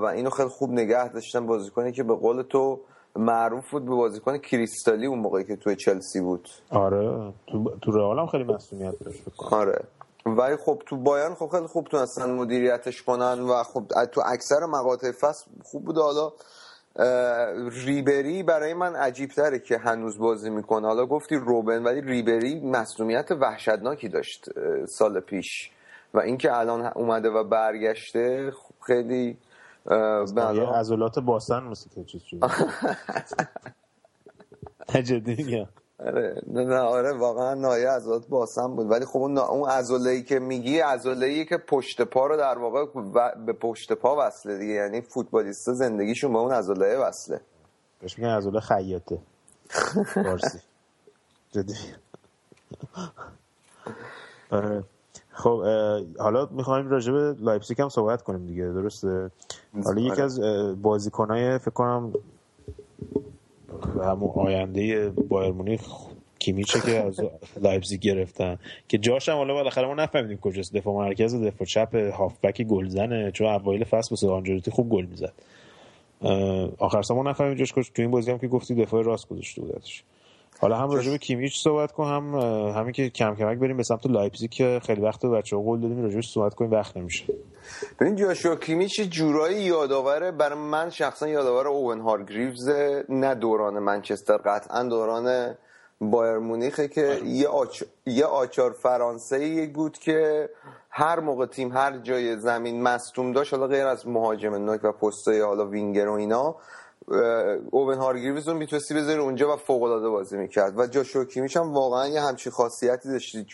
[0.00, 2.80] و اینو خیلی خوب نگه داشتن بازیکنی که به قول تو
[3.16, 6.48] معروف بود به بازیکن کریستالی اون موقعی که توی چلسی بود.
[6.70, 9.22] آره تو تو رئال هم خیلی مسئولیت داشت
[9.52, 9.84] آره.
[10.36, 15.12] ولی خب تو بایرن خب خیلی خوب تونستن مدیریتش کنن و خب تو اکثر مقاطع
[15.12, 16.32] فصل خوب بوده حالا
[17.70, 20.86] ریبری برای من عجیب تره که هنوز بازی می‌کنه.
[20.86, 24.48] حالا گفتی روبن ولی ریبری مسئولیت وحشتناکی داشت
[24.86, 25.70] سال پیش.
[26.14, 29.38] و اینکه الان اومده و برگشته خب خیلی
[30.74, 32.46] عضلات باسن مثل که چیز شده.
[35.36, 35.66] میگم.
[35.98, 36.42] آره.
[36.46, 38.90] نه آره واقعا نایه عضلات باسم بود.
[38.90, 42.86] ولی خب اون اون عضله که میگی عضله که پشت پا رو در واقع
[43.46, 44.72] به پشت پا وصله دیگه.
[44.72, 47.40] یعنی فوتبالیستا زندگیشون با اون عضله وصله.
[48.00, 49.18] بهش میگن عضله خیاطه.
[50.14, 50.58] فارسی.
[51.52, 51.74] جدی.
[54.50, 54.84] آره.
[55.32, 55.62] خب
[56.18, 58.64] حالا می‌خوایم راجع به لایپزیگ هم صحبت کنیم دیگه.
[58.64, 59.30] درسته؟
[59.84, 60.40] حالا یکی از
[60.82, 62.12] بازیکنای فکر کنم
[63.84, 65.80] همون آینده بایر مونیخ
[66.38, 67.20] کیمیچه که از
[67.62, 68.58] لایپزیگ گرفتن.
[68.88, 70.76] که جاش هم حالا بالاخره ما نفهمیدیم کجاست.
[70.76, 73.30] دفاع مرکز دفاع چپ هافبک گلزنه.
[73.30, 75.32] چون اوایل فصل واسه آنجلوتی خوب گل می‌زد.
[76.78, 77.92] آخر ما نفهمیدیم جاش کجاست.
[77.92, 80.04] تو این بازی هم که گفتی دفاع راست گذاشته بودش
[80.60, 82.34] حالا هم راجع به کیمیچ صحبت کن هم
[82.78, 86.02] همین که کم کمک بریم به سمت لایپزیگ که خیلی وقت به بچه‌ها قول دادیم
[86.02, 87.24] راجعش صحبت کنیم وقت نمیشه.
[88.00, 92.68] ببین جاشوا کیمیچ جورایی یادآور برای من شخصا یادآور اوون هارگریوز
[93.08, 95.54] نه دوران منچستر قطعا دوران
[96.00, 97.82] بایر مونیخه که یه, آچ...
[98.06, 100.48] یه آچار فرانسه بود که
[100.90, 105.40] هر موقع تیم هر جای زمین مصدوم داشت حالا غیر از مهاجم نوک و پستای
[105.40, 106.56] حالا وینگر و اینا
[107.70, 110.78] اوون هارگریوز رو می‌تونستی بذاری اونجا و فوق العاده بازی می‌کرد.
[110.78, 113.46] و جاشوا کیمیچ هم واقعا یه همچین خاصیتی داشتی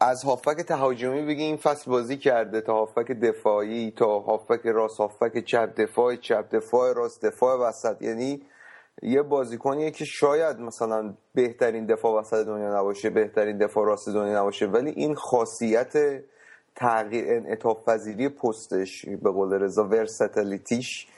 [0.00, 5.44] از هافک تهاجمی بگی این فصل بازی کرده تا هافک دفاعی تا هافک راست هافک
[5.44, 8.02] چپ دفاع چپ دفاع راست دفاع وسط.
[8.02, 8.42] یعنی
[9.02, 14.66] یه بازیکنیه که شاید مثلا بهترین دفاع وسط دنیا نباشه بهترین دفاع راست دنیا نباشه
[14.66, 16.22] ولی این خاصیت
[16.76, 21.08] تغییر انعطاف پذیری پستش به قول رضا ورستالیتیش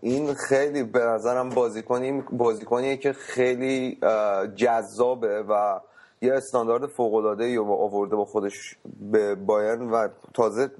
[0.00, 3.98] این خیلی به نظرم بازیکنی بازیکنیه که خیلی
[4.56, 5.80] جذابه و
[6.22, 8.76] یه استاندارد فوق العاده آورده با خودش
[9.10, 10.70] به بایرن و تازه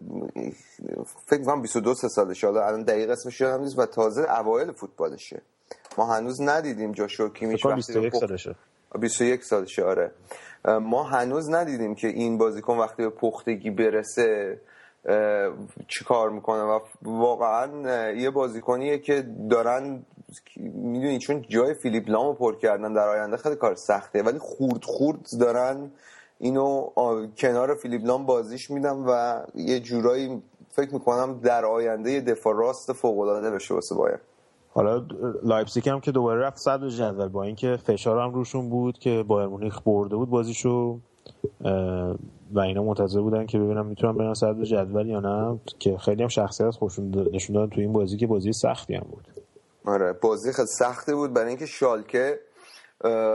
[1.27, 2.47] فکر کنم 22 سالشه.
[2.47, 5.43] حالا الان دقیق اسمش یادم نیست و تازه اوایل فوتبالشه.
[5.99, 8.55] ما هنوز ندیدیم جاشوا کیمیچ 21 سالشه.
[9.01, 10.11] 21 سالشه آره.
[10.65, 14.61] ما هنوز ندیدیم که این بازیکن وقتی به پختگی برسه
[15.89, 20.03] چی کار می‌کنه و واقعا یه بازیکنیه که دارن
[20.57, 25.29] می‌دونی چون جای فیلیپ لامو پر کردن در آینده خیلی کار سخته ولی خورد خورد
[25.41, 25.91] دارن
[26.39, 26.91] اینو
[27.37, 33.19] کنار فیلیپ لام بازیش میدن و یه جورایی فکر می‌کنم در آینده دفاع راست فوق
[33.19, 34.19] العاده بشه واسه بایر
[34.77, 35.07] حالا
[35.43, 39.49] لایپزیگ هم که دوباره رفت صدر جدول با اینکه فشار هم روشون بود که بایر
[39.49, 40.99] مونیخ برده بود بازیشو
[42.53, 46.29] و اینا منتظر بودن که ببینم می‌تونن برن صدر جدول یا نه که خیلی هم
[46.29, 49.29] شخصیت خوشون نشون دادن تو این بازی که بازی سختی هم بود.
[49.85, 51.33] آره بازی خیلی سختی بود.
[51.33, 52.41] برای اینکه شالکه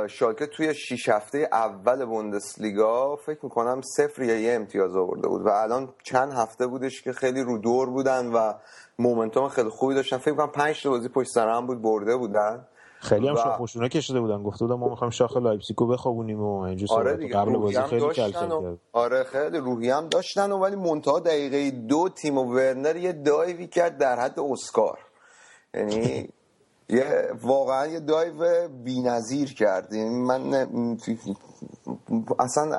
[0.10, 5.50] شالکه توی شیش هفته اول بوندسلیگا فکر می‌کنم صفر یا یه امتیاز آورده بود و
[5.50, 8.54] الان چند هفته بودش که خیلی رو دور بودن و
[8.99, 10.18] momentum خیلی خوبی داشتن.
[10.18, 12.66] فکر کنم 5 تا بازی پشت سر هم بود برده بودن.
[13.02, 13.38] خیلی هم و...
[13.38, 14.44] خوشونه کشیده بودن.
[14.44, 18.52] گفته بودن ما می‌خوایم شاخ لایپزیگو بخوابونیم و اینجور آره دیگه قبل بازی خیلی کل
[18.52, 18.78] و...
[18.94, 23.68] آره خیلی روحی هم داشتن و ولی منتها دقیقه دو تیمو ورنر یه dive ی
[23.68, 24.99] کرد در حد اسکار.
[25.73, 26.30] یعنی
[26.90, 29.94] یه واقعا یه دایو بی‌نظیر کرد.
[29.94, 30.68] یعنی من
[32.40, 32.76] اصلا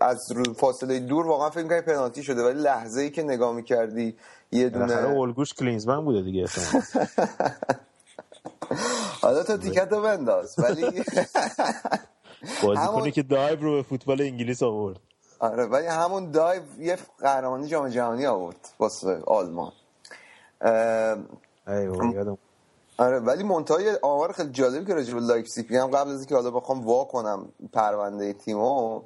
[0.00, 0.18] از
[0.56, 4.16] فاصله دور واقعا فکر کنم پنالتی شده ولی لحظه ای که نگاه می‌کردی
[4.52, 6.46] یه دونه الگوش کلینزمن بوده دیگه
[9.26, 10.82] حالا تو تیکت رو بنداز ولی
[12.62, 15.00] بازی کنی که دایو رو به فوتبال انگلیس آورد.
[15.38, 19.72] آره ولی همون دایو یه قهرمانی جام جهانی آورد واسه آلمان.
[21.66, 22.36] ایوه
[22.98, 26.50] آره ولی منتهای آمار خیلی جالبی که راجع به لایپزیگ میگم قبل از اینکه حالا
[26.50, 29.02] بخوام وا کنم پرونده تیمو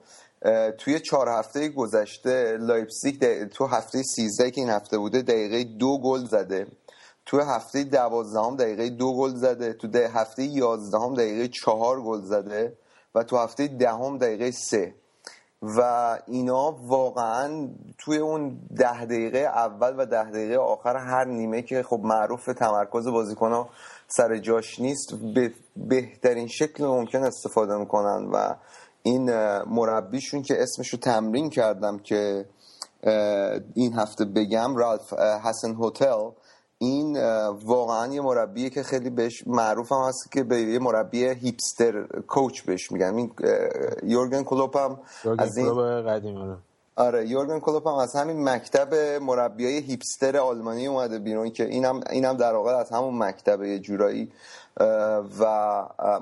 [0.79, 6.25] توی چهار هفته گذشته لایپزیگ تو هفته 13 که این هفته بوده دقیقه دو گل
[6.25, 6.67] زده.
[7.27, 12.77] تو هفته دوازدهم دقیقه دو گل زده تو ده هفته یازدهم دقیقه چهار گل زده
[13.15, 14.95] و تو هفته دهم دقیقه سه.
[15.63, 17.69] و اینا واقعا
[17.99, 23.09] توی اون ده دقیقه اول و ده دقیقه آخر هر نیمه که خب معروف تمرکز
[23.09, 23.69] بازیکن ها
[24.09, 28.55] سر جاش نیست به بهترین شکل ممکن استفاده می‌کنن و
[29.03, 29.31] این
[29.63, 32.47] مربیشون که اسمشو تمرین کردم که
[33.75, 36.31] این هفته بگم رالف حسن هتل
[36.83, 37.17] این
[37.65, 42.63] واقعا یه مربیه که خیلی بهش معروف هم هست که به یه مربی هیپستر کوچ
[42.63, 43.31] بهش میگن این
[44.03, 44.99] یورگن کلوپ هم
[45.39, 46.57] از این قدیم آره.
[46.97, 52.37] آره یورگن کلوپ هم از همین مکتب مربیای hipster آلمانی اومده بیرون که اینم اینم
[52.37, 54.33] در واقع از همون مکتب یه جورایی
[55.41, 55.45] و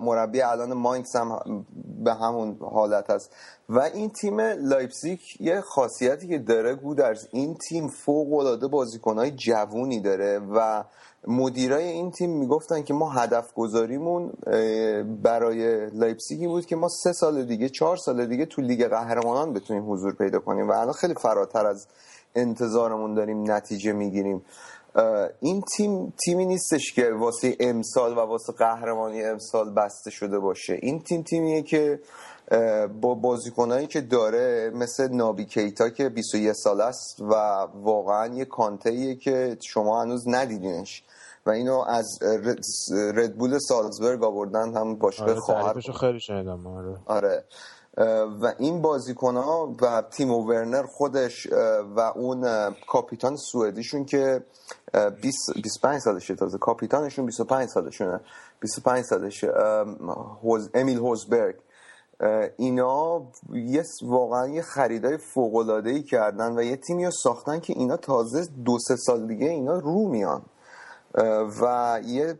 [0.00, 1.66] مربی الان ماینکس هم
[2.04, 3.30] به همون حالت هست.
[3.68, 10.00] و این تیم لایپزیگ یه خاصیتی که داره گودرز این تیم فوق العاده بازیکنهای جوونی
[10.00, 10.84] داره و
[11.26, 14.32] مدیرای این تیم می‌گفتن که ما هدف گذاریمون
[15.22, 19.92] برای لایپزیگی بود که ما سه سال دیگه چهار سال دیگه تو لیگ قهرمانان بتونیم
[19.92, 21.86] حضور پیدا کنیم و الان خیلی فراتر از
[22.34, 24.42] انتظارمون داریم نتیجه می‌گیریم.
[25.40, 30.78] این تیم تیمی نیستش که واسه امسال و واسه قهرمانی امسال بسته شده باشه.
[30.82, 32.00] این تیم تیمیه که
[33.00, 37.34] با بازیکنایی که داره مثل نابی کیتا که 21 سال است و
[37.74, 41.02] واقعا یه کانته که شما هنوز ندیدینش.
[41.46, 42.18] و اینو از
[43.14, 46.96] ردبول سالزبرگ آوردن هم باشگاه آره خواهر خیلی شنیدم آره.
[47.06, 47.44] آره.
[48.42, 51.46] و این بازیکن ها و تیم ورنر خودش
[51.96, 54.44] و اون کاپیتان سوئدیشون که
[55.22, 56.58] 25 سالشه تازه.
[56.58, 58.20] کاپیتانشون 25 سالشونه.
[58.60, 59.52] 25 سالشه.
[60.74, 61.56] امیل هوزبرگ.
[62.56, 63.22] اینا
[63.52, 67.96] یه واقعا یه خریدای فوق العاده ای کردن و یه تیمی رو ساختن که اینا
[67.96, 70.42] تازه دو سه سال دیگه اینا رو میان.
[71.62, 72.38] و یه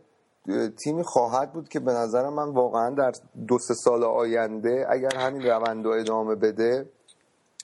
[0.83, 3.11] تیمی خواهد بود که به نظر من واقعا در
[3.47, 6.89] دو سه سال آینده اگر همین روند رو ادامه بده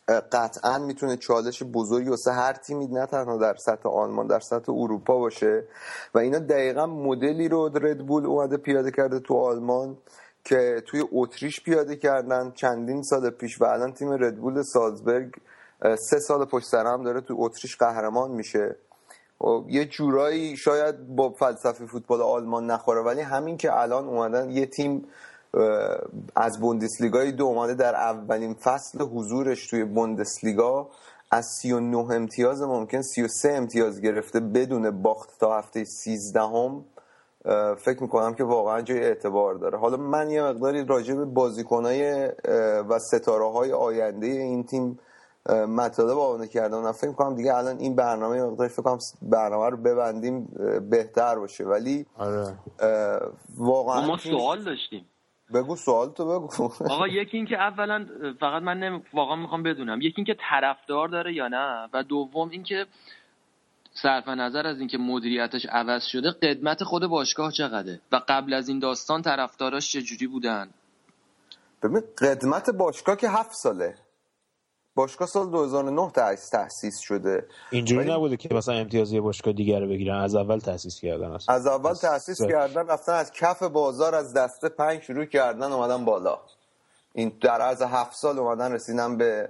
[0.08, 5.20] قطعا می‌تونه چالش بزرگی واسه هر تیمی نه تنها در سطح آلمان در سطح اروپا
[5.20, 5.68] باشه.
[6.14, 9.98] و اینا دقیقا مدلی رو ردبول اومده پیاده کرده تو آلمان
[10.44, 15.34] که توی اتریش پیاده کردن چندین سال پیش و الان تیم ردبول سالزبرگ
[15.82, 18.76] سه سال پشت سر هم داره تو اتریش قهرمان میشه.
[19.42, 24.66] و یه جورایی شاید با فلسفه فوتبال آلمان نخوره ولی همین که الان اومدن یه
[24.66, 25.08] تیم
[26.36, 30.90] از بوندسلیگای دو اومده در اولین فصل حضورش توی بوندسلیگا
[31.32, 36.86] از 39 امتیاز ممکن 33 امتیاز گرفته بدون باخت تا هفته 13 هم
[37.78, 39.78] فکر می‌کنم که واقعا جای اعتبار داره.
[39.78, 42.30] حالا من یه مقداری راجع به بازیکنهای
[42.90, 45.00] و ستاره های آینده این تیم
[45.50, 46.82] مطالب آماده کردم.
[46.82, 50.46] من فکر می‌کنم دیگه الان این برنامه مقداری فکر کنم برنامه رو ببندیم
[50.90, 51.64] بهتر باشه.
[51.64, 52.58] ولی آره.
[53.58, 55.06] واقعا ما سوال داشتیم.
[55.54, 56.64] بگو سوال تو بگو.
[56.94, 58.06] آقا یکی این که اولا
[58.40, 59.02] فقط من نمی...
[59.14, 60.02] واقعا می‌خوام بدونم.
[60.02, 62.86] یکی این که طرفدار داره یا نه؟ و دوم اینکه
[64.02, 68.80] صرف نظر از اینکه مدیریتش عوض شده قدمت خود باشگاه چقدره؟ و قبل از این
[68.80, 70.70] داستان طرفداراش چجوری بودن؟
[71.84, 73.96] ببین قدمت باشگاه که هفت ساله.
[74.96, 76.12] باشگاه سال 2009
[76.52, 77.46] تأسیس شده.
[77.72, 80.16] اینجوری نبوده که مثلا امتیاز یه باشگاه دیگر رو بگیرن.
[80.22, 81.56] از اول تأسیس کردن اصلا.
[81.56, 86.40] از اول تأسیس کردن رفتن از کف بازار از دسته پنج شروع کردن اومدن بالا.
[87.14, 89.50] این در از هفت سال اومدن رسیدن به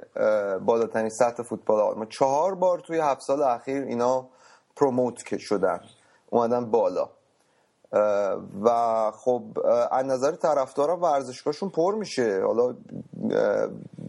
[0.65, 4.27] بالاترین سطح فوتبال آلمان چهار بار توی هفت سال اخیر اینا
[4.75, 5.79] پروموت که شدن.
[6.29, 7.09] اومدن بالا.
[8.63, 9.43] و خب
[9.91, 12.41] از نظر طرفدارا ورزشگاهشون پر میشه.
[12.45, 12.75] حالا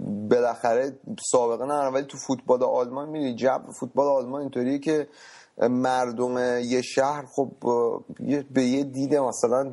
[0.06, 0.98] بالاخره
[1.30, 5.08] سابقه نه ولی تو فوتبال آلمان می‌دونی جو فوتبال آلمان اینطوریه که
[5.70, 7.48] مردم یه شهر خب
[8.50, 9.72] به یه دید مثلا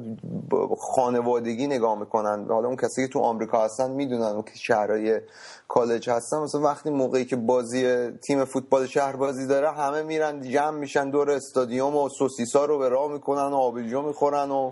[0.95, 2.45] خانوادگی نگاه می‌کنن.
[2.49, 5.21] حالا اون کسی که تو آمریکا هستن می‌دونن که شهرهای
[5.67, 6.37] کالج هستن.
[6.37, 11.31] مثلا وقتی موقعی که بازی تیم فوتبال شهر بازی داره همه میرن جمع میشن دور
[11.31, 14.71] استادیوم و سوسیسا رو به راه می‌کنن و آبجو می‌خورن و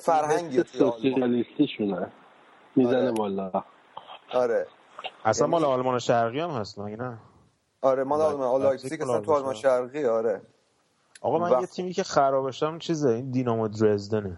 [0.00, 2.12] فرهنگی سوسیالیستی شونه
[2.76, 3.12] می‌زنه آره.
[3.12, 3.50] بالا.
[4.34, 4.66] آره.
[5.24, 7.18] اصلا مال آلمان شرقی هم هست نه؟
[7.82, 10.42] آره مال آلمان لایپزیگ اصلا تو آلمان شرقی آره.
[11.20, 14.36] آقا من یه تیمی که خرابشم چیزه؟ این دینامو درسدنه.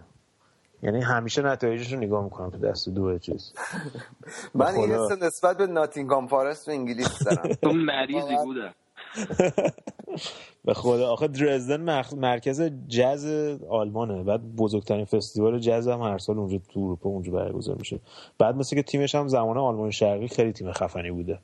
[0.83, 3.53] یعنی همیشه نتایجش رو نگاه می‌کنم تو دسته دو چیز.
[4.53, 4.91] من این
[5.21, 8.73] نسبت به ناتینگهام فارست تو انگلیس دارم تو مریضی بوده.
[10.65, 11.11] به خدا.
[11.11, 11.81] آخه درسدن
[12.17, 13.25] مرکز جز
[13.69, 14.23] آلمانه.
[14.23, 17.99] بعد بزرگترین فستیوال جز هم هر سال اونجا تو اروپا اونجا برگزار میشه.
[18.39, 21.39] بعد مثل که تیمش هم زمان آلمان شرقی خیلی تیم خفنی بوده.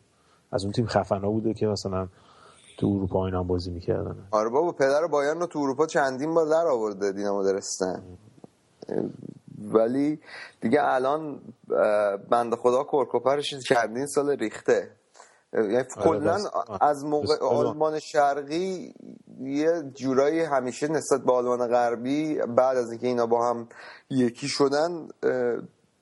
[0.52, 2.08] از اون تیم خفنا بوده که مثلا
[2.78, 4.16] تو اروپا اینا بازی می‌کردن.
[4.32, 8.04] آره بابا پدر بایرن رو تو اروپا چندین بار در آورده دینامو درستن.
[9.72, 10.20] ولی
[10.62, 11.40] دیگه الان
[12.30, 14.92] بند خدا کرکوپرش چندین سال ریخته.
[16.04, 16.38] کلا
[16.82, 18.94] از موقع آلمان شرقی
[19.40, 23.68] یه جورایی همیشه نسبت به آلمان غربی بعد از اینکه اینا با هم
[24.10, 25.08] یکی شدن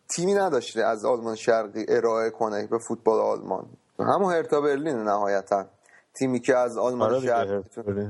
[0.10, 3.66] تیمی نداشته از آلمان شرقی ارائه کنه به فوتبال آلمان.
[4.00, 5.66] همون هرتا برلین نهایتا.
[6.14, 7.62] تیمی که از آلمان آره شرقی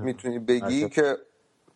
[0.03, 1.17] می‌تونی بگی که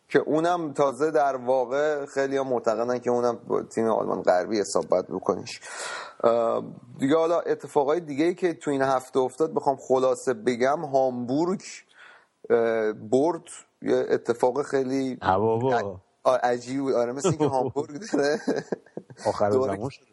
[0.08, 5.06] که اونم تازه در واقع خیلی هم معتقدن که اونم تیم آلمان غربی حساب باید
[5.06, 5.60] بکنیش
[6.98, 11.62] دیگه حالا اتفاقای دیگه ای که تو این هفته افتاد بخوام خلاصه بگم هامبورگ
[13.10, 13.42] برد.
[13.82, 15.18] یه اتفاق خیلی
[16.42, 16.92] عجیب بود.
[16.94, 18.40] آره مثل اینکه هامبورگ داره
[19.26, 20.06] آخر زمان شده.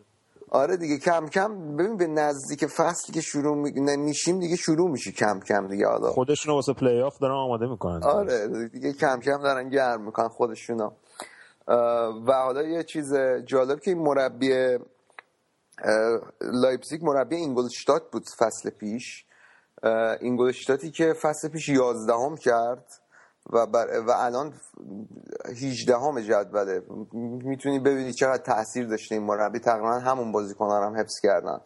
[0.54, 5.40] آره دیگه کم کم ببین به نزدیک فصل که شروع میشیم دیگه شروع میشه کم
[5.40, 5.88] کم دیگه.
[5.88, 10.28] حالا خودشونو واسه پلی آف دارن آماده می‌کنن آره دیگه کم کم دارن گرم می‌کنن
[10.28, 10.92] خودشونو.
[12.28, 13.14] و حالا یه چیز
[13.46, 14.78] جالب که این مربی
[16.42, 19.26] لایپزیگ مربی اینگلشتات بود فصل پیش.
[20.22, 23.01] اینگلشتاتی که فصل پیش 11 هم کرد.
[23.50, 24.54] و, بر و الان
[25.64, 26.82] 18 هم جدوله.
[27.44, 29.60] می‌تونی ببینی چقدر تاثیر داشته این مربی.
[29.60, 31.60] تقریبا همون بازیکنان هم حفظ کردن.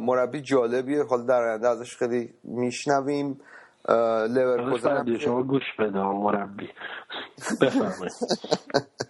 [0.00, 1.04] مربی جالبیه.
[1.04, 3.40] حالا در آینده ازش خیلی میشنویم.
[4.28, 6.68] لورکوزن شما گوش بده مربی.
[7.60, 8.12] بفرمایید.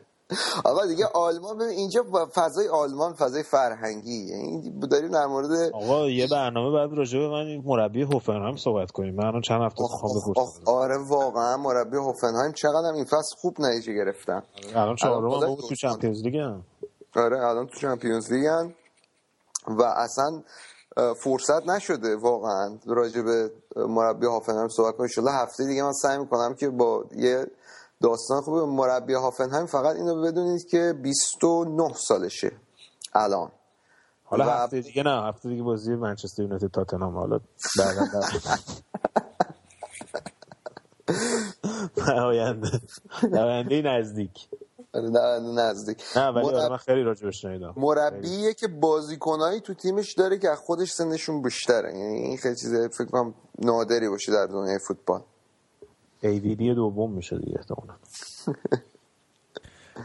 [0.65, 6.27] آقا دیگه آلمان ببین اینجا فضای آلمان فضای فرهنگی یعنی داریم در مورد آقا یه
[6.31, 9.15] برنامه بعد راجع به من مربی هوفنهایم صحبت کنیم.
[9.15, 12.53] من الان چند هفته خوام بپرسم آره واقعا مربی هوفنهایم.
[12.53, 14.43] چقدر این فصل خوب نتیجه گرفتن.
[14.75, 16.37] الان چهارم تو چمپیونز لیگ
[17.17, 18.71] آره الان تو چمپیونز لیگ
[19.67, 20.43] و اصلا
[21.25, 26.55] فرصت نشده واقعا راجع به مربی هافنهایم صحبت کنم ان هفته دیگه من سعی می‌کنم
[26.55, 27.47] که با یه
[28.03, 28.67] داستان خوبه.
[28.67, 32.53] مربی هافنهایم فقط اینو بدونید که 29 سالشه.
[33.15, 33.51] الان.
[34.25, 34.51] حالا و...
[34.51, 37.17] هفته دیگه نه هفته دیگه بازی منچستر یونایتد تاتنهام.
[37.17, 37.41] حالا
[37.79, 38.03] بعدا
[42.27, 42.81] آینده.
[43.33, 44.49] آینده نزدیک.
[44.93, 45.11] آره،
[45.41, 46.03] نزدیک.
[46.17, 46.71] نه ولی مرب...
[46.71, 47.75] من خیلی راجبش شنیدم.
[47.77, 51.99] مربیه که بازیکنایی تو تیمش داره که خودش سنشون بیشتره.
[51.99, 55.23] یعنی این خیلی چیز فکر کنم نادری باشه در دنیای فوتبال.
[56.23, 57.95] ایویدی دوم میشه دیگه احتمالاً.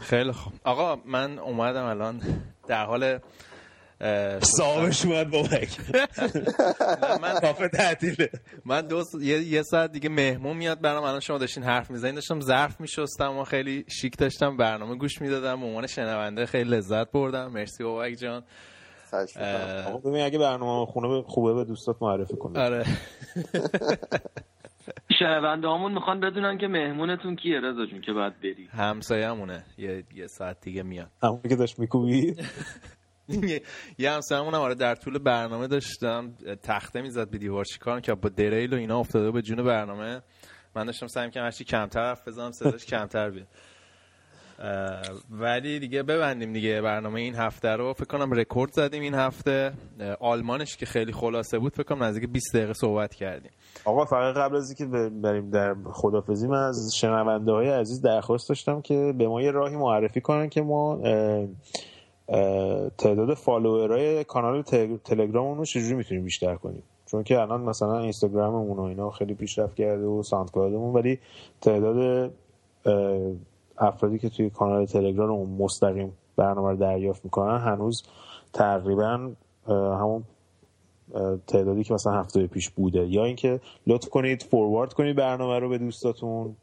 [0.00, 0.52] خیلی خوب.
[0.64, 2.20] آقا من اومدم الان
[2.68, 3.18] در حال
[4.40, 5.78] صاحبش اومد بابک
[7.22, 8.30] من کافه تعطیله.
[8.64, 11.04] من دوست یه, ساعت دیگه مهمون میاد برام.
[11.04, 15.60] الان شما داشتین حرف می‌زنین داشتم ظرف میشستم و خیلی شیک داشتم برنامه گوش می‌دادم
[15.60, 17.46] به عنوان شنونده خیلی لذت بردم.
[17.52, 18.42] مرسی بابک جان.
[20.04, 22.84] ببین اگه برنامه خونه خوبه به دوستات معرفی کن آره.
[25.18, 29.64] شنونده همون می‌خوان بدونن که مهمونتون کیه رضا جون که بعد بری همسایه‌مونه.
[29.78, 31.10] یه یه ساعت دیگه میاد.
[31.22, 32.34] همون که داشت میکوبی.
[33.98, 38.74] یه همسایه‌مون آره در طول برنامه داشتم تخته می‌زد به دیوار چیکار که با دریل
[38.74, 40.22] و اینا افتاده به جون برنامه.
[40.76, 43.48] من داشتم سعی می‌کردم هرچی کمتر حرف بزنم صداش کمتر بیاد.
[45.30, 47.92] ولی دیگه ببندیم دیگه برنامه این هفته رو.
[47.92, 49.72] فکر کنم رکورد زدیم این هفته.
[50.20, 53.50] آلمانش که خیلی خلاصه بود فکر کنم نزدیک 20 دقیقه صحبت کردیم.
[53.84, 58.80] آقا فقط قبل از اینکه بریم در خدافزی من از شنونده های عزیز درخواست داشتم
[58.80, 61.00] که به ما یه راهی معرفی کنن که ما
[62.98, 64.62] تعداد فالوورای کانال
[65.04, 69.74] تلگرام رو چجوری می‌تونیم بیشتر کنیم؟ چون که الان مثلا اینستاگراممون و اینا خیلی پیشرفت
[69.74, 71.18] کرده و ساندکلاودمون ولی
[71.60, 72.30] تعداد
[73.78, 78.02] افرادی که توی کانال تلگرام مستقیم برنامه رو دریافت می‌کنن هنوز
[78.52, 79.30] تقریبا
[79.68, 80.24] همون
[81.46, 83.06] تعدادی که مثلا هفته پیش بوده.
[83.06, 86.56] یا اینکه لطف کنید forward کنید برنامه رو به دوستاتون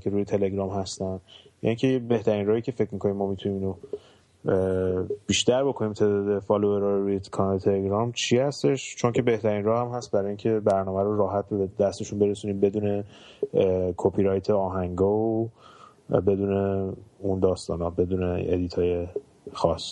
[0.00, 1.20] که روی تلگرام هستن.
[1.62, 3.74] یا اینکه بهترین راهی که فکر می‌کنیم ما می‌تونیم اینو
[5.26, 9.94] بیشتر بکنیم تعداد follower رو روی کانال تلگرام چی هستش؟ چون که بهترین راه هم
[9.94, 13.04] هست برای اینکه برنامه رو راحت به دستشون برسونیم بدون
[13.96, 15.50] کپی رایت آهنگا و
[16.10, 19.06] بدون اون داستان ها بدون edit های
[19.52, 19.82] خاص.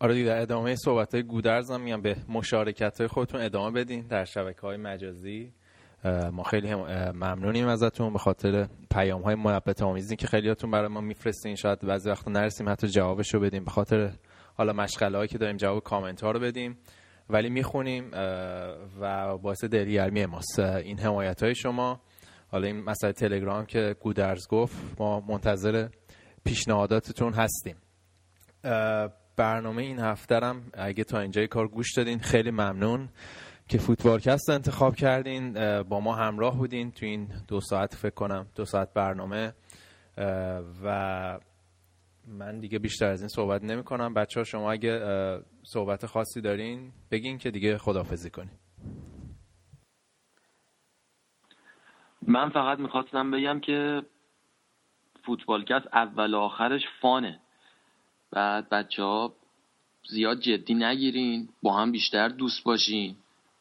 [0.00, 4.06] آره دیگه در ادامه صحبت های گودرز هم میگم به مشارکت های خودتون ادامه بدین
[4.06, 5.52] در شبکه های مجازی.
[6.32, 6.74] ما خیلی
[7.14, 11.54] ممنونیم ازتون به خاطر پیام های محبت آمیزی که خیلیاتون برای ما میفرستین.
[11.54, 13.64] شاید بعضی وقت نرسیم حتی جوابش رو بدیم.
[13.64, 14.12] به خاطر
[14.54, 16.78] حالا مشغله هایی که داریم جواب کامنت ها رو بدیم.
[17.30, 18.10] ولی می‌خونیم
[19.00, 20.58] و باعث دلگرمی ماست.
[20.58, 22.00] این حمایت های شما.
[22.50, 25.88] حالا این مسئله تلگرام که گودرز گفت ما منتظر
[26.44, 27.76] پیشنهاداتتون هستیم.
[29.36, 33.08] برنامه این هفته هم اگه تا اینجای کار گوش دادین خیلی ممنون
[33.68, 35.52] که فوتبالکست انتخاب کردین.
[35.82, 39.54] با ما همراه بودین تو این دو ساعت فکر کنم دو ساعت برنامه.
[40.84, 41.38] و
[42.26, 44.14] من دیگه بیشتر از این صحبت نمی کنم.
[44.14, 45.00] بچه ها شما اگه
[45.62, 48.50] صحبت خاصی دارین بگین که دیگه خدافزی کنین.
[52.26, 54.02] من فقط می‌خواستم بگم که
[55.26, 57.40] فوتبالکست اول آخرش فانه.
[58.30, 59.34] بعد بچه ها
[60.10, 63.16] زیاد جدی نگیرین با هم بیشتر دوست باشین.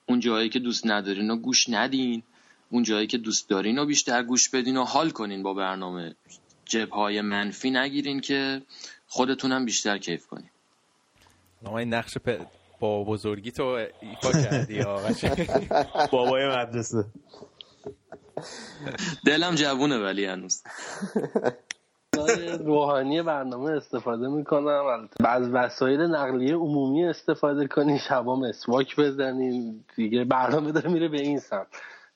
[0.06, 2.24] اون جایی که دوست ندارین و گوش ندین.
[2.70, 6.16] اون جایی که دوست دارین و بیشتر گوش بدین و حال کنین با برنامه.
[6.66, 8.62] جبهای منفی نگیرین که
[9.08, 10.50] خودتونم بیشتر کیف کنین.
[11.66, 12.18] این نقش
[12.80, 13.64] با بزرگی تو
[14.02, 14.84] ایفا کردی
[16.12, 17.06] بابای مدرسه.
[19.26, 20.64] دلم جوونه ولی هنوز.
[22.66, 25.10] روحانی برنامه استفاده می‌کنم.
[25.26, 29.86] از وسایل نقلیه عمومی استفاده کنین شبا مسواک بزنین.
[29.96, 31.68] دیگه برنامه داره میره به این سمت.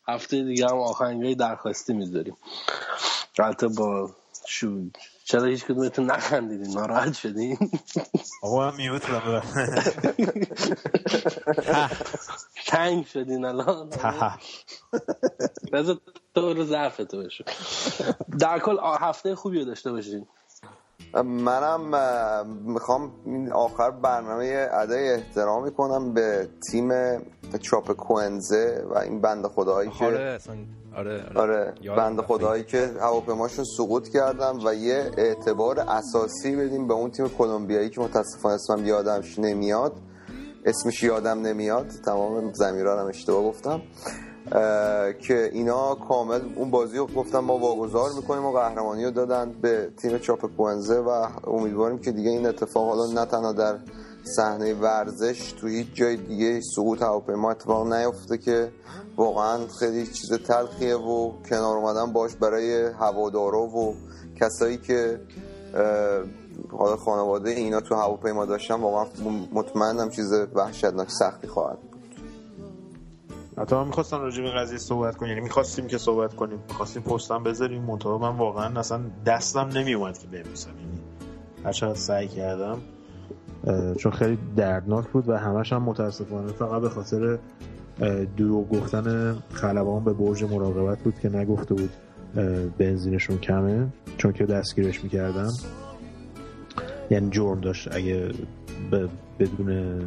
[0.07, 2.37] هفته دیگه هم آخنگای درخواستی می‌ذاریم.
[3.39, 4.09] البته با
[4.47, 4.81] شو
[5.25, 7.57] چرا هیچ کدومتون نخندیدین؟ ناراحت شدین؟
[8.43, 9.41] آقا هم میوتونم
[12.67, 13.89] تنگ شدین الان.
[15.73, 15.97] بذار
[16.35, 17.43] تو رو ظرف تو بشو.
[18.39, 20.27] در کل هفته خوبی رو داشته باشین.
[21.23, 26.89] منم می‌خوام این آخر برنامه ادای احترامی کنم به تیم
[27.61, 30.39] چاپ کوئنزه و این بند خداهایی که
[30.95, 31.95] آره آره, آره.
[31.95, 37.89] بند خداهایی که هواپیماشون سقوط کردن و یه اعتبار اساسی بدیم به اون تیم کلمبیایی
[37.89, 39.93] که متاسفانه اسمم یادمش نمیاد.
[40.65, 41.87] اسمش یادم نمیاد.
[42.05, 43.81] تمام زمیرانم اشتباه گفتم.
[45.19, 49.89] که اینا کامل اون بازی رو گفتم ما واگذار می‌کنیم و قهرمانی رو دادن به
[49.97, 53.77] تیم چاپ کوئنزه و امیدواریم که دیگه این اتفاق حالا نه تنها در
[54.23, 58.71] صحنه ورزش تو هیچ جای دیگه سقوط هواپیما اتفاق نیفته که
[59.17, 63.95] واقعا خیلی چیز تلخیه و کنار اومدن باش برای هوادارا و
[64.41, 65.19] کسایی که
[66.71, 69.05] حالا خانواده اینا تو هواپیما داشتن واقعا
[69.53, 71.77] مطمئنم چیز وحشتناک سختی خواهد
[73.57, 76.59] حتی من می‌خواستم راجع به قضیه صحبت کنیم یعنی می‌خواستیم که صحبت کنیم.
[76.69, 77.81] می‌خواستیم پستم بذاریم.
[77.81, 80.69] منتها من واقعا اصلا دستم نمیومد که بنویسم.
[80.69, 81.01] یعنی
[81.81, 82.81] هر سعی کردم
[83.97, 87.37] چون خیلی دردناک بود و همش هم متاسفانه فقط به خاطر
[88.37, 91.89] دروغ گفتن خلبان به برج مراقبت بود که نگفته بود
[92.77, 93.87] بنزینشون کمه
[94.17, 95.49] چون که دستگیرش می‌کردن.
[97.11, 98.31] یعنی جرم داشت اگه
[99.39, 99.99] بدون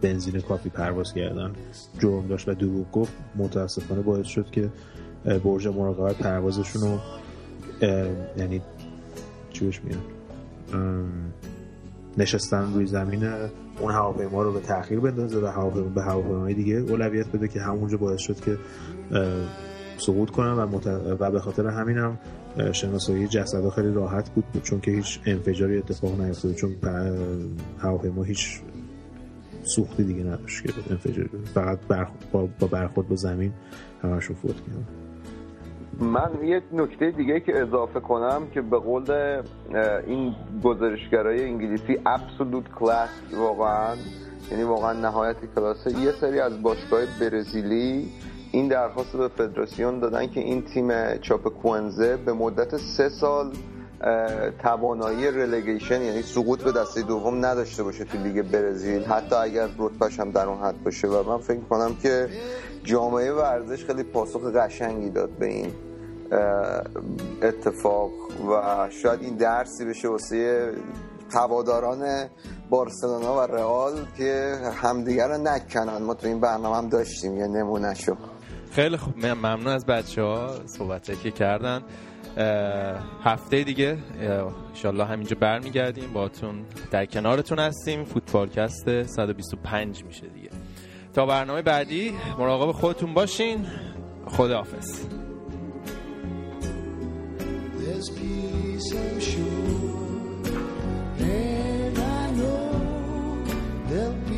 [0.00, 1.52] بنزین کافی پرواز کردن.
[1.98, 3.12] جرم داشت و دروغ گفت.
[3.36, 4.68] متاسفانه باعث شد که
[5.44, 6.98] برج مراقبت پروازشون رو
[8.36, 8.62] یعنی
[9.50, 9.80] چی بهش
[12.18, 13.24] نشستن روی زمین
[13.80, 17.96] اون هواپیما رو به تاخیر بندازه و هواپیما به هواپیمای دیگه اولویت بده که همونجا
[17.96, 18.58] باعث شد که
[19.96, 20.86] سقوط کنن و, مت...
[21.20, 22.18] و به خاطر همین هم
[22.72, 26.76] شناسایی جسد خیلی راحت بود چون که هیچ انفجاری اتفاق نیفتاد چون
[27.78, 28.60] هواپیما هیچ
[29.62, 31.78] سوختی دیگه نداشت که انفجاری فقط
[32.32, 33.52] با برخورد با زمین
[34.02, 34.99] همشون فوت کردن.
[35.98, 39.10] من یه نکته دیگه که اضافه کنم که به قول
[40.06, 40.34] این
[40.64, 43.96] گزارشگرای انگلیسی ابسولوت کلاس واقعا
[44.50, 48.08] یعنی واقعا نهایت کلاسه یه سری از باشگاه برزیلی
[48.52, 53.52] این درخواست به فدراسیون دادن که این تیم چاپ کوئنزه به مدت سه سال
[54.62, 60.20] توانایی رلگیشن یعنی سقوط به دسته دوم نداشته باشه تو لیگ برزیل حتی اگر رتبهش
[60.20, 61.08] هم در اون حد باشه.
[61.08, 62.28] و من فکر کنم که
[62.84, 65.72] جامعه ورزش خیلی پاسخ قشنگی داد به این
[67.42, 68.10] اتفاق
[68.50, 70.72] و شاید این درسی بشه واسه
[71.32, 72.28] هواداران
[72.70, 76.02] بارسلونا و رئال که همدیگر رو نکنن.
[76.02, 78.16] ما تو این برنامه هم داشتیم یه نمونه شو.
[78.70, 79.26] خیلی خوب.
[79.26, 81.82] ممنون از بچه ها صحبت که کردن.
[83.24, 83.98] هفته دیگه
[84.68, 86.12] انشالله همینجا برمیگردیم.
[86.12, 88.04] باتون در کنارتون هستیم.
[88.04, 90.39] فوتبالکست 125 میشه دیگه.
[91.14, 93.66] تا برنامه بعدی مراقب خودتون باشین.
[94.26, 95.00] خداحافظ.
[103.90, 104.29] Saw